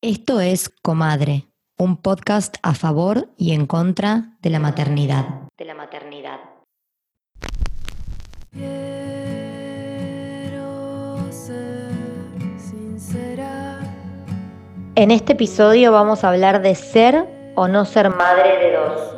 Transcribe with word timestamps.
Esto 0.00 0.40
es 0.40 0.68
Comadre, 0.68 1.48
un 1.76 1.96
podcast 1.96 2.58
a 2.62 2.74
favor 2.74 3.30
y 3.36 3.52
en 3.52 3.66
contra 3.66 4.36
de 4.42 4.50
la 4.50 4.60
maternidad. 4.60 5.24
De 5.58 5.64
la 5.64 5.74
maternidad. 5.74 6.38
En 14.94 15.10
este 15.10 15.32
episodio 15.32 15.90
vamos 15.90 16.22
a 16.22 16.28
hablar 16.28 16.62
de 16.62 16.76
ser 16.76 17.52
o 17.56 17.66
no 17.66 17.84
ser 17.84 18.10
madre 18.10 18.56
de 18.56 18.76
dos. 18.76 19.17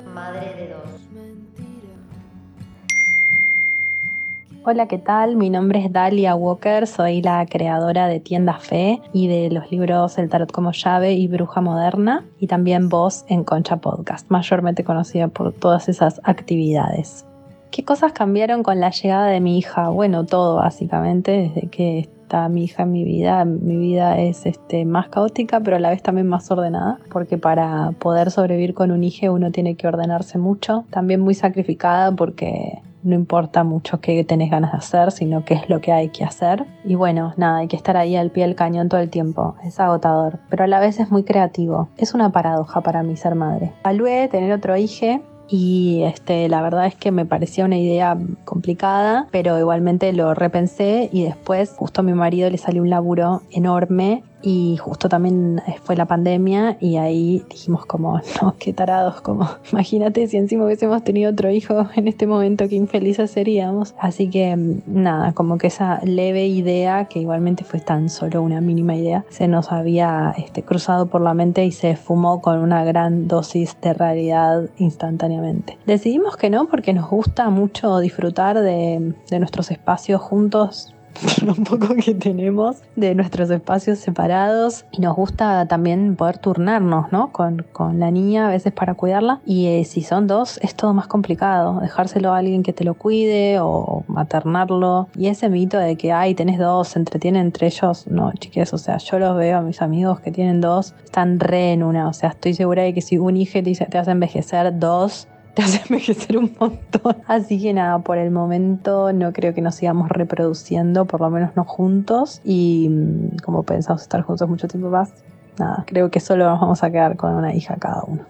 Hola, 4.63 4.89
¿qué 4.89 4.99
tal? 4.99 5.37
Mi 5.37 5.49
nombre 5.49 5.83
es 5.83 5.91
Dalia 5.91 6.35
Walker, 6.35 6.87
soy 6.87 7.23
la 7.23 7.47
creadora 7.47 8.09
de 8.09 8.21
Tienda 8.21 8.59
Fe 8.59 9.01
y 9.15 9.27
de 9.27 9.49
los 9.51 9.71
libros 9.71 10.19
El 10.19 10.29
Tarot 10.29 10.53
como 10.53 10.73
llave 10.73 11.15
y 11.15 11.29
Bruja 11.29 11.63
Moderna 11.63 12.27
y 12.39 12.47
también 12.47 12.91
Voz 12.91 13.25
en 13.29 13.43
Concha 13.43 13.79
Podcast, 13.79 14.31
mayormente 14.31 14.85
conocida 14.85 15.29
por 15.29 15.55
todas 15.55 15.89
esas 15.89 16.21
actividades. 16.25 17.25
¿Qué 17.71 17.87
cosas 17.87 18.13
cambiaron 18.13 18.63
con 18.63 18.81
la 18.81 18.91
llegada 18.91 19.29
de 19.29 19.41
mi 19.41 19.57
hija? 19.57 19.89
Bueno, 19.89 20.27
todo 20.27 20.57
básicamente, 20.57 21.51
desde 21.55 21.69
que 21.69 22.01
está 22.01 22.51
mi 22.51 22.65
hija 22.65 22.83
en 22.83 22.93
mi 22.93 23.03
vida. 23.03 23.47
Mi 23.47 23.79
vida 23.79 24.19
es 24.19 24.45
este, 24.45 24.85
más 24.85 25.09
caótica, 25.09 25.61
pero 25.61 25.77
a 25.77 25.81
la 25.81 25.89
vez 25.89 26.03
también 26.03 26.27
más 26.27 26.51
ordenada, 26.51 26.99
porque 27.11 27.39
para 27.39 27.93
poder 27.93 28.31
sobrevivir 28.31 28.75
con 28.75 28.91
un 28.91 29.05
hijo 29.05 29.33
uno 29.33 29.53
tiene 29.53 29.75
que 29.77 29.89
ordenarse 29.89 30.37
mucho. 30.37 30.85
También 30.91 31.21
muy 31.21 31.33
sacrificada 31.33 32.13
porque 32.13 32.83
no 33.03 33.15
importa 33.15 33.65
mucho 33.65 34.01
qué 34.01 34.23
tenés 34.25 34.51
ganas 34.51 34.73
de 34.73 34.79
hacer, 34.79 35.13
sino 35.13 35.45
qué 35.45 35.55
es 35.55 35.69
lo 35.69 35.81
que 35.81 35.93
hay 35.93 36.09
que 36.09 36.25
hacer. 36.25 36.67
Y 36.85 36.95
bueno, 36.95 37.35
nada, 37.37 37.59
hay 37.59 37.69
que 37.69 37.77
estar 37.77 37.97
ahí 37.97 38.17
al 38.17 38.31
pie 38.31 38.45
del 38.45 38.55
cañón 38.55 38.89
todo 38.89 39.01
el 39.01 39.11
tiempo. 39.11 39.57
Es 39.65 39.81
agotador, 39.81 40.39
pero 40.49 40.65
a 40.65 40.67
la 40.67 40.81
vez 40.81 41.01
es 41.01 41.11
muy 41.11 41.25
creativo. 41.25 41.89
Es 41.97 42.15
una 42.15 42.31
paradoja 42.31 42.81
para 42.81 43.03
mí 43.03 43.17
ser 43.17 43.35
madre. 43.35 43.73
Evalué 43.81 44.29
tener 44.29 44.53
otro 44.53 44.77
hijo 44.77 45.21
y 45.49 46.03
este, 46.05 46.49
la 46.49 46.63
verdad 46.63 46.87
es 46.87 46.95
que 46.95 47.11
me 47.11 47.27
parecía 47.27 47.65
una 47.65 47.77
idea 47.77 48.17
complicada, 48.45 49.27
pero 49.33 49.59
igualmente 49.59 50.13
lo 50.13 50.33
repensé 50.33 51.11
y 51.13 51.25
después 51.25 51.75
justo 51.77 52.03
a 52.03 52.05
mi 52.05 52.13
marido 52.13 52.49
le 52.51 52.59
salió 52.59 52.83
un 52.83 52.91
laburo 52.91 53.43
enorme 53.51 54.23
y 54.43 54.77
justo 54.79 55.09
también 55.09 55.61
fue 55.83 55.97
la 55.97 56.07
pandemia 56.07 56.77
y 56.81 56.97
ahí 56.97 57.45
dijimos 57.51 57.87
como, 57.87 58.21
no, 58.43 58.55
qué 58.59 58.73
tarados, 58.73 59.21
como, 59.21 59.49
imagínate 59.73 60.27
si 60.27 60.37
encima 60.37 60.65
hubiésemos 60.65 61.03
tenido 61.05 61.31
otro 61.31 61.51
hijo 61.51 61.87
en 61.97 62.09
este 62.09 62.27
momento, 62.27 62.69
qué 62.69 62.77
infelices 62.77 63.31
seríamos. 63.31 63.95
Así 63.99 64.29
que 64.31 64.57
mm, 64.57 64.83
nada, 64.87 65.33
como 65.33 65.59
que 65.59 65.69
esa 65.69 66.01
leve 66.05 66.47
idea, 66.47 67.07
que 67.07 67.21
igualmente 67.21 67.65
fue 67.65 67.81
tan 67.81 68.09
solo 68.09 68.43
una 68.43 68.61
mínima 68.61 68.97
idea, 68.97 69.25
se 69.29 69.49
nos 69.49 69.73
había 69.73 70.35
este, 70.37 70.63
cruzado 70.63 71.07
por 71.07 71.21
la 71.21 71.35
mente 71.35 71.65
y 71.65 71.73
se 71.73 71.97
fumó 71.97 72.41
con 72.41 72.59
una 72.59 72.85
gran 72.85 73.29
dosis 73.29 73.77
de 73.81 73.95
realidad 73.95 74.69
instantáneamente. 74.79 75.79
Decidimos 75.87 76.37
que 76.37 76.51
no 76.51 76.67
porque 76.67 76.93
nos 76.93 77.11
gusta 77.11 77.51
mucho 77.51 77.99
disfrutar 77.99 78.61
de 78.61 79.15
nuestros 79.31 79.71
espacios 79.71 80.21
juntos 80.21 80.95
lo 81.45 81.55
poco 81.55 81.95
que 81.95 82.15
tenemos 82.15 82.83
de 82.97 83.15
nuestros 83.15 83.51
espacios 83.51 83.99
separados. 83.99 84.85
Y 84.93 85.01
nos 85.01 85.17
gusta 85.17 85.67
también 85.67 86.17
poder 86.17 86.39
turnarnos 86.39 87.13
¿no? 87.13 87.33
con, 87.33 87.65
la 87.99 88.11
niña 88.11 88.47
a 88.47 88.51
veces 88.51 88.73
para 88.73 88.95
cuidarla. 88.95 89.41
Y 89.45 89.67
eh, 89.67 89.85
si 89.85 90.03
son 90.03 90.27
dos 90.27 90.59
es 90.63 90.75
todo 90.75 90.95
más 90.95 91.07
complicado. 91.07 91.81
Dejárselo 91.81 92.33
a 92.33 92.39
alguien 92.39 92.63
que 92.63 92.73
te 92.73 92.85
lo 92.85 92.95
cuide 92.95 93.59
o 93.61 94.05
maternarlo. 94.07 95.09
Y 95.17 95.29
ese 95.29 95.49
mito 95.49 95.79
de 95.79 95.97
que 95.97 96.13
ay 96.13 96.35
tenés 96.35 96.59
dos 96.59 96.89
se 96.89 96.99
entretienen 96.99 97.47
entre 97.47 97.67
ellos 97.69 98.07
no 98.07 98.33
chiques 98.39 98.73
o 98.73 98.79
sea 98.79 98.99
yo 98.99 99.19
los 99.19 99.37
veo 99.37 99.59
a 99.59 99.63
mis 99.63 99.83
amigos 99.83 100.21
que 100.21 100.31
tienen 100.31 100.61
dos 100.61 100.95
están 101.05 101.41
re 101.41 101.73
en 101.73 101.83
una. 101.83 102.09
O 102.09 102.13
sea 102.13 102.31
estoy 102.31 102.55
segura 102.55 102.83
de 102.83 102.95
que 102.95 103.01
si 103.01 103.19
un 103.19 103.37
hijo 103.37 103.63
te, 103.63 103.75
te 103.75 103.99
hace 103.99 104.11
envejecer 104.11 104.79
dos 104.79 105.29
te 105.55 105.63
hace 105.63 105.83
envejecer 105.89 106.39
un 106.39 106.55
montón. 106.59 107.17
Así 107.27 107.61
que 107.61 107.73
nada, 107.73 107.99
por 108.01 108.19
el 108.19 108.31
momento 108.31 109.13
no 109.13 109.33
creo 109.33 109.55
que 109.55 109.61
nos 109.61 109.75
sigamos 109.75 110.09
reproduciendo, 110.09 111.05
por 111.05 111.21
lo 111.21 111.31
menos 111.31 111.57
no 111.57 111.65
juntos. 111.65 112.41
Y 112.45 112.89
mm, 112.91 113.39
como 113.45 113.63
pensamos 113.63 114.03
estar 114.03 114.23
juntos 114.23 114.49
mucho 114.49 114.69
tiempo 114.69 114.91
más, 114.91 115.11
nada, 115.59 115.85
creo 115.87 116.11
que 116.11 116.21
solo 116.21 116.49
nos 116.49 116.61
vamos 116.61 116.83
a 116.83 116.91
quedar 116.91 117.17
con 117.17 117.35
una 117.35 117.55
hija 117.55 117.77
cada 117.77 118.03
uno. 118.05 118.23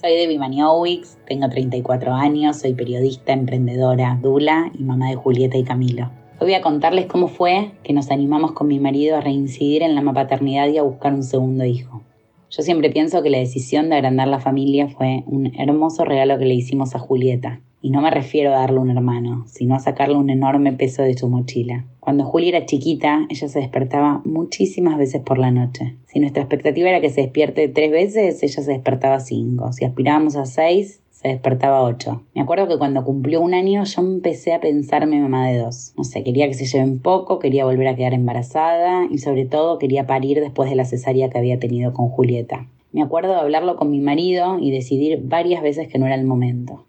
Soy 0.00 0.12
Debbie 0.12 0.38
Maniowicz, 0.38 1.16
tengo 1.26 1.48
34 1.48 2.12
años, 2.12 2.58
soy 2.58 2.74
periodista, 2.74 3.32
emprendedora, 3.32 4.18
dula 4.20 4.70
y 4.78 4.84
mamá 4.84 5.08
de 5.08 5.16
Julieta 5.16 5.56
y 5.56 5.64
Camilo. 5.64 6.10
Hoy 6.38 6.48
voy 6.48 6.54
a 6.54 6.60
contarles 6.60 7.06
cómo 7.06 7.28
fue 7.28 7.72
que 7.82 7.94
nos 7.94 8.10
animamos 8.10 8.52
con 8.52 8.68
mi 8.68 8.78
marido 8.78 9.16
a 9.16 9.22
reincidir 9.22 9.82
en 9.82 9.94
la 9.94 10.12
paternidad 10.12 10.68
y 10.68 10.76
a 10.76 10.82
buscar 10.82 11.14
un 11.14 11.22
segundo 11.22 11.64
hijo. 11.64 12.02
Yo 12.50 12.62
siempre 12.62 12.90
pienso 12.90 13.22
que 13.22 13.30
la 13.30 13.38
decisión 13.38 13.88
de 13.88 13.96
agrandar 13.96 14.28
la 14.28 14.40
familia 14.40 14.88
fue 14.88 15.24
un 15.26 15.52
hermoso 15.58 16.04
regalo 16.04 16.38
que 16.38 16.44
le 16.44 16.54
hicimos 16.54 16.94
a 16.94 16.98
Julieta. 16.98 17.60
Y 17.82 17.90
no 17.90 18.00
me 18.00 18.10
refiero 18.10 18.50
a 18.50 18.58
darle 18.60 18.80
un 18.80 18.90
hermano, 18.90 19.44
sino 19.46 19.74
a 19.74 19.78
sacarle 19.78 20.16
un 20.16 20.30
enorme 20.30 20.72
peso 20.72 21.02
de 21.02 21.16
su 21.16 21.28
mochila. 21.28 21.84
Cuando 22.00 22.24
Julia 22.24 22.56
era 22.56 22.66
chiquita, 22.66 23.26
ella 23.28 23.48
se 23.48 23.60
despertaba 23.60 24.22
muchísimas 24.24 24.96
veces 24.98 25.22
por 25.22 25.38
la 25.38 25.50
noche. 25.50 25.96
Si 26.06 26.18
nuestra 26.18 26.42
expectativa 26.42 26.88
era 26.88 27.00
que 27.00 27.10
se 27.10 27.20
despierte 27.20 27.68
tres 27.68 27.90
veces, 27.90 28.42
ella 28.42 28.62
se 28.62 28.72
despertaba 28.72 29.20
cinco. 29.20 29.72
Si 29.72 29.84
aspirábamos 29.84 30.36
a 30.36 30.46
seis, 30.46 31.00
despertaba 31.28 31.82
ocho. 31.82 32.22
Me 32.34 32.40
acuerdo 32.40 32.68
que 32.68 32.78
cuando 32.78 33.04
cumplió 33.04 33.40
un 33.40 33.54
año 33.54 33.84
yo 33.84 34.02
empecé 34.02 34.52
a 34.52 34.60
pensarme 34.60 35.20
mamá 35.20 35.48
de 35.48 35.58
dos. 35.58 35.92
No 35.96 36.04
sé, 36.04 36.22
quería 36.22 36.46
que 36.48 36.54
se 36.54 36.66
lleven 36.66 37.00
poco, 37.00 37.38
quería 37.38 37.64
volver 37.64 37.88
a 37.88 37.96
quedar 37.96 38.14
embarazada 38.14 39.06
y 39.10 39.18
sobre 39.18 39.44
todo 39.44 39.78
quería 39.78 40.06
parir 40.06 40.40
después 40.40 40.70
de 40.70 40.76
la 40.76 40.84
cesárea 40.84 41.30
que 41.30 41.38
había 41.38 41.58
tenido 41.58 41.92
con 41.92 42.08
Julieta. 42.08 42.68
Me 42.92 43.02
acuerdo 43.02 43.32
de 43.32 43.40
hablarlo 43.40 43.76
con 43.76 43.90
mi 43.90 44.00
marido 44.00 44.58
y 44.58 44.70
decidir 44.70 45.20
varias 45.24 45.62
veces 45.62 45.88
que 45.88 45.98
no 45.98 46.06
era 46.06 46.14
el 46.14 46.24
momento. 46.24 46.86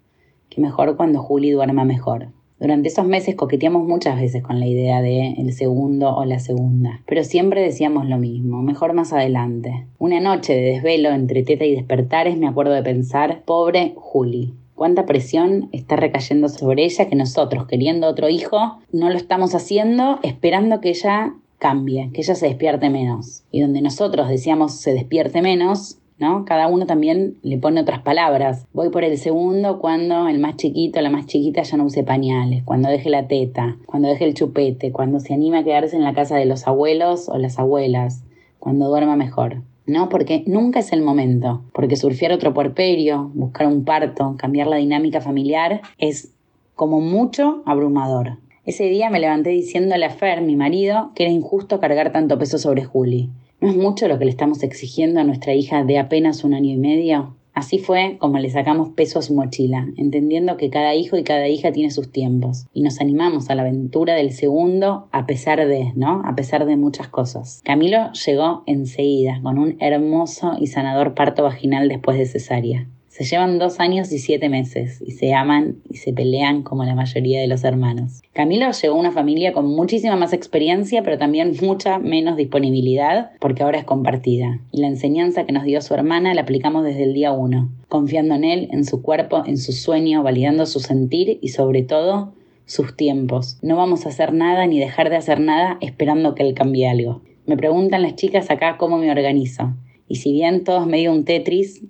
Que 0.50 0.62
mejor 0.62 0.96
cuando 0.96 1.22
Juli 1.22 1.52
duerma 1.52 1.84
mejor. 1.84 2.30
Durante 2.60 2.88
esos 2.88 3.06
meses 3.06 3.36
coqueteamos 3.36 3.88
muchas 3.88 4.20
veces 4.20 4.42
con 4.42 4.60
la 4.60 4.66
idea 4.66 5.02
de 5.02 5.34
el 5.38 5.54
segundo 5.54 6.16
o 6.16 6.26
la 6.26 6.40
segunda, 6.40 7.02
pero 7.06 7.24
siempre 7.24 7.62
decíamos 7.62 8.08
lo 8.08 8.18
mismo, 8.18 8.64
mejor 8.64 8.94
más 8.94 9.14
adelante. 9.14 9.86
Una 10.00 10.20
noche 10.20 10.54
de 10.54 10.62
desvelo 10.62 11.12
entre 11.12 11.44
teta 11.44 11.66
y 11.66 11.76
despertares 11.76 12.36
me 12.38 12.48
acuerdo 12.48 12.74
de 12.74 12.82
pensar, 12.82 13.44
pobre 13.46 13.94
Juli, 13.96 14.56
cuánta 14.74 15.06
presión 15.06 15.70
está 15.72 15.98
recayendo 15.98 16.50
sobre 16.50 16.86
ella 16.86 17.08
que 17.08 17.16
nosotros, 17.16 17.68
queriendo 17.68 18.08
otro 18.08 18.28
hijo, 18.28 18.80
no 18.92 19.10
lo 19.10 19.18
estamos 19.18 19.54
haciendo 19.54 20.20
esperando 20.24 20.82
que 20.82 20.90
ella 20.90 21.36
cambie, 21.60 22.10
que 22.14 22.22
ella 22.22 22.36
se 22.36 22.48
despierte 22.48 22.90
menos. 22.90 23.44
Y 23.52 23.62
donde 23.62 23.82
nosotros 23.82 24.30
decíamos 24.30 24.76
se 24.76 24.94
despierte 24.94 25.42
menos, 25.42 26.00
¿no? 26.20 26.46
Cada 26.46 26.68
uno 26.68 26.86
también 26.86 27.38
le 27.44 27.58
pone 27.58 27.82
otras 27.82 28.02
palabras. 28.02 28.66
Voy 28.74 28.90
por 28.90 29.04
el 29.04 29.18
segundo 29.18 29.80
cuando 29.80 30.28
el 30.28 30.40
más 30.40 30.56
chiquito, 30.58 31.02
la 31.02 31.10
más 31.10 31.26
chiquita 31.26 31.64
ya 31.64 31.78
no 31.78 31.86
use 31.86 32.04
pañales, 32.04 32.64
cuando 32.64 32.90
deje 32.90 33.10
la 33.10 33.28
teta, 33.28 33.78
cuando 33.86 34.10
deje 34.10 34.26
el 34.26 34.34
chupete, 34.34 34.92
cuando 34.92 35.20
se 35.20 35.34
anime 35.34 35.60
a 35.60 35.64
quedarse 35.64 35.96
en 35.96 36.04
la 36.04 36.14
casa 36.14 36.36
de 36.36 36.46
los 36.46 36.68
abuelos 36.68 37.30
o 37.30 37.38
las 37.38 37.60
abuelas, 37.60 38.24
cuando 38.60 38.88
duerma 38.88 39.16
mejor. 39.16 39.62
No, 39.86 40.10
porque 40.10 40.44
nunca 40.48 40.80
es 40.80 40.92
el 40.92 41.02
momento. 41.02 41.62
Porque 41.74 41.96
surfear 41.96 42.34
otro 42.34 42.54
puerperio, 42.54 43.32
buscar 43.34 43.68
un 43.68 43.86
parto, 43.86 44.36
cambiar 44.38 44.68
la 44.68 44.76
dinámica 44.76 45.22
familiar 45.22 45.82
es 45.98 46.34
como 46.76 47.00
mucho 47.00 47.64
abrumador. 47.66 48.38
Ese 48.66 48.84
día 48.84 49.10
me 49.10 49.22
levanté 49.22 49.52
diciéndole 49.52 50.06
a 50.06 50.10
Fer, 50.10 50.42
mi 50.42 50.58
marido, 50.58 51.12
que 51.16 51.24
era 51.24 51.32
injusto 51.32 51.80
cargar 51.80 52.12
tanto 52.12 52.38
peso 52.38 52.58
sobre 52.58 52.84
Juli. 52.84 53.30
¿No 53.60 53.70
es 53.70 53.76
mucho 53.76 54.08
lo 54.08 54.20
que 54.20 54.26
le 54.26 54.30
estamos 54.30 54.62
exigiendo 54.62 55.20
a 55.20 55.24
nuestra 55.24 55.56
hija 55.56 55.84
de 55.84 55.98
apenas 55.98 56.44
un 56.44 56.54
año 56.54 56.72
y 56.72 56.78
medio? 56.78 57.36
Así 57.56 57.80
fue 57.80 58.18
como 58.20 58.38
le 58.38 58.52
sacamos 58.52 58.90
peso 58.90 59.18
a 59.18 59.24
su 59.24 59.34
mochila, 59.34 59.88
entendiendo 59.98 60.58
que 60.58 60.70
cada 60.70 60.94
hijo 60.94 61.18
y 61.18 61.24
cada 61.24 61.48
hija 61.48 61.72
tiene 61.72 61.90
sus 61.90 62.12
tiempos, 62.12 62.68
y 62.72 62.84
nos 62.84 63.02
animamos 63.02 63.50
a 63.50 63.56
la 63.56 63.64
aventura 63.64 64.14
del 64.14 64.32
segundo 64.32 65.08
a 65.12 65.26
pesar 65.26 65.68
de, 65.68 65.92
¿no? 65.96 66.22
A 66.24 66.36
pesar 66.36 66.68
de 66.68 66.78
muchas 66.78 67.08
cosas. 67.08 67.62
Camilo 67.64 68.12
llegó 68.28 68.62
enseguida, 68.68 69.40
con 69.42 69.58
un 69.58 69.76
hermoso 69.80 70.52
y 70.60 70.68
sanador 70.68 71.16
parto 71.16 71.42
vaginal 71.42 71.90
después 71.90 72.20
de 72.20 72.28
cesárea. 72.28 72.88
Se 73.18 73.24
llevan 73.24 73.58
dos 73.58 73.80
años 73.80 74.12
y 74.12 74.20
siete 74.20 74.48
meses 74.48 75.02
y 75.02 75.10
se 75.10 75.34
aman 75.34 75.78
y 75.90 75.96
se 75.98 76.14
pelean 76.14 76.62
como 76.62 76.84
la 76.84 76.94
mayoría 76.94 77.42
de 77.42 77.48
los 77.48 77.64
hermanos. 77.64 78.22
Camilo 78.32 78.70
llegó 78.70 78.94
a 78.94 79.00
una 79.00 79.12
familia 79.12 79.54
con 79.54 79.66
muchísima 79.66 80.16
más 80.16 80.34
experiencia, 80.34 81.02
pero 81.02 81.18
también 81.18 81.56
mucha 81.64 81.98
menos 81.98 82.38
disponibilidad, 82.38 83.32
porque 83.40 83.64
ahora 83.64 83.80
es 83.80 83.86
compartida. 83.86 84.60
Y 84.72 84.82
la 84.82 84.88
enseñanza 84.88 85.48
que 85.48 85.52
nos 85.52 85.64
dio 85.64 85.82
su 85.82 85.96
hermana 85.96 86.36
la 86.36 86.42
aplicamos 86.42 86.84
desde 86.84 87.06
el 87.06 87.16
día 87.16 87.32
uno, 87.32 87.72
confiando 87.90 88.36
en 88.36 88.44
él, 88.44 88.68
en 88.72 88.86
su 88.86 89.02
cuerpo, 89.02 89.42
en 89.48 89.58
su 89.58 89.72
sueño, 89.72 90.22
validando 90.22 90.68
su 90.68 90.80
sentir 90.80 91.40
y 91.42 91.48
sobre 91.48 91.82
todo 91.82 92.36
sus 92.66 92.96
tiempos. 92.96 93.58
No 93.64 93.78
vamos 93.78 94.06
a 94.06 94.10
hacer 94.10 94.32
nada 94.32 94.68
ni 94.68 94.80
dejar 94.80 95.10
de 95.10 95.16
hacer 95.16 95.40
nada 95.40 95.80
esperando 95.82 96.36
que 96.36 96.44
él 96.44 96.54
cambie 96.54 96.88
algo. 96.88 97.24
Me 97.48 97.58
preguntan 97.58 98.04
las 98.04 98.14
chicas 98.14 98.52
acá 98.52 98.78
cómo 98.78 99.00
me 99.00 99.10
organizo. 99.10 99.74
Y 100.08 100.18
si 100.18 100.34
bien 100.34 100.64
todos 100.64 100.86
medio 100.86 101.12
un 101.12 101.26
Tetris, 101.26 101.82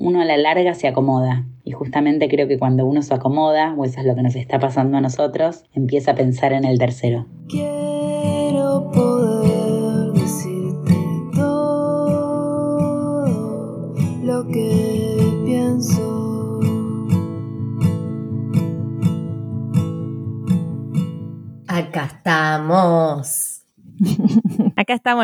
uno 0.00 0.22
a 0.22 0.24
la 0.24 0.38
larga 0.38 0.74
se 0.74 0.88
acomoda. 0.88 1.44
Y 1.62 1.72
justamente 1.72 2.28
creo 2.28 2.48
que 2.48 2.58
cuando 2.58 2.86
uno 2.86 3.02
se 3.02 3.12
acomoda, 3.12 3.74
o 3.76 3.84
eso 3.84 4.00
es 4.00 4.06
lo 4.06 4.14
que 4.14 4.22
nos 4.22 4.34
está 4.34 4.58
pasando 4.58 4.96
a 4.96 5.00
nosotros, 5.02 5.64
empieza 5.74 6.12
a 6.12 6.14
pensar 6.14 6.54
en 6.54 6.64
el 6.64 6.78
tercero. 6.78 7.26
Quiero 7.48 8.90
poder 8.92 10.12
decirte 10.14 10.94
todo 11.34 12.46
lo 14.24 14.48
que 14.48 15.42
pienso. 15.44 16.60
Acá 21.68 22.06
estamos. 22.06 23.66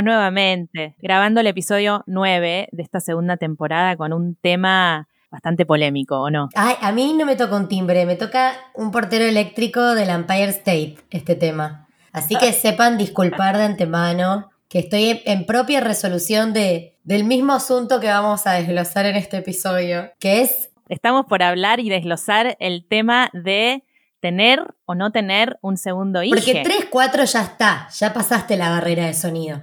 nuevamente, 0.03 0.95
grabando 1.01 1.41
el 1.41 1.47
episodio 1.47 2.03
9 2.07 2.69
de 2.71 2.83
esta 2.83 3.01
segunda 3.01 3.37
temporada 3.37 3.97
con 3.97 4.13
un 4.13 4.35
tema 4.35 5.09
bastante 5.31 5.67
polémico, 5.67 6.21
¿o 6.21 6.31
no? 6.31 6.49
Ay, 6.55 6.75
a 6.81 6.93
mí 6.93 7.15
no 7.15 7.27
me 7.27 7.37
toca 7.37 7.57
un 7.57 7.69
timbre, 7.69 8.07
me 8.07 8.17
toca 8.17 8.53
un 8.75 8.91
portero 8.91 9.25
eléctrico 9.25 9.95
del 9.95 10.11
Empire 10.11 10.51
State, 10.51 10.97
este 11.11 11.35
tema. 11.35 11.87
Así 12.13 12.37
que 12.37 12.53
sepan 12.53 12.97
disculpar 12.97 13.57
de 13.57 13.65
antemano 13.65 14.51
que 14.69 14.81
estoy 14.81 15.23
en 15.25 15.47
propia 15.47 15.81
resolución 15.81 16.53
de, 16.53 16.97
del 17.05 17.25
mismo 17.25 17.53
asunto 17.53 18.01
que 18.01 18.09
vamos 18.09 18.47
a 18.47 18.53
desglosar 18.53 19.07
en 19.07 19.17
este 19.17 19.39
episodio, 19.39 20.11
que 20.19 20.43
es... 20.43 20.71
Estamos 20.89 21.27
por 21.27 21.43
hablar 21.43 21.81
y 21.81 21.89
desglosar 21.89 22.57
el 22.61 22.87
tema 22.87 23.31
de 23.33 23.85
tener 24.21 24.75
o 24.85 24.95
no 24.95 25.13
tener 25.13 25.59
un 25.63 25.77
segundo 25.77 26.23
hijo. 26.23 26.35
Porque 26.35 26.63
3, 26.63 26.89
4 26.91 27.25
ya 27.25 27.43
está, 27.43 27.89
ya 27.91 28.13
pasaste 28.13 28.57
la 28.57 28.71
barrera 28.71 29.07
de 29.07 29.15
sonido. 29.15 29.63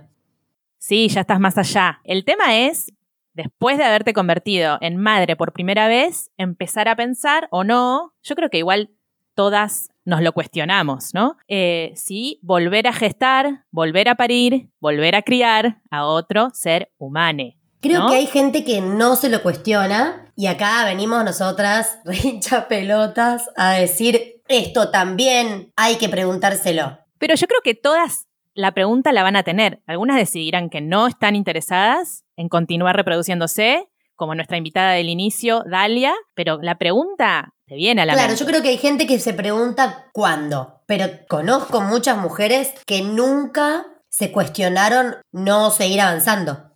Sí, 0.77 1.07
ya 1.07 1.21
estás 1.21 1.39
más 1.39 1.57
allá. 1.57 2.01
El 2.03 2.25
tema 2.25 2.57
es, 2.57 2.91
después 3.33 3.77
de 3.77 3.85
haberte 3.85 4.13
convertido 4.13 4.77
en 4.81 4.97
madre 4.97 5.35
por 5.35 5.53
primera 5.53 5.87
vez, 5.87 6.29
empezar 6.37 6.87
a 6.87 6.95
pensar 6.95 7.47
o 7.51 7.63
no, 7.63 8.13
yo 8.21 8.35
creo 8.35 8.49
que 8.49 8.57
igual 8.57 8.91
todas 9.33 9.89
nos 10.05 10.21
lo 10.21 10.33
cuestionamos, 10.33 11.13
¿no? 11.13 11.37
Eh, 11.47 11.93
si 11.95 12.39
volver 12.41 12.87
a 12.87 12.93
gestar, 12.93 13.65
volver 13.71 14.09
a 14.09 14.15
parir, 14.15 14.69
volver 14.79 15.15
a 15.15 15.21
criar 15.21 15.81
a 15.89 16.05
otro 16.05 16.49
ser 16.53 16.91
humano. 16.97 17.53
Creo 17.79 18.07
que 18.07 18.15
hay 18.15 18.27
gente 18.27 18.63
que 18.63 18.79
no 18.79 19.17
se 19.17 19.29
lo 19.29 19.43
cuestiona 19.43 20.31
y 20.35 20.47
acá 20.47 20.85
venimos 20.85 21.23
nosotras, 21.25 21.99
hincha 22.23 22.67
pelotas, 22.67 23.49
a 23.57 23.73
decir 23.73 24.32
esto 24.47 24.89
también 24.91 25.71
hay 25.75 25.95
que 25.97 26.09
preguntárselo. 26.09 26.99
Pero 27.17 27.35
yo 27.35 27.47
creo 27.47 27.61
que 27.63 27.75
todas 27.75 28.27
la 28.53 28.73
pregunta 28.73 29.11
la 29.11 29.23
van 29.23 29.35
a 29.35 29.43
tener. 29.43 29.81
Algunas 29.87 30.17
decidirán 30.17 30.69
que 30.69 30.81
no 30.81 31.07
están 31.07 31.35
interesadas 31.35 32.23
en 32.35 32.49
continuar 32.49 32.95
reproduciéndose, 32.95 33.87
como 34.15 34.35
nuestra 34.35 34.57
invitada 34.57 34.91
del 34.91 35.09
inicio, 35.09 35.63
Dalia, 35.69 36.13
pero 36.35 36.59
la 36.61 36.77
pregunta 36.77 37.53
te 37.65 37.75
viene 37.75 38.03
a 38.03 38.05
la 38.05 38.13
Claro, 38.13 38.35
yo 38.35 38.45
creo 38.45 38.61
que 38.61 38.69
hay 38.69 38.77
gente 38.77 39.07
que 39.07 39.19
se 39.19 39.33
pregunta 39.33 40.09
cuándo, 40.13 40.81
pero 40.85 41.05
conozco 41.27 41.81
muchas 41.81 42.17
mujeres 42.17 42.73
que 42.85 43.01
nunca 43.01 43.85
se 44.09 44.31
cuestionaron 44.31 45.15
no 45.31 45.71
seguir 45.71 46.01
avanzando. 46.01 46.73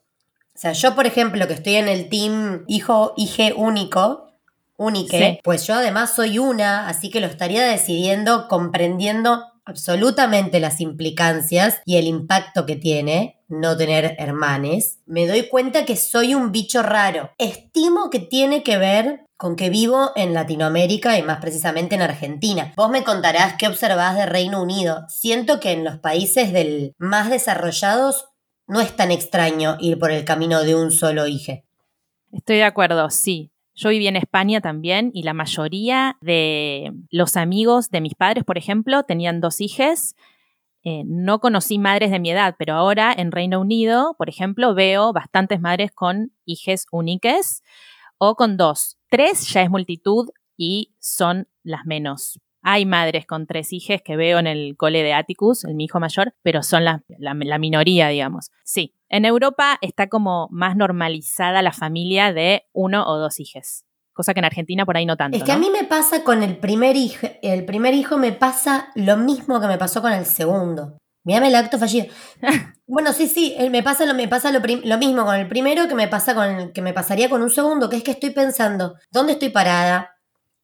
O 0.56 0.60
sea, 0.60 0.72
yo, 0.72 0.96
por 0.96 1.06
ejemplo, 1.06 1.48
que 1.48 1.54
estoy 1.54 1.76
en 1.76 1.88
el 1.88 2.10
team 2.10 2.64
hijo, 2.68 3.14
hije 3.16 3.54
único, 3.56 4.27
únique, 4.78 5.40
pues 5.44 5.68
yo 5.68 5.76
además 5.76 6.14
soy 6.16 6.40
una, 6.40 6.88
así 6.88 7.10
que 7.10 7.20
lo 7.20 7.28
estaría 7.28 7.66
decidiendo 7.66 8.48
comprendiendo 8.48 9.44
absolutamente 9.66 10.62
las 10.62 10.80
implicancias 10.80 11.82
y 11.84 11.98
el 11.98 12.06
impacto 12.06 12.66
que 12.66 12.78
tiene 12.78 13.38
no 13.50 13.78
tener 13.78 14.16
hermanes, 14.18 15.00
me 15.06 15.28
doy 15.28 15.48
cuenta 15.48 15.86
que 15.86 15.96
soy 15.96 16.36
un 16.36 16.52
bicho 16.52 16.84
raro. 16.84 17.32
Estimo 17.38 18.10
que 18.10 18.20
tiene 18.20 18.64
que 18.64 18.78
ver 18.78 19.26
con 19.38 19.56
que 19.56 19.70
vivo 19.70 20.12
en 20.16 20.34
Latinoamérica 20.34 21.18
y 21.18 21.24
más 21.24 21.40
precisamente 21.40 21.96
en 21.96 22.02
Argentina. 22.02 22.74
Vos 22.76 22.90
me 22.90 23.04
contarás 23.04 23.56
qué 23.58 23.68
observás 23.68 24.16
de 24.16 24.26
Reino 24.26 24.62
Unido. 24.62 25.06
Siento 25.10 25.60
que 25.60 25.72
en 25.72 25.84
los 25.84 25.98
países 25.98 26.52
del 26.52 26.94
más 26.98 27.30
desarrollados 27.30 28.30
no 28.68 28.82
es 28.82 28.96
tan 28.96 29.12
extraño 29.12 29.78
ir 29.80 30.00
por 30.00 30.12
el 30.12 30.26
camino 30.26 30.64
de 30.64 30.76
un 30.76 30.92
solo 30.92 31.28
hijo. 31.28 31.54
Estoy 32.32 32.58
de 32.58 32.64
acuerdo, 32.66 33.10
sí. 33.10 33.52
Yo 33.78 33.90
viví 33.90 34.08
en 34.08 34.16
España 34.16 34.60
también 34.60 35.12
y 35.14 35.22
la 35.22 35.36
mayoría 35.36 36.18
de 36.20 36.94
los 37.12 37.38
amigos 37.38 37.92
de 37.92 38.02
mis 38.02 38.16
padres, 38.16 38.44
por 38.44 38.58
ejemplo, 38.58 39.04
tenían 39.04 39.40
dos 39.40 39.62
hijas. 39.62 40.16
Eh, 40.84 41.04
no 41.06 41.40
conocí 41.40 41.78
madres 41.78 42.10
de 42.10 42.20
mi 42.20 42.32
edad, 42.32 42.56
pero 42.58 42.74
ahora 42.74 43.14
en 43.16 43.32
Reino 43.32 43.62
Unido, 43.62 44.16
por 44.18 44.30
ejemplo, 44.30 44.74
veo 44.74 45.14
bastantes 45.14 45.62
madres 45.62 45.92
con 45.92 46.32
hijes 46.44 46.88
únicas 46.92 47.62
o 48.18 48.34
con 48.34 48.58
dos. 48.58 48.98
Tres 49.10 49.48
ya 49.54 49.62
es 49.62 49.70
multitud 49.70 50.28
y 50.58 50.96
son 51.00 51.48
las 51.62 51.86
menos. 51.86 52.40
Hay 52.62 52.86
madres 52.86 53.26
con 53.26 53.48
tres 53.48 53.72
hijas 53.72 54.02
que 54.04 54.18
veo 54.18 54.40
en 54.40 54.48
el 54.48 54.76
cole 54.78 55.04
de 55.04 55.14
Atticus, 55.14 55.64
el 55.64 55.76
mi 55.76 55.86
hijo 55.86 56.00
mayor, 56.00 56.34
pero 56.42 56.64
son 56.64 56.84
la, 56.86 57.04
la, 57.20 57.34
la 57.34 57.58
minoría, 57.58 58.08
digamos. 58.10 58.52
Sí, 58.64 58.94
en 59.10 59.26
Europa 59.26 59.78
está 59.82 60.08
como 60.08 60.48
más 60.52 60.76
normalizada 60.76 61.62
la 61.62 61.72
familia 61.72 62.34
de 62.34 62.64
uno 62.74 63.06
o 63.08 63.18
dos 63.18 63.40
hijos. 63.40 63.86
Cosa 64.14 64.34
que 64.34 64.40
en 64.40 64.46
Argentina 64.46 64.86
por 64.86 64.98
ahí 64.98 65.06
no 65.06 65.16
tanto. 65.16 65.38
Es 65.38 65.44
que 65.44 65.52
a 65.52 65.58
mí 65.58 65.70
me 65.70 65.84
pasa 65.84 66.24
con 66.24 66.42
el 66.42 66.58
primer 66.58 66.96
hijo, 66.96 67.28
el 67.44 67.66
primer 67.66 67.94
hijo 67.94 68.18
me 68.18 68.32
pasa 68.32 68.90
lo 68.96 69.16
mismo 69.16 69.62
que 69.62 69.68
me 69.68 69.78
pasó 69.78 70.02
con 70.02 70.12
el 70.12 70.26
segundo. 70.26 70.98
Mírame 71.24 71.50
el 71.50 71.56
acto 71.56 71.78
fallido. 71.78 72.08
bueno, 72.88 73.14
sí, 73.14 73.28
sí, 73.28 73.56
me 73.70 73.84
pasa 73.84 74.06
lo, 74.06 74.16
me 74.16 74.28
pasa 74.28 74.52
lo, 74.52 74.60
lo, 74.60 74.98
mismo 74.98 75.24
con 75.24 75.36
el 75.36 75.48
primero 75.48 75.88
que 75.88 75.94
me 75.94 76.08
pasa 76.08 76.34
con 76.34 76.72
que 76.72 76.82
me 76.82 76.94
pasaría 76.94 77.30
con 77.30 77.44
un 77.44 77.50
segundo, 77.50 77.90
que 77.90 77.98
es 77.98 78.04
que 78.04 78.12
estoy 78.12 78.32
pensando, 78.32 78.96
¿dónde 79.12 79.34
estoy 79.34 79.50
parada? 79.50 80.17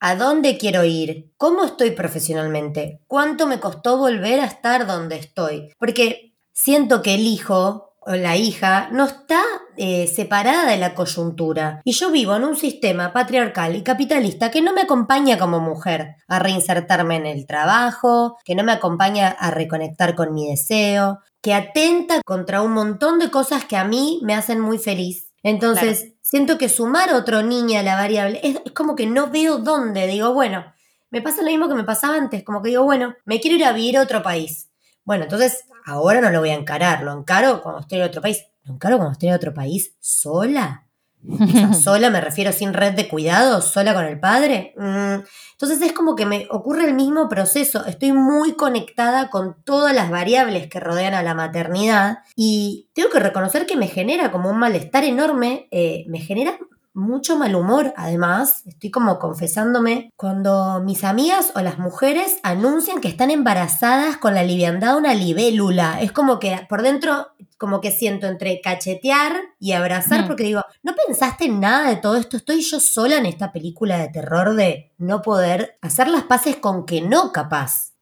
¿A 0.05 0.17
dónde 0.17 0.57
quiero 0.57 0.83
ir? 0.83 1.31
¿Cómo 1.37 1.63
estoy 1.63 1.91
profesionalmente? 1.91 2.99
¿Cuánto 3.07 3.47
me 3.47 3.61
costó 3.61 3.97
volver 3.97 4.41
a 4.41 4.45
estar 4.47 4.85
donde 4.85 5.15
estoy? 5.15 5.71
Porque 5.79 6.35
siento 6.51 7.01
que 7.01 7.15
el 7.15 7.21
hijo 7.21 7.95
o 8.01 8.11
la 8.11 8.35
hija 8.35 8.89
no 8.91 9.05
está 9.05 9.41
eh, 9.77 10.07
separada 10.07 10.69
de 10.69 10.75
la 10.75 10.93
coyuntura. 10.93 11.79
Y 11.85 11.93
yo 11.93 12.11
vivo 12.11 12.35
en 12.35 12.43
un 12.43 12.57
sistema 12.57 13.13
patriarcal 13.13 13.77
y 13.77 13.81
capitalista 13.83 14.51
que 14.51 14.61
no 14.61 14.73
me 14.73 14.81
acompaña 14.81 15.39
como 15.39 15.61
mujer 15.61 16.17
a 16.27 16.37
reinsertarme 16.37 17.15
en 17.15 17.25
el 17.25 17.47
trabajo, 17.47 18.35
que 18.43 18.55
no 18.55 18.65
me 18.65 18.73
acompaña 18.73 19.29
a 19.29 19.51
reconectar 19.51 20.15
con 20.15 20.33
mi 20.33 20.49
deseo, 20.49 21.19
que 21.41 21.53
atenta 21.53 22.19
contra 22.25 22.61
un 22.61 22.73
montón 22.73 23.19
de 23.19 23.31
cosas 23.31 23.63
que 23.63 23.77
a 23.77 23.85
mí 23.85 24.19
me 24.21 24.35
hacen 24.35 24.59
muy 24.59 24.79
feliz. 24.79 25.31
Entonces, 25.43 26.12
siento 26.33 26.57
que 26.57 26.67
sumar 26.67 27.13
otro 27.13 27.43
niño 27.43 27.79
a 27.79 27.83
la 27.83 27.93
variable 27.93 28.39
es, 28.41 28.57
es 28.65 28.71
como 28.71 28.95
que 28.95 29.05
no 29.05 29.29
veo 29.29 29.59
dónde. 29.59 30.07
Digo, 30.07 30.33
bueno, 30.33 30.65
me 31.11 31.21
pasa 31.21 31.43
lo 31.43 31.47
mismo 31.47 31.69
que 31.69 31.75
me 31.75 31.83
pasaba 31.83 32.15
antes, 32.15 32.43
como 32.43 32.63
que 32.63 32.69
digo, 32.69 32.83
bueno, 32.83 33.13
me 33.23 33.39
quiero 33.39 33.55
ir 33.55 33.63
a 33.63 33.71
vivir 33.71 33.97
a 33.97 34.01
otro 34.01 34.23
país. 34.23 34.71
Bueno, 35.03 35.25
entonces 35.25 35.65
ahora 35.85 36.21
no 36.21 36.31
lo 36.31 36.39
voy 36.39 36.49
a 36.49 36.55
encarar, 36.55 37.03
lo 37.03 37.13
encaro 37.13 37.61
cuando 37.61 37.81
estoy 37.81 37.99
en 37.99 38.05
otro 38.05 38.23
país. 38.23 38.47
¿Lo 38.63 38.73
encaro 38.73 38.97
cuando 38.97 39.11
estoy 39.11 39.29
en 39.29 39.35
otro 39.35 39.53
país 39.53 39.93
sola? 39.99 40.82
sola 41.83 42.09
me 42.09 42.21
refiero 42.21 42.51
sin 42.51 42.73
red 42.73 42.93
de 42.93 43.07
cuidados, 43.07 43.65
sola 43.65 43.93
con 43.93 44.05
el 44.05 44.19
padre. 44.19 44.73
Mm, 44.77 45.23
entonces 45.53 45.81
es 45.81 45.93
como 45.93 46.15
que 46.15 46.25
me 46.25 46.47
ocurre 46.49 46.85
el 46.85 46.93
mismo 46.93 47.29
proceso. 47.29 47.85
Estoy 47.85 48.11
muy 48.11 48.53
conectada 48.53 49.29
con 49.29 49.55
todas 49.63 49.95
las 49.95 50.09
variables 50.09 50.67
que 50.67 50.79
rodean 50.79 51.13
a 51.13 51.23
la 51.23 51.33
maternidad 51.33 52.19
y 52.35 52.89
tengo 52.93 53.09
que 53.09 53.19
reconocer 53.19 53.65
que 53.65 53.77
me 53.77 53.87
genera 53.87 54.31
como 54.31 54.49
un 54.49 54.57
malestar 54.57 55.03
enorme, 55.03 55.67
eh, 55.71 56.05
me 56.07 56.19
genera 56.19 56.57
mucho 56.93 57.37
mal 57.37 57.55
humor, 57.55 57.93
además, 57.97 58.63
estoy 58.67 58.91
como 58.91 59.17
confesándome, 59.17 60.11
cuando 60.15 60.81
mis 60.83 61.03
amigas 61.03 61.51
o 61.55 61.61
las 61.61 61.79
mujeres 61.79 62.39
anuncian 62.43 63.01
que 63.01 63.07
están 63.07 63.31
embarazadas 63.31 64.17
con 64.17 64.35
la 64.35 64.43
liviandad 64.43 64.93
de 64.93 64.99
una 64.99 65.13
libélula. 65.15 66.01
Es 66.01 66.11
como 66.11 66.39
que 66.39 66.65
por 66.69 66.83
dentro, 66.83 67.29
como 67.63 67.79
que 67.79 67.91
siento 67.91 68.27
entre 68.27 68.59
cachetear 68.59 69.37
y 69.57 69.71
abrazar, 69.71 70.25
mm. 70.25 70.27
porque 70.27 70.43
digo, 70.43 70.65
¿no 70.81 70.93
pensaste 71.07 71.45
en 71.45 71.61
nada 71.61 71.89
de 71.89 71.95
todo 71.95 72.17
esto? 72.17 72.35
Estoy 72.35 72.59
yo 72.59 72.81
sola 72.81 73.15
en 73.15 73.25
esta 73.25 73.53
película 73.53 73.99
de 73.99 74.09
terror 74.09 74.53
de 74.55 74.91
no 74.97 75.21
poder 75.21 75.77
hacer 75.79 76.09
las 76.09 76.23
paces 76.23 76.57
con 76.57 76.85
que 76.85 76.99
no 77.01 77.31
capaz. 77.31 77.93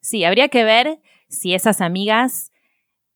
Sí, 0.00 0.22
habría 0.22 0.46
que 0.46 0.62
ver 0.62 1.00
si 1.28 1.54
esas 1.54 1.80
amigas 1.80 2.52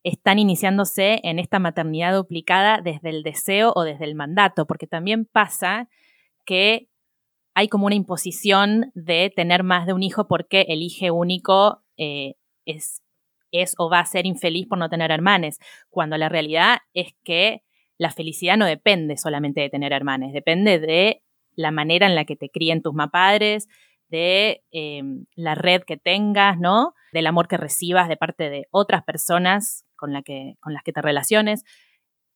están 0.02 0.40
iniciándose 0.40 1.20
en 1.23 1.38
esta 1.38 1.61
maternidad 1.61 2.12
duplicada 2.12 2.80
desde 2.82 3.11
el 3.11 3.23
deseo 3.23 3.73
o 3.76 3.85
desde 3.85 4.04
el 4.04 4.16
mandato, 4.16 4.66
porque 4.66 4.88
también 4.88 5.26
pasa 5.26 5.88
que 6.44 6.88
hay 7.54 7.68
como 7.68 7.87
una 7.87 7.94
imposición 7.94 8.90
de 8.97 9.32
tener 9.37 9.62
más 9.62 9.87
de 9.87 9.92
un 9.92 10.02
hijo 10.02 10.26
porque 10.26 10.62
el 10.62 10.82
hijo 10.82 11.14
único 11.14 11.85
eh, 11.97 12.35
es, 12.64 13.00
es 13.52 13.74
o 13.78 13.90
va 13.90 14.00
a 14.00 14.06
ser 14.06 14.26
infeliz 14.26 14.66
por 14.66 14.78
no 14.78 14.88
tener 14.88 15.10
hermanes, 15.10 15.58
cuando 15.90 16.16
la 16.16 16.28
realidad 16.28 16.78
es 16.94 17.14
que 17.24 17.62
la 17.98 18.10
felicidad 18.10 18.56
no 18.56 18.66
depende 18.66 19.16
solamente 19.16 19.60
de 19.60 19.70
tener 19.70 19.92
hermanes, 19.92 20.32
depende 20.32 20.78
de 20.78 21.22
la 21.56 21.70
manera 21.70 22.06
en 22.06 22.14
la 22.14 22.24
que 22.24 22.36
te 22.36 22.50
críen 22.50 22.82
tus 22.82 22.94
mapadres, 22.94 23.68
de 24.08 24.62
eh, 24.70 25.02
la 25.34 25.54
red 25.54 25.82
que 25.82 25.96
tengas, 25.96 26.58
¿no? 26.58 26.94
Del 27.12 27.26
amor 27.26 27.48
que 27.48 27.56
recibas 27.56 28.08
de 28.08 28.16
parte 28.16 28.48
de 28.48 28.66
otras 28.70 29.02
personas 29.04 29.84
con, 29.96 30.12
la 30.12 30.22
que, 30.22 30.54
con 30.60 30.72
las 30.72 30.82
que 30.82 30.92
te 30.92 31.02
relaciones. 31.02 31.64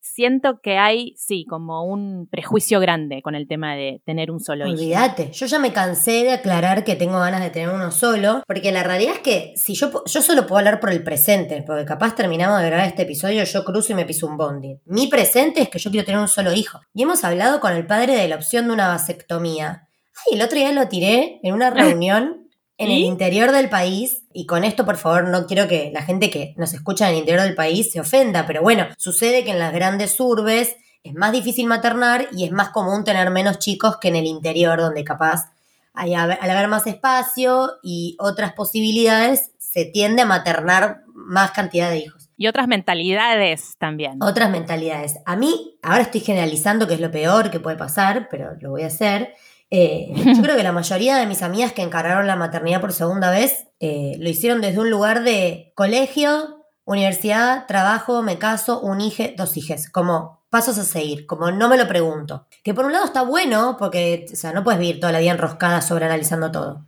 Siento 0.05 0.61
que 0.61 0.79
hay, 0.79 1.15
sí, 1.17 1.47
como 1.49 1.85
un 1.85 2.27
prejuicio 2.29 2.81
grande 2.81 3.23
con 3.23 3.37
el 3.37 3.47
tema 3.47 3.77
de 3.77 4.03
tener 4.05 4.33
un 4.33 4.41
solo 4.41 4.67
hijo. 4.67 4.75
Olvídate, 4.75 5.31
yo 5.31 5.47
ya 5.47 5.61
me 5.61 5.73
cansé 5.73 6.25
de 6.25 6.33
aclarar 6.33 6.83
que 6.83 6.97
tengo 6.97 7.21
ganas 7.21 7.41
de 7.41 7.51
tener 7.51 7.69
uno 7.69 7.93
solo, 7.93 8.43
porque 8.49 8.73
la 8.73 8.83
realidad 8.83 9.15
es 9.15 9.21
que 9.21 9.53
si 9.55 9.75
yo, 9.75 10.03
yo 10.05 10.21
solo 10.21 10.45
puedo 10.49 10.59
hablar 10.59 10.81
por 10.81 10.91
el 10.91 11.05
presente, 11.05 11.63
porque 11.65 11.85
capaz 11.85 12.17
terminamos 12.17 12.61
de 12.61 12.67
grabar 12.67 12.89
este 12.89 13.03
episodio, 13.03 13.45
yo 13.45 13.65
cruzo 13.65 13.93
y 13.93 13.95
me 13.95 14.05
piso 14.05 14.27
un 14.27 14.37
bondi. 14.37 14.77
Mi 14.87 15.07
presente 15.07 15.63
es 15.63 15.69
que 15.69 15.79
yo 15.79 15.93
quiero 15.93 16.05
tener 16.05 16.21
un 16.21 16.27
solo 16.27 16.53
hijo. 16.53 16.81
Y 16.93 17.05
hemos 17.05 17.23
hablado 17.23 17.61
con 17.61 17.73
el 17.73 17.87
padre 17.87 18.17
de 18.17 18.27
la 18.27 18.35
opción 18.35 18.67
de 18.67 18.75
una 18.75 18.89
vasectomía. 18.89 19.89
Ay, 20.27 20.37
el 20.37 20.43
otro 20.43 20.59
día 20.59 20.73
lo 20.73 20.89
tiré 20.89 21.39
en 21.45 21.55
una 21.55 21.71
reunión 21.71 22.42
en 22.79 22.91
el 22.91 22.99
interior 22.99 23.53
del 23.53 23.69
país, 23.69 24.25
y 24.33 24.47
con 24.47 24.65
esto 24.65 24.85
por 24.85 24.97
favor 24.97 25.29
no 25.29 25.47
quiero 25.47 25.69
que 25.69 25.91
la 25.93 26.03
gente 26.03 26.31
que 26.31 26.55
nos 26.57 26.75
escucha 26.75 27.07
en 27.09 27.15
el 27.15 27.21
interior 27.21 27.43
del 27.45 27.55
país 27.55 27.93
se 27.93 28.01
ofenda, 28.01 28.47
pero 28.47 28.63
bueno, 28.63 28.87
sucede 28.99 29.45
que 29.45 29.51
en 29.51 29.59
las 29.59 29.73
grandes 29.73 30.19
urbes 30.19 30.77
es 31.05 31.15
más 31.15 31.33
difícil 31.33 31.67
maternar 31.67 32.29
y 32.33 32.45
es 32.45 32.53
más 32.53 32.71
común 32.71 33.05
tener 33.05 33.31
menos 33.31 33.59
chicos 33.59 33.99
que 33.99 34.09
en 34.09 34.17
el 34.17 34.27
interior, 34.27 34.81
donde 34.81 35.05
capaz 35.05 35.53
hay, 35.95 36.15
al 36.15 36.31
haber 36.31 36.69
más 36.69 36.87
espacio 36.87 37.73
y 37.83 38.17
otras 38.19 38.53
posibilidades, 38.53 39.53
se 39.59 39.85
tiende 39.85 40.23
a 40.23 40.27
maternar 40.27 41.03
más 41.15 41.51
cantidad 41.53 41.91
de 41.91 41.99
hijos. 41.99 42.31
Y 42.37 42.47
otras 42.47 42.67
mentalidades 42.67 43.77
también. 43.79 44.23
Otras 44.23 44.51
mentalidades. 44.51 45.19
A 45.27 45.37
mí, 45.37 45.79
ahora 45.83 46.03
estoy 46.03 46.21
generalizando 46.21 46.89
que 46.89 46.95
es 46.95 47.01
lo 47.01 47.11
peor 47.11 47.51
que 47.51 47.61
puede 47.61 47.77
pasar, 47.77 48.29
pero 48.31 48.57
lo 48.61 48.71
voy 48.71 48.83
a 48.83 48.89
hacer. 48.89 49.35
Eh, 49.75 50.13
yo 50.15 50.43
creo 50.43 50.55
que 50.55 50.63
la 50.63 50.71
mayoría 50.71 51.17
de 51.17 51.27
mis 51.27 51.43
amigas 51.43 51.73
que 51.73 51.81
encararon 51.81 52.27
la 52.27 52.37
maternidad 52.37 52.83
por 52.83 52.93
segunda 52.93 53.31
vez 53.31 53.69
eh, 53.81 54.17
lo 54.19 54.29
hicieron 54.29 54.61
desde 54.61 54.79
un 54.79 54.91
lugar 54.91 55.25
de 55.25 55.73
colegio, 55.75 56.67
universidad, 56.85 57.67
trabajo, 57.67 58.21
me 58.21 58.39
caso, 58.39 58.83
un 58.83 59.01
hijo, 59.01 59.25
dos 59.35 59.57
hijes, 59.57 59.89
como 59.89 60.43
pasos 60.51 60.77
a 60.77 60.85
seguir, 60.85 61.25
como 61.25 61.51
no 61.51 61.71
me 61.71 61.79
lo 61.79 61.89
pregunto. 61.89 62.47
Que 62.63 62.75
por 62.75 62.85
un 62.85 62.93
lado 62.93 63.07
está 63.07 63.23
bueno, 63.23 63.77
porque 63.79 64.27
o 64.31 64.37
sea, 64.37 64.53
no 64.53 64.63
puedes 64.63 64.79
vivir 64.79 65.01
toda 65.01 65.11
la 65.11 65.21
vida 65.21 65.31
enroscada 65.31 65.81
sobre 65.81 66.05
analizando 66.05 66.53
todo. 66.53 66.85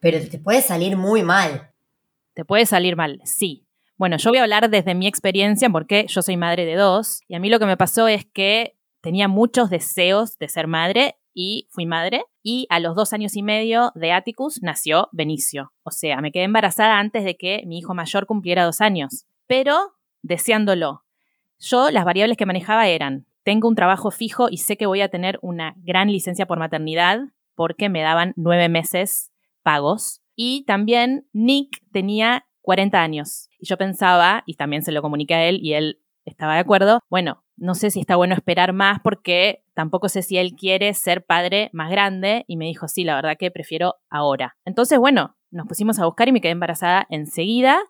Pero 0.00 0.18
te 0.28 0.38
puede 0.40 0.62
salir 0.62 0.96
muy 0.96 1.22
mal. 1.22 1.70
Te 2.34 2.44
puede 2.44 2.66
salir 2.66 2.96
mal, 2.96 3.20
sí. 3.24 3.68
Bueno, 3.96 4.16
yo 4.16 4.30
voy 4.30 4.38
a 4.38 4.42
hablar 4.42 4.68
desde 4.68 4.96
mi 4.96 5.06
experiencia 5.06 5.70
porque 5.70 6.06
yo 6.08 6.22
soy 6.22 6.36
madre 6.36 6.64
de 6.64 6.74
dos 6.74 7.20
y 7.28 7.36
a 7.36 7.38
mí 7.38 7.50
lo 7.50 7.60
que 7.60 7.66
me 7.66 7.76
pasó 7.76 8.08
es 8.08 8.26
que 8.26 8.76
tenía 9.00 9.28
muchos 9.28 9.70
deseos 9.70 10.36
de 10.38 10.48
ser 10.48 10.66
madre 10.66 11.18
y 11.34 11.68
fui 11.70 11.84
madre. 11.84 12.24
Y 12.42 12.66
a 12.70 12.80
los 12.80 12.94
dos 12.94 13.12
años 13.12 13.36
y 13.36 13.42
medio 13.42 13.92
de 13.94 14.12
Atticus 14.12 14.62
nació 14.62 15.08
Benicio. 15.12 15.72
O 15.82 15.90
sea, 15.90 16.20
me 16.20 16.32
quedé 16.32 16.44
embarazada 16.44 16.98
antes 16.98 17.24
de 17.24 17.36
que 17.36 17.64
mi 17.66 17.78
hijo 17.78 17.94
mayor 17.94 18.26
cumpliera 18.26 18.64
dos 18.64 18.80
años. 18.80 19.26
Pero 19.46 19.94
deseándolo. 20.22 21.04
Yo 21.58 21.90
las 21.90 22.04
variables 22.04 22.36
que 22.36 22.46
manejaba 22.46 22.88
eran, 22.88 23.26
tengo 23.42 23.68
un 23.68 23.74
trabajo 23.74 24.10
fijo 24.10 24.48
y 24.50 24.58
sé 24.58 24.76
que 24.76 24.86
voy 24.86 25.02
a 25.02 25.08
tener 25.08 25.38
una 25.42 25.74
gran 25.78 26.10
licencia 26.10 26.46
por 26.46 26.58
maternidad 26.58 27.20
porque 27.54 27.88
me 27.88 28.02
daban 28.02 28.32
nueve 28.36 28.68
meses 28.68 29.32
pagos. 29.62 30.22
Y 30.34 30.64
también 30.64 31.28
Nick 31.32 31.82
tenía 31.92 32.46
40 32.62 33.00
años. 33.00 33.48
Y 33.58 33.66
yo 33.66 33.76
pensaba, 33.76 34.42
y 34.46 34.54
también 34.54 34.82
se 34.82 34.92
lo 34.92 35.02
comuniqué 35.02 35.34
a 35.34 35.44
él, 35.44 35.60
y 35.62 35.74
él 35.74 36.00
estaba 36.24 36.54
de 36.54 36.60
acuerdo, 36.60 37.00
bueno, 37.10 37.43
no 37.56 37.74
sé 37.74 37.90
si 37.90 38.00
está 38.00 38.16
bueno 38.16 38.34
esperar 38.34 38.72
más 38.72 39.00
porque 39.02 39.64
tampoco 39.74 40.08
sé 40.08 40.22
si 40.22 40.38
él 40.38 40.54
quiere 40.54 40.92
ser 40.94 41.24
padre 41.24 41.70
más 41.72 41.90
grande 41.90 42.44
y 42.46 42.56
me 42.56 42.66
dijo, 42.66 42.88
sí, 42.88 43.04
la 43.04 43.14
verdad 43.14 43.36
que 43.38 43.50
prefiero 43.50 43.96
ahora. 44.10 44.56
Entonces, 44.64 44.98
bueno, 44.98 45.36
nos 45.50 45.66
pusimos 45.66 45.98
a 45.98 46.06
buscar 46.06 46.28
y 46.28 46.32
me 46.32 46.40
quedé 46.40 46.52
embarazada 46.52 47.06
enseguida 47.10 47.80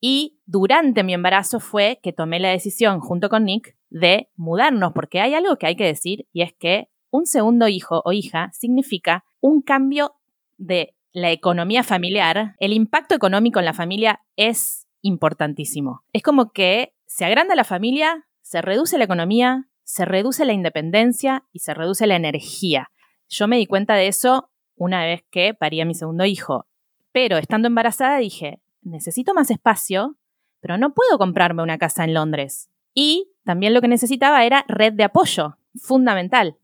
y 0.00 0.38
durante 0.46 1.02
mi 1.02 1.14
embarazo 1.14 1.60
fue 1.60 1.98
que 2.02 2.12
tomé 2.12 2.38
la 2.38 2.50
decisión 2.50 3.00
junto 3.00 3.28
con 3.28 3.44
Nick 3.44 3.76
de 3.90 4.28
mudarnos 4.36 4.92
porque 4.92 5.20
hay 5.20 5.34
algo 5.34 5.56
que 5.56 5.66
hay 5.66 5.76
que 5.76 5.86
decir 5.86 6.26
y 6.32 6.42
es 6.42 6.52
que 6.52 6.88
un 7.10 7.26
segundo 7.26 7.68
hijo 7.68 8.02
o 8.04 8.12
hija 8.12 8.50
significa 8.52 9.24
un 9.40 9.62
cambio 9.62 10.14
de 10.56 10.94
la 11.12 11.30
economía 11.30 11.84
familiar. 11.84 12.54
El 12.58 12.72
impacto 12.72 13.14
económico 13.14 13.60
en 13.60 13.64
la 13.64 13.72
familia 13.72 14.20
es 14.36 14.86
importantísimo. 15.00 16.02
Es 16.12 16.22
como 16.22 16.50
que 16.52 16.92
se 17.06 17.24
agranda 17.24 17.54
la 17.54 17.64
familia, 17.64 18.26
se 18.44 18.60
reduce 18.60 18.98
la 18.98 19.04
economía, 19.04 19.68
se 19.84 20.04
reduce 20.04 20.44
la 20.44 20.52
independencia 20.52 21.44
y 21.50 21.60
se 21.60 21.72
reduce 21.72 22.06
la 22.06 22.16
energía. 22.16 22.90
Yo 23.26 23.48
me 23.48 23.56
di 23.56 23.66
cuenta 23.66 23.94
de 23.94 24.06
eso 24.06 24.50
una 24.76 25.02
vez 25.02 25.24
que 25.30 25.54
parí 25.54 25.80
a 25.80 25.86
mi 25.86 25.94
segundo 25.94 26.26
hijo. 26.26 26.66
Pero 27.10 27.38
estando 27.38 27.68
embarazada 27.68 28.18
dije, 28.18 28.60
necesito 28.82 29.32
más 29.32 29.50
espacio, 29.50 30.18
pero 30.60 30.76
no 30.76 30.92
puedo 30.92 31.16
comprarme 31.16 31.62
una 31.62 31.78
casa 31.78 32.04
en 32.04 32.12
Londres. 32.12 32.70
Y 32.92 33.32
también 33.44 33.72
lo 33.72 33.80
que 33.80 33.88
necesitaba 33.88 34.44
era 34.44 34.66
red 34.68 34.92
de 34.92 35.04
apoyo, 35.04 35.56
fundamental. 35.76 36.58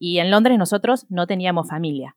Y 0.00 0.18
en 0.18 0.32
Londres 0.32 0.58
nosotros 0.58 1.06
no 1.10 1.28
teníamos 1.28 1.68
familia. 1.68 2.16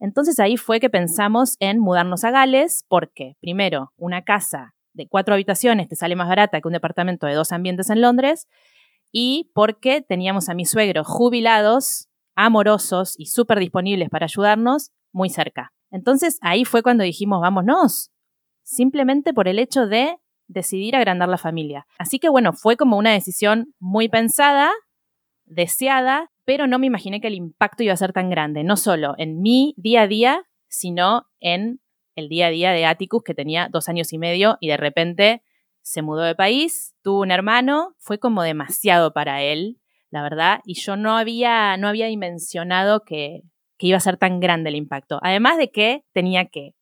Entonces 0.00 0.40
ahí 0.40 0.56
fue 0.56 0.80
que 0.80 0.88
pensamos 0.88 1.56
en 1.60 1.78
mudarnos 1.78 2.24
a 2.24 2.30
Gales 2.30 2.86
porque, 2.88 3.36
primero, 3.38 3.92
una 3.96 4.22
casa 4.22 4.75
de 4.96 5.06
cuatro 5.06 5.34
habitaciones 5.34 5.88
te 5.88 5.96
sale 5.96 6.16
más 6.16 6.28
barata 6.28 6.60
que 6.60 6.68
un 6.68 6.72
departamento 6.72 7.26
de 7.26 7.34
dos 7.34 7.52
ambientes 7.52 7.90
en 7.90 8.00
Londres 8.00 8.48
y 9.12 9.50
porque 9.54 10.02
teníamos 10.02 10.48
a 10.48 10.54
mis 10.54 10.70
suegros 10.70 11.06
jubilados, 11.06 12.08
amorosos 12.34 13.14
y 13.18 13.26
súper 13.26 13.58
disponibles 13.60 14.10
para 14.10 14.24
ayudarnos 14.24 14.90
muy 15.12 15.30
cerca. 15.30 15.72
Entonces 15.90 16.38
ahí 16.40 16.64
fue 16.64 16.82
cuando 16.82 17.04
dijimos, 17.04 17.40
vámonos, 17.40 18.10
simplemente 18.62 19.32
por 19.32 19.48
el 19.48 19.58
hecho 19.58 19.86
de 19.86 20.16
decidir 20.48 20.96
agrandar 20.96 21.28
la 21.28 21.38
familia. 21.38 21.86
Así 21.98 22.18
que 22.18 22.28
bueno, 22.28 22.52
fue 22.52 22.76
como 22.76 22.96
una 22.96 23.12
decisión 23.12 23.74
muy 23.78 24.08
pensada, 24.08 24.70
deseada, 25.44 26.30
pero 26.44 26.66
no 26.66 26.78
me 26.78 26.86
imaginé 26.86 27.20
que 27.20 27.28
el 27.28 27.34
impacto 27.34 27.82
iba 27.82 27.92
a 27.92 27.98
ser 27.98 28.12
tan 28.12 28.30
grande, 28.30 28.64
no 28.64 28.76
solo 28.76 29.14
en 29.18 29.40
mi 29.40 29.74
día 29.76 30.02
a 30.02 30.06
día, 30.06 30.42
sino 30.68 31.22
en 31.40 31.80
el 32.16 32.28
día 32.28 32.48
a 32.48 32.50
día 32.50 32.72
de 32.72 32.84
Atticus, 32.84 33.22
que 33.22 33.34
tenía 33.34 33.68
dos 33.70 33.88
años 33.88 34.12
y 34.12 34.18
medio 34.18 34.58
y 34.60 34.68
de 34.68 34.76
repente 34.76 35.42
se 35.82 36.02
mudó 36.02 36.22
de 36.22 36.34
país, 36.34 36.96
tuvo 37.02 37.20
un 37.20 37.30
hermano, 37.30 37.94
fue 37.98 38.18
como 38.18 38.42
demasiado 38.42 39.12
para 39.12 39.42
él, 39.42 39.78
la 40.10 40.22
verdad, 40.22 40.60
y 40.64 40.74
yo 40.74 40.96
no 40.96 41.16
había, 41.16 41.76
no 41.76 41.86
había 41.86 42.06
dimensionado 42.06 43.04
que, 43.04 43.42
que 43.78 43.86
iba 43.86 43.98
a 43.98 44.00
ser 44.00 44.16
tan 44.16 44.40
grande 44.40 44.70
el 44.70 44.76
impacto. 44.76 45.20
Además 45.22 45.58
de 45.58 45.70
que 45.70 46.02
tenía 46.12 46.46
que 46.46 46.72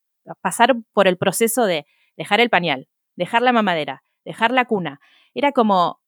pasar 0.40 0.76
por 0.94 1.06
el 1.06 1.18
proceso 1.18 1.66
de 1.66 1.84
dejar 2.16 2.40
el 2.40 2.48
pañal, 2.48 2.88
dejar 3.16 3.42
la 3.42 3.52
mamadera, 3.52 4.02
dejar 4.24 4.52
la 4.52 4.64
cuna. 4.64 5.00
Era 5.34 5.52
como, 5.52 6.00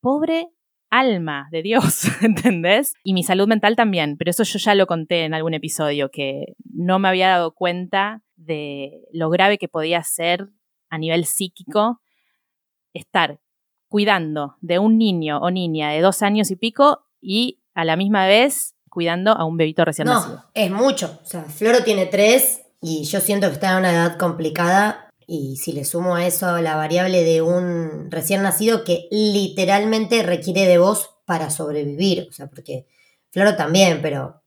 pobre 0.00 0.48
alma 0.90 1.48
de 1.50 1.62
Dios, 1.62 2.04
¿entendés? 2.22 2.94
Y 3.02 3.14
mi 3.14 3.22
salud 3.22 3.48
mental 3.48 3.76
también, 3.76 4.16
pero 4.16 4.30
eso 4.30 4.44
yo 4.44 4.58
ya 4.58 4.74
lo 4.74 4.86
conté 4.86 5.24
en 5.24 5.34
algún 5.34 5.54
episodio, 5.54 6.10
que 6.10 6.54
no 6.64 6.98
me 6.98 7.08
había 7.08 7.28
dado 7.28 7.54
cuenta 7.54 8.22
de 8.36 9.06
lo 9.12 9.30
grave 9.30 9.58
que 9.58 9.68
podía 9.68 10.02
ser 10.02 10.48
a 10.88 10.98
nivel 10.98 11.24
psíquico 11.24 12.00
estar 12.92 13.40
cuidando 13.88 14.56
de 14.60 14.78
un 14.78 14.98
niño 14.98 15.38
o 15.38 15.50
niña 15.50 15.90
de 15.90 16.00
dos 16.00 16.22
años 16.22 16.50
y 16.50 16.56
pico 16.56 17.06
y 17.20 17.60
a 17.74 17.84
la 17.84 17.96
misma 17.96 18.26
vez 18.26 18.74
cuidando 18.88 19.32
a 19.32 19.44
un 19.44 19.56
bebito 19.56 19.84
recién 19.84 20.06
no, 20.06 20.14
nacido. 20.14 20.44
Es 20.54 20.70
mucho. 20.70 21.18
O 21.22 21.26
sea, 21.26 21.44
Floro 21.44 21.82
tiene 21.82 22.06
tres 22.06 22.62
y 22.80 23.04
yo 23.04 23.20
siento 23.20 23.48
que 23.48 23.54
está 23.54 23.72
en 23.72 23.78
una 23.78 23.92
edad 23.92 24.18
complicada 24.18 25.10
y 25.26 25.56
si 25.56 25.72
le 25.72 25.84
sumo 25.84 26.16
a 26.16 26.26
eso 26.26 26.58
la 26.58 26.76
variable 26.76 27.24
de 27.24 27.42
un 27.42 28.10
recién 28.10 28.42
nacido 28.42 28.84
que 28.84 29.08
literalmente 29.10 30.22
requiere 30.22 30.66
de 30.66 30.78
vos 30.78 31.10
para 31.24 31.50
sobrevivir, 31.50 32.26
o 32.28 32.32
sea, 32.32 32.48
porque 32.48 32.86
Floro 33.30 33.56
también, 33.56 34.00
pero 34.02 34.42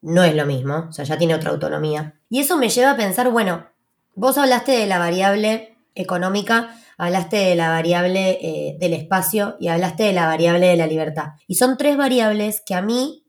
no 0.00 0.24
es 0.24 0.34
lo 0.34 0.46
mismo, 0.46 0.86
o 0.88 0.92
sea, 0.92 1.04
ya 1.04 1.18
tiene 1.18 1.34
otra 1.34 1.50
autonomía. 1.50 2.20
Y 2.34 2.40
eso 2.40 2.56
me 2.56 2.68
lleva 2.68 2.90
a 2.90 2.96
pensar, 2.96 3.30
bueno, 3.30 3.68
vos 4.16 4.38
hablaste 4.38 4.72
de 4.72 4.88
la 4.88 4.98
variable 4.98 5.78
económica, 5.94 6.76
hablaste 6.98 7.36
de 7.36 7.54
la 7.54 7.68
variable 7.68 8.40
eh, 8.42 8.76
del 8.80 8.92
espacio 8.92 9.54
y 9.60 9.68
hablaste 9.68 10.02
de 10.02 10.14
la 10.14 10.26
variable 10.26 10.66
de 10.66 10.76
la 10.76 10.88
libertad. 10.88 11.34
Y 11.46 11.54
son 11.54 11.76
tres 11.76 11.96
variables 11.96 12.60
que 12.66 12.74
a 12.74 12.82
mí 12.82 13.24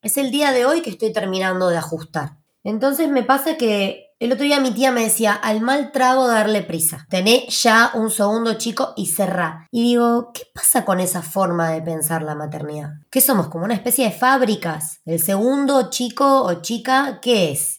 es 0.00 0.16
el 0.16 0.30
día 0.30 0.52
de 0.52 0.64
hoy 0.64 0.80
que 0.80 0.88
estoy 0.88 1.12
terminando 1.12 1.68
de 1.68 1.76
ajustar. 1.76 2.38
Entonces 2.64 3.10
me 3.10 3.22
pasa 3.22 3.58
que 3.58 4.14
el 4.18 4.32
otro 4.32 4.44
día 4.44 4.60
mi 4.60 4.70
tía 4.70 4.92
me 4.92 5.04
decía, 5.04 5.34
al 5.34 5.60
mal 5.60 5.92
trago 5.92 6.26
darle 6.26 6.62
prisa. 6.62 7.06
Tené 7.10 7.46
ya 7.50 7.90
un 7.92 8.10
segundo 8.10 8.54
chico 8.54 8.94
y 8.96 9.08
cerrá. 9.08 9.66
Y 9.70 9.82
digo, 9.82 10.32
¿qué 10.32 10.44
pasa 10.54 10.86
con 10.86 11.00
esa 11.00 11.20
forma 11.20 11.70
de 11.70 11.82
pensar 11.82 12.22
la 12.22 12.34
maternidad? 12.34 12.92
¿Qué 13.10 13.20
somos? 13.20 13.48
Como 13.48 13.66
una 13.66 13.74
especie 13.74 14.06
de 14.06 14.12
fábricas. 14.12 15.02
El 15.04 15.20
segundo 15.20 15.90
chico 15.90 16.44
o 16.44 16.62
chica, 16.62 17.18
¿qué 17.20 17.52
es? 17.52 17.77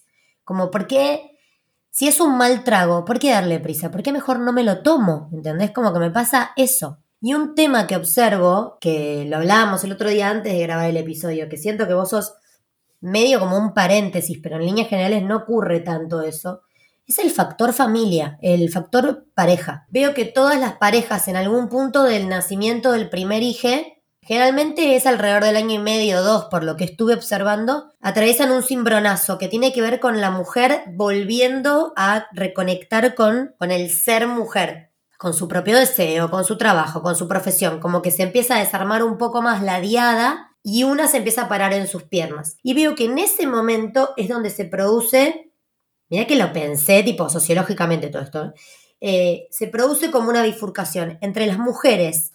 Como, 0.49 0.71
¿por 0.71 0.87
qué? 0.87 1.37
Si 1.91 2.07
es 2.07 2.19
un 2.19 2.35
mal 2.35 2.63
trago, 2.63 3.05
¿por 3.05 3.19
qué 3.19 3.29
darle 3.29 3.59
prisa? 3.59 3.91
¿Por 3.91 4.01
qué 4.01 4.11
mejor 4.11 4.39
no 4.39 4.51
me 4.51 4.63
lo 4.63 4.81
tomo? 4.81 5.29
¿Entendés? 5.31 5.69
Como 5.69 5.93
que 5.93 5.99
me 5.99 6.09
pasa 6.09 6.53
eso. 6.55 6.97
Y 7.21 7.35
un 7.35 7.53
tema 7.53 7.85
que 7.85 7.95
observo, 7.95 8.79
que 8.81 9.25
lo 9.29 9.37
hablábamos 9.37 9.83
el 9.83 9.91
otro 9.91 10.09
día 10.09 10.27
antes 10.27 10.51
de 10.51 10.63
grabar 10.63 10.89
el 10.89 10.97
episodio, 10.97 11.49
que 11.49 11.57
siento 11.57 11.85
que 11.85 11.93
vos 11.93 12.09
sos 12.09 12.33
medio 12.99 13.39
como 13.39 13.59
un 13.59 13.75
paréntesis, 13.75 14.39
pero 14.41 14.55
en 14.55 14.65
líneas 14.65 14.87
generales 14.87 15.21
no 15.21 15.37
ocurre 15.37 15.81
tanto 15.81 16.23
eso, 16.23 16.61
es 17.05 17.19
el 17.19 17.29
factor 17.29 17.71
familia, 17.71 18.39
el 18.41 18.71
factor 18.71 19.27
pareja. 19.35 19.85
Veo 19.91 20.15
que 20.15 20.25
todas 20.25 20.59
las 20.59 20.77
parejas 20.77 21.27
en 21.27 21.35
algún 21.35 21.69
punto 21.69 22.01
del 22.01 22.27
nacimiento 22.27 22.91
del 22.91 23.07
primer 23.11 23.43
hijo, 23.43 23.67
generalmente 24.29 24.95
es 24.95 25.07
alrededor 25.07 25.43
del 25.43 25.55
año 25.55 25.73
y 25.73 25.79
medio 25.79 26.19
o 26.19 26.21
dos, 26.21 26.45
por 26.51 26.63
lo 26.63 26.77
que 26.77 26.83
estuve 26.83 27.15
observando, 27.15 27.91
atraviesan 27.99 28.51
un 28.51 28.61
cimbronazo 28.61 29.39
que 29.39 29.47
tiene 29.47 29.73
que 29.73 29.81
ver 29.81 29.99
con 29.99 30.21
la 30.21 30.29
mujer 30.29 30.83
volviendo 30.93 31.93
a 31.95 32.27
reconectar 32.33 33.15
con, 33.15 33.55
con 33.57 33.71
el 33.71 33.89
ser 33.89 34.27
mujer, 34.27 34.91
con 35.17 35.33
su 35.33 35.47
propio 35.47 35.79
deseo, 35.79 36.29
con 36.29 36.45
su 36.45 36.59
trabajo, 36.59 37.01
con 37.01 37.15
su 37.15 37.27
profesión, 37.27 37.79
como 37.79 38.03
que 38.03 38.11
se 38.11 38.21
empieza 38.21 38.55
a 38.55 38.59
desarmar 38.59 39.01
un 39.01 39.17
poco 39.17 39.41
más 39.41 39.63
la 39.63 39.81
diada 39.81 40.51
y 40.61 40.83
una 40.83 41.07
se 41.07 41.17
empieza 41.17 41.45
a 41.45 41.49
parar 41.49 41.73
en 41.73 41.87
sus 41.87 42.03
piernas. 42.03 42.57
Y 42.61 42.75
veo 42.75 42.93
que 42.93 43.05
en 43.05 43.17
ese 43.17 43.47
momento 43.47 44.11
es 44.15 44.29
donde 44.29 44.51
se 44.51 44.65
produce 44.65 45.49
Mirá 46.09 46.25
que 46.25 46.35
lo 46.35 46.51
pensé, 46.51 47.03
tipo, 47.03 47.29
sociológicamente 47.29 48.09
todo 48.09 48.23
esto. 48.23 48.53
Eh, 48.99 49.47
se 49.51 49.67
produce 49.67 50.11
como 50.11 50.29
una 50.29 50.43
bifurcación 50.43 51.17
entre 51.21 51.45
las 51.45 51.57
mujeres 51.57 52.31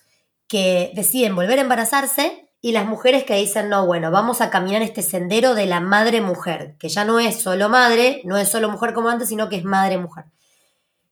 que 0.48 0.92
deciden 0.94 1.34
volver 1.34 1.58
a 1.58 1.62
embarazarse 1.62 2.44
y 2.60 2.72
las 2.72 2.86
mujeres 2.86 3.24
que 3.24 3.34
dicen, 3.34 3.68
no, 3.68 3.84
bueno, 3.84 4.10
vamos 4.10 4.40
a 4.40 4.48
caminar 4.48 4.80
este 4.80 5.02
sendero 5.02 5.54
de 5.54 5.66
la 5.66 5.80
madre-mujer, 5.80 6.76
que 6.78 6.88
ya 6.88 7.04
no 7.04 7.20
es 7.20 7.42
solo 7.42 7.68
madre, 7.68 8.22
no 8.24 8.38
es 8.38 8.48
solo 8.48 8.70
mujer 8.70 8.94
como 8.94 9.10
antes, 9.10 9.28
sino 9.28 9.50
que 9.50 9.56
es 9.56 9.64
madre-mujer. 9.64 10.24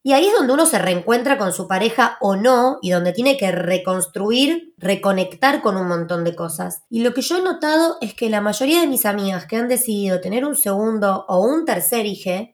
Y 0.02 0.14
ahí 0.14 0.26
es 0.26 0.32
donde 0.32 0.54
uno 0.54 0.64
se 0.64 0.78
reencuentra 0.78 1.36
con 1.36 1.52
su 1.52 1.68
pareja 1.68 2.16
o 2.20 2.36
no, 2.36 2.78
y 2.80 2.90
donde 2.90 3.12
tiene 3.12 3.36
que 3.36 3.52
reconstruir, 3.52 4.74
reconectar 4.78 5.60
con 5.60 5.76
un 5.76 5.86
montón 5.86 6.24
de 6.24 6.34
cosas. 6.34 6.84
Y 6.88 7.02
lo 7.02 7.12
que 7.12 7.20
yo 7.20 7.36
he 7.36 7.42
notado 7.42 7.98
es 8.00 8.14
que 8.14 8.30
la 8.30 8.40
mayoría 8.40 8.80
de 8.80 8.86
mis 8.86 9.04
amigas 9.04 9.46
que 9.46 9.56
han 9.56 9.68
decidido 9.68 10.22
tener 10.22 10.46
un 10.46 10.56
segundo 10.56 11.26
o 11.28 11.40
un 11.40 11.66
tercer 11.66 12.06
hijo 12.06 12.48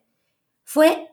fue 0.65 1.09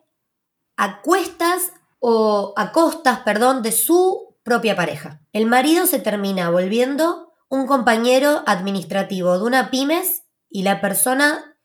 a 0.76 1.00
cuestas 1.02 1.72
o 2.00 2.52
a 2.56 2.72
costas, 2.72 3.20
perdón, 3.20 3.62
de 3.62 3.70
su 3.70 4.25
propia 4.46 4.76
pareja. 4.76 5.20
El 5.32 5.46
marido 5.46 5.86
se 5.86 5.98
termina 5.98 6.50
volviendo 6.50 7.32
un 7.48 7.66
compañero 7.66 8.44
administrativo 8.46 9.36
de 9.36 9.44
una 9.44 9.70
pymes 9.72 10.22
y 10.48 10.62
la 10.62 10.80
persona 10.80 11.56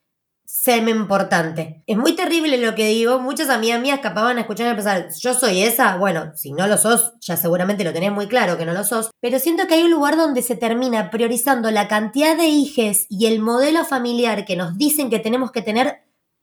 semi 0.47 0.89
importante. 0.89 1.83
Es 1.85 1.95
muy 1.95 2.15
terrible 2.15 2.57
lo 2.57 2.73
que 2.73 2.87
digo. 2.87 3.19
Muchas 3.19 3.49
amigas 3.49 3.79
mías 3.79 3.99
escapaban 3.99 4.37
a 4.37 4.41
escuchar 4.41 4.73
y 4.73 4.75
pensar, 4.75 5.09
yo 5.15 5.35
soy 5.35 5.61
esa. 5.61 5.95
Bueno, 5.97 6.31
si 6.35 6.53
no 6.53 6.65
lo 6.65 6.75
sos, 6.79 7.13
ya 7.21 7.37
seguramente 7.37 7.83
lo 7.83 7.93
tenés 7.93 8.11
muy 8.11 8.27
claro 8.27 8.57
que 8.57 8.65
no 8.65 8.73
lo 8.73 8.83
sos. 8.83 9.11
Pero 9.21 9.37
siento 9.37 9.67
que 9.67 9.75
hay 9.75 9.83
un 9.83 9.91
lugar 9.91 10.17
donde 10.17 10.41
se 10.41 10.55
termina 10.55 11.11
priorizando 11.11 11.69
la 11.69 11.87
cantidad 11.87 12.35
de 12.35 12.47
hijes 12.47 13.05
y 13.09 13.27
el 13.27 13.39
modelo 13.39 13.85
familiar 13.85 14.43
que 14.43 14.55
nos 14.55 14.75
dicen 14.75 15.11
que 15.11 15.19
tenemos 15.19 15.51
que 15.51 15.61
tener 15.61 16.01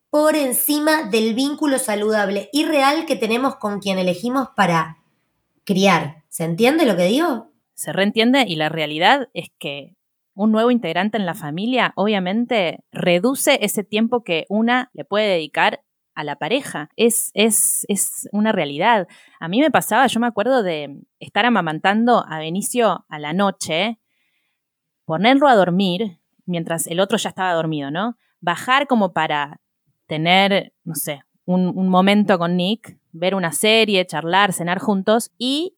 por 0.08 0.36
encima 0.36 1.02
del 1.02 1.34
vínculo 1.34 1.80
saludable 1.80 2.48
y 2.52 2.64
real 2.64 3.06
que 3.06 3.16
tenemos 3.16 3.56
con 3.56 3.80
quien 3.80 3.98
elegimos 3.98 4.50
para 4.54 4.98
criar. 5.64 6.17
¿Se 6.38 6.44
entiende 6.44 6.86
lo 6.86 6.96
que 6.96 7.06
digo? 7.06 7.50
Se 7.74 7.92
reentiende 7.92 8.44
y 8.46 8.54
la 8.54 8.68
realidad 8.68 9.28
es 9.34 9.48
que 9.58 9.96
un 10.34 10.52
nuevo 10.52 10.70
integrante 10.70 11.18
en 11.18 11.26
la 11.26 11.34
familia, 11.34 11.92
obviamente 11.96 12.84
reduce 12.92 13.58
ese 13.62 13.82
tiempo 13.82 14.22
que 14.22 14.46
una 14.48 14.88
le 14.94 15.04
puede 15.04 15.26
dedicar 15.26 15.82
a 16.14 16.22
la 16.22 16.36
pareja. 16.36 16.90
Es, 16.94 17.32
es, 17.34 17.84
es, 17.88 18.28
una 18.30 18.52
realidad. 18.52 19.08
A 19.40 19.48
mí 19.48 19.58
me 19.58 19.72
pasaba, 19.72 20.06
yo 20.06 20.20
me 20.20 20.28
acuerdo 20.28 20.62
de 20.62 21.00
estar 21.18 21.44
amamantando 21.44 22.24
a 22.28 22.38
Benicio 22.38 23.04
a 23.08 23.18
la 23.18 23.32
noche, 23.32 23.98
ponerlo 25.06 25.48
a 25.48 25.56
dormir 25.56 26.20
mientras 26.46 26.86
el 26.86 27.00
otro 27.00 27.18
ya 27.18 27.30
estaba 27.30 27.52
dormido, 27.52 27.90
¿no? 27.90 28.16
Bajar 28.40 28.86
como 28.86 29.12
para 29.12 29.60
tener, 30.06 30.72
no 30.84 30.94
sé, 30.94 31.20
un, 31.46 31.76
un 31.76 31.88
momento 31.88 32.38
con 32.38 32.56
Nick, 32.56 32.96
ver 33.10 33.34
una 33.34 33.50
serie, 33.50 34.06
charlar, 34.06 34.52
cenar 34.52 34.78
juntos 34.78 35.32
y 35.36 35.77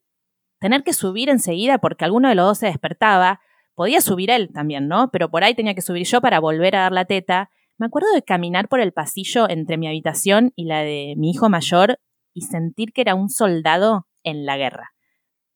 tener 0.60 0.84
que 0.84 0.92
subir 0.92 1.28
enseguida 1.28 1.78
porque 1.78 2.04
alguno 2.04 2.28
de 2.28 2.36
los 2.36 2.46
dos 2.46 2.58
se 2.58 2.66
despertaba 2.66 3.40
Podía 3.80 4.02
subir 4.02 4.30
él 4.30 4.50
también, 4.52 4.88
¿no? 4.88 5.10
Pero 5.10 5.30
por 5.30 5.42
ahí 5.42 5.54
tenía 5.54 5.74
que 5.74 5.80
subir 5.80 6.06
yo 6.06 6.20
para 6.20 6.38
volver 6.38 6.76
a 6.76 6.80
dar 6.80 6.92
la 6.92 7.06
teta. 7.06 7.48
Me 7.78 7.86
acuerdo 7.86 8.12
de 8.12 8.22
caminar 8.22 8.68
por 8.68 8.78
el 8.78 8.92
pasillo 8.92 9.48
entre 9.48 9.78
mi 9.78 9.88
habitación 9.88 10.52
y 10.54 10.66
la 10.66 10.80
de 10.80 11.14
mi 11.16 11.30
hijo 11.30 11.48
mayor 11.48 11.98
y 12.34 12.42
sentir 12.42 12.92
que 12.92 13.00
era 13.00 13.14
un 13.14 13.30
soldado 13.30 14.06
en 14.22 14.44
la 14.44 14.58
guerra. 14.58 14.90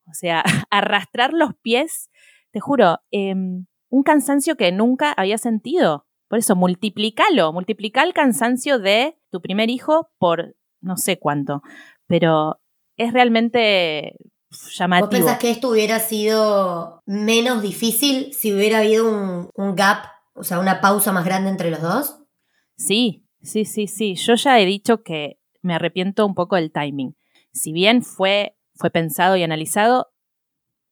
O 0.07 0.15
sea, 0.15 0.43
arrastrar 0.71 1.35
los 1.35 1.51
pies, 1.61 2.11
te 2.51 2.61
juro, 2.61 3.01
em, 3.11 3.67
un 3.91 4.03
cansancio 4.03 4.57
que 4.57 4.73
nunca 4.73 5.13
había 5.13 5.37
sentido. 5.37 6.07
Por 6.27 6.39
eso, 6.39 6.57
multiplicalo, 6.57 7.53
multiplica 7.53 8.03
el 8.03 8.15
cansancio 8.15 8.79
de 8.79 9.19
tu 9.31 9.43
primer 9.43 9.69
hijo 9.69 10.09
por 10.17 10.57
no 10.81 10.97
sé 10.97 11.19
cuánto. 11.19 11.61
Pero 12.07 12.59
es 12.97 13.13
realmente 13.13 14.17
llamativo. 14.73 15.09
¿Vos 15.09 15.19
pensás 15.19 15.39
que 15.39 15.51
esto 15.51 15.69
hubiera 15.69 16.01
sido 16.01 17.03
menos 17.07 17.63
difícil 17.63 18.33
si 18.35 18.53
hubiera 18.53 18.79
habido 18.79 19.09
un, 19.09 19.51
un 19.55 19.75
gap, 19.75 20.07
o 20.35 20.45
sea, 20.45 20.59
una 20.59 20.81
pausa 20.81 21.13
más 21.13 21.25
grande 21.25 21.51
entre 21.51 21.71
los 21.71 21.81
dos? 21.81 22.19
Sí, 22.77 23.27
sí, 23.43 23.65
sí, 23.65 23.87
sí. 23.87 24.15
Yo 24.17 24.35
ya 24.35 24.59
he 24.61 24.67
dicho 24.67 25.03
que 25.03 25.39
me 25.63 25.75
arrepiento 25.75 26.27
un 26.27 26.35
poco 26.35 26.57
del 26.57 26.73
timing. 26.73 27.17
Si 27.53 27.73
bien 27.73 28.03
fue, 28.03 28.57
fue 28.75 28.91
pensado 28.91 29.37
y 29.37 29.43
analizado, 29.43 30.13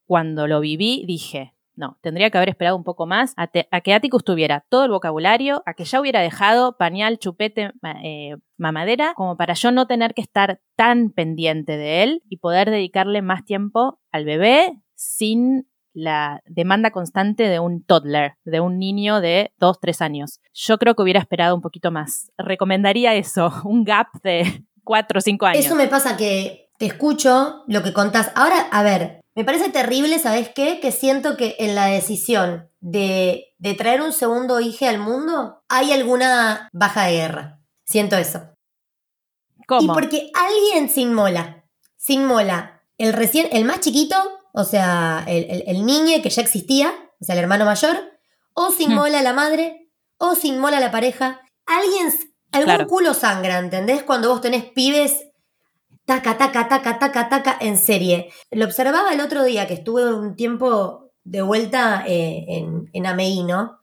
cuando 0.07 0.47
lo 0.47 0.61
viví 0.61 1.05
dije, 1.07 1.55
no, 1.75 1.99
tendría 2.03 2.31
que 2.31 2.39
haber 2.39 2.51
esperado 2.51 2.77
un 2.77 2.85
poco 2.85 3.07
más 3.07 3.35
a, 3.37 3.47
que 3.49 3.95
Atticus 3.95 4.25
tuviera 4.25 4.65
todo 4.69 4.85
el 4.85 4.91
vocabulario, 4.91 5.63
a 5.67 5.75
que 5.75 5.85
ya 5.85 6.01
hubiera 6.01 6.21
dejado 6.21 6.77
pañal, 6.77 7.19
chupete, 7.19 7.73
eh, 8.03 8.37
mamadera, 8.57 9.15
como 9.15 9.37
para 9.37 9.55
yo 9.55 9.71
no 9.71 9.87
tener 9.87 10.15
que 10.15 10.23
estar 10.23 10.61
tan 10.77 11.11
pendiente 11.11 11.77
de 11.77 12.03
él 12.03 12.23
y 12.29 12.39
poder 12.39 12.71
dedicarle 12.71 13.23
más 13.23 13.45
tiempo 13.45 14.01
al 14.11 14.25
bebé 14.25 14.79
sin 14.95 15.67
la 15.95 16.41
demanda 16.47 16.91
constante 16.91 17.49
de 17.49 17.61
un 17.61 17.85
toddler, 17.85 18.35
de 18.45 18.61
un 18.61 18.79
niño 18.79 19.21
de 19.21 19.53
2, 19.59 19.81
3 19.81 20.01
años. 20.03 20.41
Yo 20.53 20.79
creo 20.79 20.95
que 20.95 21.03
hubiera 21.03 21.21
esperado 21.21 21.55
un 21.55 21.61
poquito 21.61 21.91
más. 21.91 22.31
Recomendaría 22.39 23.15
eso, 23.15 23.53
un 23.65 23.85
gap 23.85 24.09
de 24.23 24.65
4 24.85 25.19
o 25.19 25.21
5 25.21 25.47
años. 25.47 25.65
Eso 25.65 25.75
me 25.75 25.89
pasa 25.89 26.17
que 26.17 26.71
te 26.79 26.87
escucho 26.87 27.65
lo 27.67 27.83
que 27.83 27.93
contás. 27.93 28.33
Ahora, 28.35 28.69
a 28.71 28.83
ver, 28.83 29.22
me 29.35 29.45
parece 29.45 29.71
terrible, 29.71 30.19
¿sabes 30.19 30.51
qué? 30.51 30.79
Que 30.81 30.93
siento 30.93 31.37
que 31.37 31.57
en 31.59 31.75
la 31.75 31.87
decisión 31.87 32.69
de, 32.81 33.55
de 33.59 33.75
traer 33.75 34.03
un 34.03 34.13
segundo 34.13 34.61
hijo 34.61 34.87
al 34.87 34.99
mundo 34.99 35.63
hay 35.69 35.93
alguna 35.93 36.69
baja 36.73 37.07
de 37.07 37.13
guerra. 37.13 37.61
Siento 37.85 38.17
eso. 38.17 38.43
¿Cómo? 39.67 39.83
Y 39.83 39.87
porque 39.89 40.31
alguien 40.35 40.91
se 40.91 41.01
inmola. 41.01 41.65
Se 41.97 42.15
inmola. 42.15 42.83
El 42.99 43.13
recién, 43.13 43.49
el 43.53 43.65
más 43.65 43.81
chiquito, 43.81 44.17
o 44.53 44.65
sea, 44.65 45.25
el, 45.27 45.65
el, 45.67 45.87
niño 45.87 46.23
que 46.23 46.31
ya 46.31 46.43
existía, 46.43 46.93
o 47.21 47.25
sea, 47.25 47.35
el 47.35 47.41
hermano 47.41 47.65
mayor, 47.65 47.97
o 48.53 48.71
se 48.71 48.85
inmola 48.85 49.23
la 49.23 49.33
madre, 49.33 49.91
o 50.19 50.35
se 50.35 50.49
inmola 50.49 50.79
la 50.79 50.91
pareja. 50.91 51.41
Alguien, 51.65 52.13
algún 52.53 52.87
culo 52.87 53.15
sangra, 53.15 53.59
¿entendés? 53.59 54.03
Cuando 54.03 54.29
vos 54.29 54.41
tenés 54.41 54.65
pibes 54.67 55.25
taca, 56.05 56.37
taca, 56.39 56.69
taca, 56.69 56.99
taca, 56.99 57.29
taca, 57.29 57.57
en 57.61 57.79
serie. 57.79 58.33
Lo 58.51 58.65
observaba 58.65 59.13
el 59.13 59.21
otro 59.21 59.45
día 59.45 59.67
que 59.67 59.75
estuve 59.75 60.13
un 60.13 60.37
tiempo 60.37 61.13
de 61.25 61.43
vuelta 61.43 62.05
eh, 62.07 62.45
en, 62.49 62.91
en 62.93 63.07
Ameíno. 63.07 63.81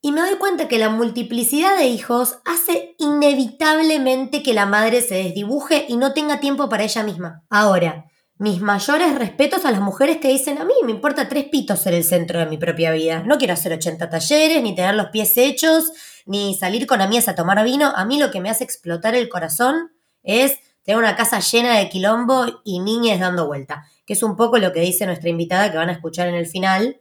Y 0.00 0.12
me 0.12 0.20
doy 0.20 0.36
cuenta 0.36 0.68
que 0.68 0.78
la 0.78 0.90
multiplicidad 0.90 1.78
de 1.78 1.86
hijos 1.86 2.38
hace 2.44 2.94
inevitablemente 2.98 4.42
que 4.42 4.52
la 4.52 4.66
madre 4.66 5.00
se 5.00 5.14
desdibuje 5.14 5.86
y 5.88 5.96
no 5.96 6.12
tenga 6.12 6.40
tiempo 6.40 6.68
para 6.68 6.84
ella 6.84 7.02
misma. 7.02 7.42
Ahora, 7.48 8.04
mis 8.36 8.60
mayores 8.60 9.14
respetos 9.14 9.64
a 9.64 9.70
las 9.70 9.80
mujeres 9.80 10.18
que 10.18 10.28
dicen 10.28 10.58
a 10.58 10.64
mí 10.64 10.74
me 10.84 10.90
importa 10.90 11.28
tres 11.28 11.44
pitos 11.44 11.78
ser 11.78 11.94
el 11.94 12.02
centro 12.04 12.40
de 12.40 12.46
mi 12.46 12.58
propia 12.58 12.90
vida. 12.90 13.22
No 13.24 13.38
quiero 13.38 13.54
hacer 13.54 13.72
80 13.72 14.10
talleres, 14.10 14.62
ni 14.62 14.74
tener 14.74 14.94
los 14.96 15.06
pies 15.10 15.38
hechos, 15.38 15.92
ni 16.26 16.54
salir 16.54 16.86
con 16.86 17.00
amigas 17.00 17.28
a 17.28 17.36
tomar 17.36 17.64
vino. 17.64 17.92
A 17.94 18.04
mí 18.04 18.18
lo 18.18 18.30
que 18.30 18.40
me 18.40 18.50
hace 18.50 18.64
explotar 18.64 19.14
el 19.14 19.28
corazón 19.28 19.92
es 20.22 20.58
tener 20.84 20.98
una 20.98 21.16
casa 21.16 21.40
llena 21.40 21.78
de 21.78 21.88
quilombo 21.88 22.46
y 22.64 22.78
niñas 22.78 23.18
dando 23.18 23.46
vuelta, 23.46 23.86
que 24.06 24.12
es 24.12 24.22
un 24.22 24.36
poco 24.36 24.58
lo 24.58 24.72
que 24.72 24.80
dice 24.80 25.06
nuestra 25.06 25.30
invitada 25.30 25.70
que 25.72 25.78
van 25.78 25.88
a 25.88 25.92
escuchar 25.92 26.28
en 26.28 26.34
el 26.34 26.46
final, 26.46 27.00